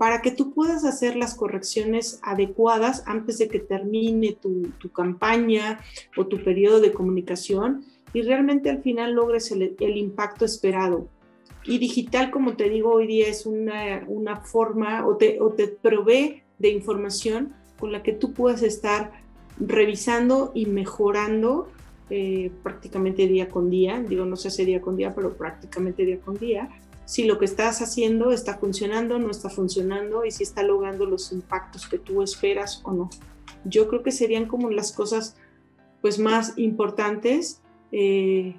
para 0.03 0.20
que 0.20 0.32
tú 0.32 0.53
puedas 0.53 0.84
hacer 0.84 1.14
las 1.14 1.36
correcciones 1.36 2.18
adecuadas 2.24 3.05
antes 3.07 3.38
de 3.38 3.46
que 3.46 3.61
termine 3.61 4.32
tu, 4.32 4.72
campaña 4.92 5.78
o 6.16 6.26
tu 6.26 6.42
periodo 6.42 6.80
de 6.80 6.92
comunicación 6.92 7.84
y 8.12 8.22
realmente 8.22 8.68
al 8.68 8.82
final 8.82 9.12
logres 9.12 9.53
el, 9.53 9.96
impacto 9.96 10.44
esperado. 10.44 11.07
Y 11.64 11.78
digital, 11.78 12.32
como 12.32 12.57
te 12.57 12.68
digo, 12.68 12.90
hoy 12.90 13.07
día 13.07 13.28
es 13.28 13.46
una, 13.46 14.03
una 14.09 14.40
forma 14.40 15.07
o 15.07 15.18
te, 15.18 15.40
o 15.40 15.50
te 15.50 15.68
provee 15.68 16.42
de 16.59 16.70
información 16.70 17.55
con 17.78 17.92
la 17.92 18.03
que 18.03 18.12
tú 18.12 18.32
puedes 18.32 18.64
estar 18.64 19.12
revisando 19.61 20.50
y 20.53 20.66
mejorando 20.66 21.68
eh, 22.11 22.50
prácticamente 22.64 23.28
día 23.28 23.48
con 23.48 23.70
día. 23.70 24.03
Digo, 24.03 24.24
no 24.24 24.34
sé 24.34 24.50
si 24.50 24.64
día 24.64 24.80
con 24.80 24.96
día, 24.96 25.14
pero 25.14 25.34
prácticamente 25.34 26.05
día 26.05 26.18
con 26.18 26.34
día. 26.34 26.70
Si 27.05 27.24
lo 27.24 27.38
que 27.38 27.44
estás 27.44 27.82
haciendo 27.82 28.32
está 28.32 28.59
funcionando, 28.59 29.18
no 29.18 29.30
está 29.30 29.50
funcionando 29.50 30.24
y 30.24 30.30
si 30.30 30.42
está 30.42 30.62
logrando 30.62 31.07
los 31.07 31.32
impactos 31.32 31.88
que 31.88 31.98
tú 31.98 32.22
esperas 32.22 32.80
o 32.84 32.92
no. 32.92 33.11
Yo 33.64 33.88
creo 33.88 34.03
que 34.03 34.12
serían 34.12 34.46
como 34.46 34.70
las 34.70 34.92
cosas 34.92 35.36
pues 36.00 36.18
más 36.18 36.59
importantes 36.59 37.62
eh, 37.92 38.57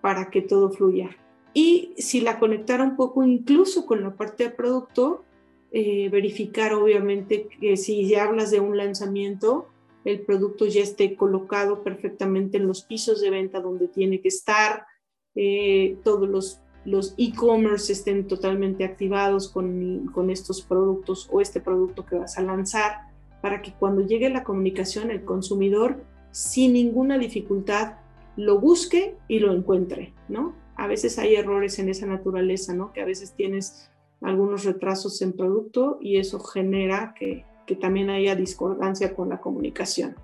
para 0.00 0.30
que 0.30 0.42
todo 0.42 0.70
fluya. 0.70 1.10
Y 1.54 1.94
si 1.96 2.20
la 2.20 2.38
conectara 2.38 2.84
un 2.84 2.96
poco 2.96 3.24
incluso 3.24 3.86
con 3.86 4.02
la 4.02 4.14
parte 4.14 4.44
de 4.44 4.50
producto, 4.50 5.24
eh, 5.72 6.08
verificar 6.08 6.74
obviamente 6.74 7.48
que 7.48 7.76
si 7.76 8.08
ya 8.08 8.24
hablas 8.24 8.50
de 8.50 8.60
un 8.60 8.76
lanzamiento, 8.76 9.68
el 10.04 10.20
producto 10.20 10.66
ya 10.66 10.82
esté 10.82 11.16
colocado 11.16 11.82
perfectamente 11.82 12.58
en 12.58 12.66
los 12.66 12.82
pisos 12.82 13.20
de 13.20 13.30
venta 13.30 13.60
donde 13.60 13.88
tiene 13.88 14.20
que 14.20 14.28
estar, 14.28 14.86
eh, 15.34 15.96
todos 16.04 16.28
los 16.28 16.60
los 16.84 17.14
e-commerce 17.16 17.92
estén 17.92 18.26
totalmente 18.26 18.84
activados 18.84 19.48
con, 19.48 20.10
con, 20.12 20.30
estos 20.30 20.62
productos 20.62 21.28
o 21.32 21.40
este 21.40 21.60
producto 21.60 22.04
que 22.04 22.16
vas 22.16 22.36
a 22.38 22.42
lanzar, 22.42 23.08
para 23.40 23.62
que 23.62 23.72
cuando 23.72 24.02
llegue 24.02 24.28
la 24.30 24.44
comunicación 24.44 25.10
el 25.10 25.24
consumidor 25.24 26.02
sin 26.30 26.72
ninguna 26.72 27.18
dificultad 27.18 27.94
lo 28.36 28.58
busque 28.58 29.16
y 29.28 29.38
lo 29.38 29.52
encuentre, 29.52 30.12
¿no? 30.28 30.54
A 30.76 30.86
veces 30.86 31.18
hay 31.18 31.36
errores 31.36 31.78
en 31.78 31.88
esa 31.88 32.06
naturaleza, 32.06 32.74
¿no? 32.74 32.92
Que 32.92 33.00
a 33.00 33.04
veces 33.04 33.32
tienes 33.34 33.90
algunos 34.20 34.64
retrasos 34.64 35.22
en 35.22 35.32
producto 35.32 35.98
y 36.00 36.16
eso 36.16 36.40
genera 36.40 37.14
que, 37.16 37.44
que 37.66 37.76
también 37.76 38.10
haya 38.10 38.34
discordancia 38.34 39.14
con 39.14 39.28
la 39.28 39.40
comunicación. 39.40 40.16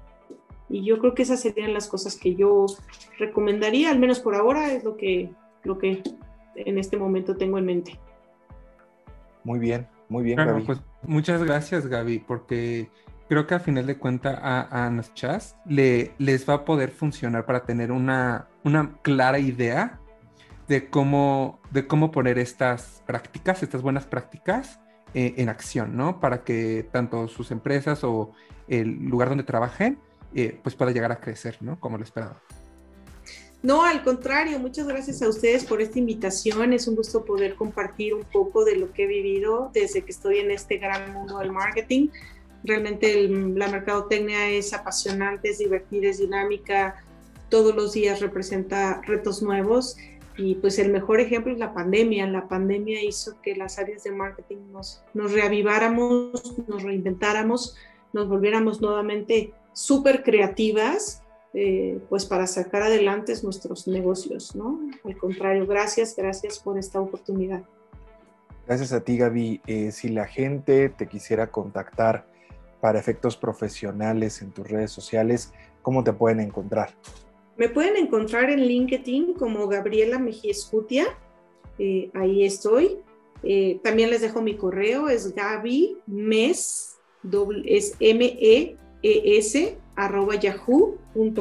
Y 0.69 0.85
yo 0.85 0.99
creo 0.99 1.15
que 1.15 1.23
esas 1.23 1.41
serían 1.41 1.75
las 1.75 1.89
cosas 1.89 2.17
que 2.17 2.35
yo 2.35 2.67
recomendaría, 3.19 3.91
al 3.91 3.99
menos 3.99 4.21
por 4.21 4.35
ahora 4.35 4.73
es 4.73 4.85
lo 4.85 4.97
que, 4.97 5.31
lo 5.65 5.79
que 5.79 6.03
en 6.55 6.79
este 6.79 6.97
momento 6.97 7.37
tengo 7.37 7.59
en 7.59 7.67
mente. 7.67 7.99
Muy 9.45 9.59
bien, 9.59 9.87
muy 10.09 10.23
bien, 10.23 10.37
Gaby. 10.37 10.65
Pues, 10.65 10.81
muchas 11.03 11.43
gracias, 11.43 11.87
Gaby, 11.87 12.19
porque 12.21 12.91
creo 13.29 13.47
que 13.47 13.55
a 13.55 13.61
final 13.61 13.87
de 13.87 13.97
cuentas 13.97 14.39
a, 14.43 14.87
a 14.87 15.15
chas 15.15 15.57
le, 15.65 16.13
les 16.19 16.49
va 16.49 16.55
a 16.55 16.65
poder 16.65 16.91
funcionar 16.91 17.47
para 17.47 17.65
tener 17.65 17.93
una, 17.93 18.49
una 18.65 18.97
clara 19.03 19.39
idea 19.39 20.01
de 20.69 20.89
cómo, 20.89 21.61
de 21.71 21.87
cómo 21.87 22.11
poner 22.11 22.39
estas 22.39 23.03
prácticas, 23.07 23.63
estas 23.63 23.83
buenas 23.83 24.07
prácticas 24.07 24.81
eh, 25.15 25.35
en 25.39 25.49
acción, 25.49 25.97
¿no? 25.97 26.21
Para 26.21 26.45
que 26.45 26.89
tanto 26.93 27.27
sus 27.27 27.51
empresas 27.51 28.05
o 28.05 28.33
el 28.69 29.05
lugar 29.07 29.29
donde 29.29 29.43
trabajen, 29.43 29.99
eh, 30.35 30.59
pues 30.63 30.77
pueda 30.77 30.93
llegar 30.93 31.11
a 31.11 31.21
crecer, 31.21 31.57
¿no? 31.61 31.81
Como 31.81 31.99
lo 31.99 32.05
esperaba. 32.05 32.41
No, 33.63 33.83
al 33.83 34.03
contrario, 34.03 34.59
muchas 34.59 34.87
gracias 34.87 35.21
a 35.21 35.29
ustedes 35.29 35.65
por 35.65 35.83
esta 35.83 35.99
invitación. 35.99 36.73
Es 36.73 36.89
un 36.89 36.97
gusto 36.97 37.25
poder 37.25 37.57
compartir 37.57 38.15
un 38.15 38.25
poco 38.25 38.65
de 38.65 38.77
lo 38.77 38.91
que 38.93 39.05
he 39.05 39.07
vivido 39.07 39.71
desde 39.75 40.03
que 40.03 40.13
estoy 40.13 40.39
en 40.39 40.51
este 40.51 40.79
gran 40.79 41.13
mundo 41.13 41.39
del 41.39 41.53
marketing. 41.53 42.09
Realmente 42.65 43.29
la 43.29 43.69
mercadotecnia 43.69 44.49
es 44.49 44.73
apasionante, 44.73 45.51
es 45.51 45.59
divertida, 45.59 46.09
es 46.09 46.19
dinámica. 46.19 47.05
Todos 47.51 47.75
los 47.75 47.93
días 47.93 48.21
representa 48.21 49.03
retos 49.07 49.43
nuevos 49.43 49.97
y 50.39 50.55
pues 50.55 50.79
el 50.79 50.91
mejor 50.91 51.21
ejemplo 51.21 51.53
es 51.53 51.59
la 51.59 51.75
pandemia. 51.75 52.27
La 52.29 52.49
pandemia 52.49 53.03
hizo 53.03 53.43
que 53.43 53.57
las 53.57 53.79
áreas 53.79 54.05
de 54.05 54.13
marketing 54.13 54.73
nos, 54.73 55.03
nos 55.13 55.33
reaviváramos, 55.33 56.55
nos 56.67 56.83
reinventáramos, 56.83 57.77
nos 58.15 58.27
volviéramos 58.27 58.81
nuevamente 58.81 59.53
súper 59.75 60.23
creativas, 60.23 61.23
eh, 61.55 61.99
pues 62.09 62.27
para 62.27 62.47
sacar 62.47 62.83
adelante 62.83 63.35
nuestros 63.43 63.89
negocios, 63.89 64.55
¿no? 64.55 64.81
Al 65.05 65.17
contrario, 65.17 65.67
gracias, 65.67 66.15
gracias 66.17 66.59
por 66.59 66.79
esta 66.79 67.01
oportunidad. 67.01 67.63
Gracias 68.67 68.93
a 68.93 69.01
ti, 69.01 69.19
Gaby. 69.19 69.61
Eh, 69.67 69.91
si 69.91 70.11
la 70.11 70.27
gente 70.27 70.91
te 70.91 71.09
quisiera 71.09 71.51
contactar 71.51 72.27
para 72.81 72.99
efectos 72.99 73.37
profesionales 73.37 74.43
en 74.43 74.53
tus 74.53 74.69
redes 74.69 74.93
sociales, 74.93 75.53
¿cómo 75.83 76.05
te 76.05 76.13
pueden 76.13 76.41
encontrar? 76.41 76.95
Me 77.57 77.69
pueden 77.69 77.97
encontrar 77.97 78.49
en 78.49 78.61
LinkedIn 78.61 79.35
como 79.35 79.67
Gabriela 79.67 80.19
Mejía 80.19 80.53
Escutia. 80.53 81.07
Eh, 81.79 82.11
ahí 82.15 82.45
estoy. 82.45 82.99
Eh, 83.43 83.81
también 83.83 84.11
les 84.11 84.21
dejo 84.21 84.41
mi 84.41 84.57
correo, 84.57 85.09
es 85.09 85.35
Gaby 85.35 85.99
Mes, 86.07 86.97
es 87.65 87.97
M-E-E-S, 87.99 89.79
arroba 90.01 90.35
yahoo.com.mx. 90.37 91.41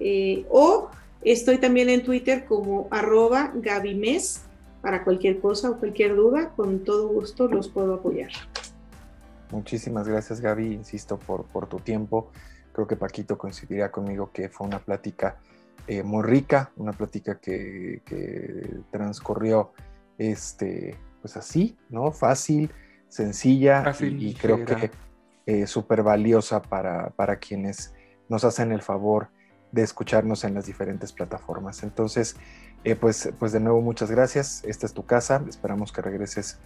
Eh, 0.00 0.46
o 0.48 0.90
estoy 1.22 1.58
también 1.58 1.88
en 1.88 2.02
Twitter 2.04 2.44
como 2.44 2.88
arroba 2.90 3.52
Gaby 3.54 3.94
Mes. 3.94 4.42
Para 4.80 5.02
cualquier 5.02 5.40
cosa 5.40 5.70
o 5.70 5.78
cualquier 5.78 6.14
duda, 6.14 6.50
con 6.54 6.84
todo 6.84 7.08
gusto 7.08 7.48
los 7.48 7.68
puedo 7.68 7.94
apoyar. 7.94 8.30
Muchísimas 9.50 10.06
gracias, 10.06 10.42
Gaby, 10.42 10.74
insisto, 10.74 11.18
por, 11.18 11.44
por 11.44 11.66
tu 11.68 11.78
tiempo. 11.78 12.30
Creo 12.72 12.86
que 12.86 12.94
Paquito 12.94 13.38
coincidiría 13.38 13.90
conmigo 13.90 14.30
que 14.30 14.50
fue 14.50 14.66
una 14.66 14.80
plática 14.80 15.38
eh, 15.86 16.02
muy 16.02 16.22
rica, 16.22 16.70
una 16.76 16.92
plática 16.92 17.38
que, 17.38 18.02
transcurrió 18.90 19.72
este, 20.18 20.96
pues 21.22 21.36
así, 21.36 21.76
¿no? 21.88 22.10
Fácil, 22.10 22.70
sencilla 23.08 23.84
y, 24.00 24.34
creo 24.34 24.64
que 24.64 24.90
eh, 25.46 25.66
súper 25.66 26.02
valiosa 26.02 26.62
para, 26.62 27.10
para 27.10 27.36
quienes 27.36 27.94
nos 28.28 28.44
hacen 28.44 28.72
el 28.72 28.82
favor 28.82 29.28
de 29.72 29.82
escucharnos 29.82 30.44
en 30.44 30.54
las 30.54 30.66
diferentes 30.66 31.12
plataformas. 31.12 31.82
Entonces, 31.82 32.36
eh, 32.84 32.94
pues, 32.96 33.30
pues 33.38 33.52
de 33.52 33.60
nuevo 33.60 33.80
muchas 33.80 34.10
gracias. 34.10 34.62
Esta 34.64 34.86
es 34.86 34.92
tu 34.94 35.04
casa. 35.04 35.42
Esperamos 35.48 35.90
que 35.92 36.02
regreses, 36.02 36.58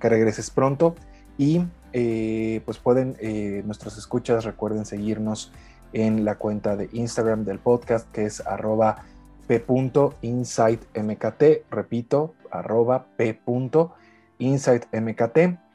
que 0.00 0.08
regreses 0.08 0.50
pronto. 0.50 0.94
Y 1.36 1.66
eh, 1.92 2.62
pues 2.64 2.78
pueden, 2.78 3.16
eh, 3.20 3.62
nuestros 3.66 3.98
escuchas, 3.98 4.44
recuerden 4.44 4.86
seguirnos 4.86 5.52
en 5.92 6.24
la 6.24 6.36
cuenta 6.36 6.76
de 6.76 6.88
Instagram 6.92 7.44
del 7.44 7.58
podcast 7.58 8.10
que 8.12 8.24
es 8.24 8.40
arroba 8.46 9.04
p.insightmkt, 9.46 11.42
repito, 11.70 12.34
arroba 12.50 13.06
p.insightmkt. 13.16 13.58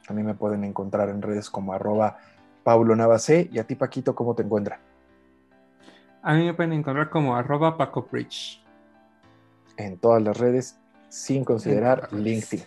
También 0.06 0.26
me 0.26 0.34
pueden 0.34 0.64
encontrar 0.64 1.08
en 1.08 1.22
redes 1.22 1.50
como 1.50 1.72
arroba 1.72 2.18
Paulo 2.62 2.94
Navacé. 2.96 3.48
Y 3.52 3.58
a 3.58 3.64
ti, 3.66 3.74
Paquito, 3.74 4.14
¿cómo 4.14 4.34
te 4.34 4.42
encuentra? 4.42 4.80
A 6.22 6.34
mí 6.34 6.44
me 6.44 6.54
pueden 6.54 6.72
encontrar 6.72 7.08
como 7.10 7.36
arroba 7.36 7.76
Paco 7.76 8.06
Bridge. 8.10 8.62
En 9.76 9.98
todas 9.98 10.22
las 10.22 10.38
redes, 10.38 10.78
sin 11.08 11.44
considerar 11.44 12.12
LinkedIn. 12.12 12.64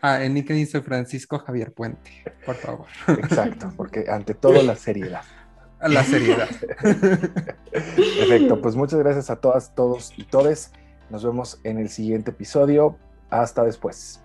Ah, 0.00 0.22
en 0.22 0.34
LinkedIn 0.34 0.66
soy 0.66 0.82
Francisco 0.82 1.38
Javier 1.38 1.72
Puente, 1.72 2.10
por 2.46 2.54
favor. 2.54 2.86
Exacto, 3.08 3.72
porque 3.76 4.06
ante 4.08 4.34
todo 4.34 4.62
la 4.62 4.76
seriedad. 4.76 5.22
La 5.80 6.04
seriedad. 6.04 6.50
Perfecto, 7.72 8.60
pues 8.60 8.76
muchas 8.76 8.98
gracias 8.98 9.30
a 9.30 9.36
todas, 9.36 9.74
todos 9.74 10.12
y 10.14 10.24
todes. 10.24 10.72
Nos 11.08 11.24
vemos 11.24 11.58
en 11.64 11.78
el 11.78 11.88
siguiente 11.88 12.32
episodio. 12.32 12.98
Hasta 13.30 13.64
después. 13.64 14.22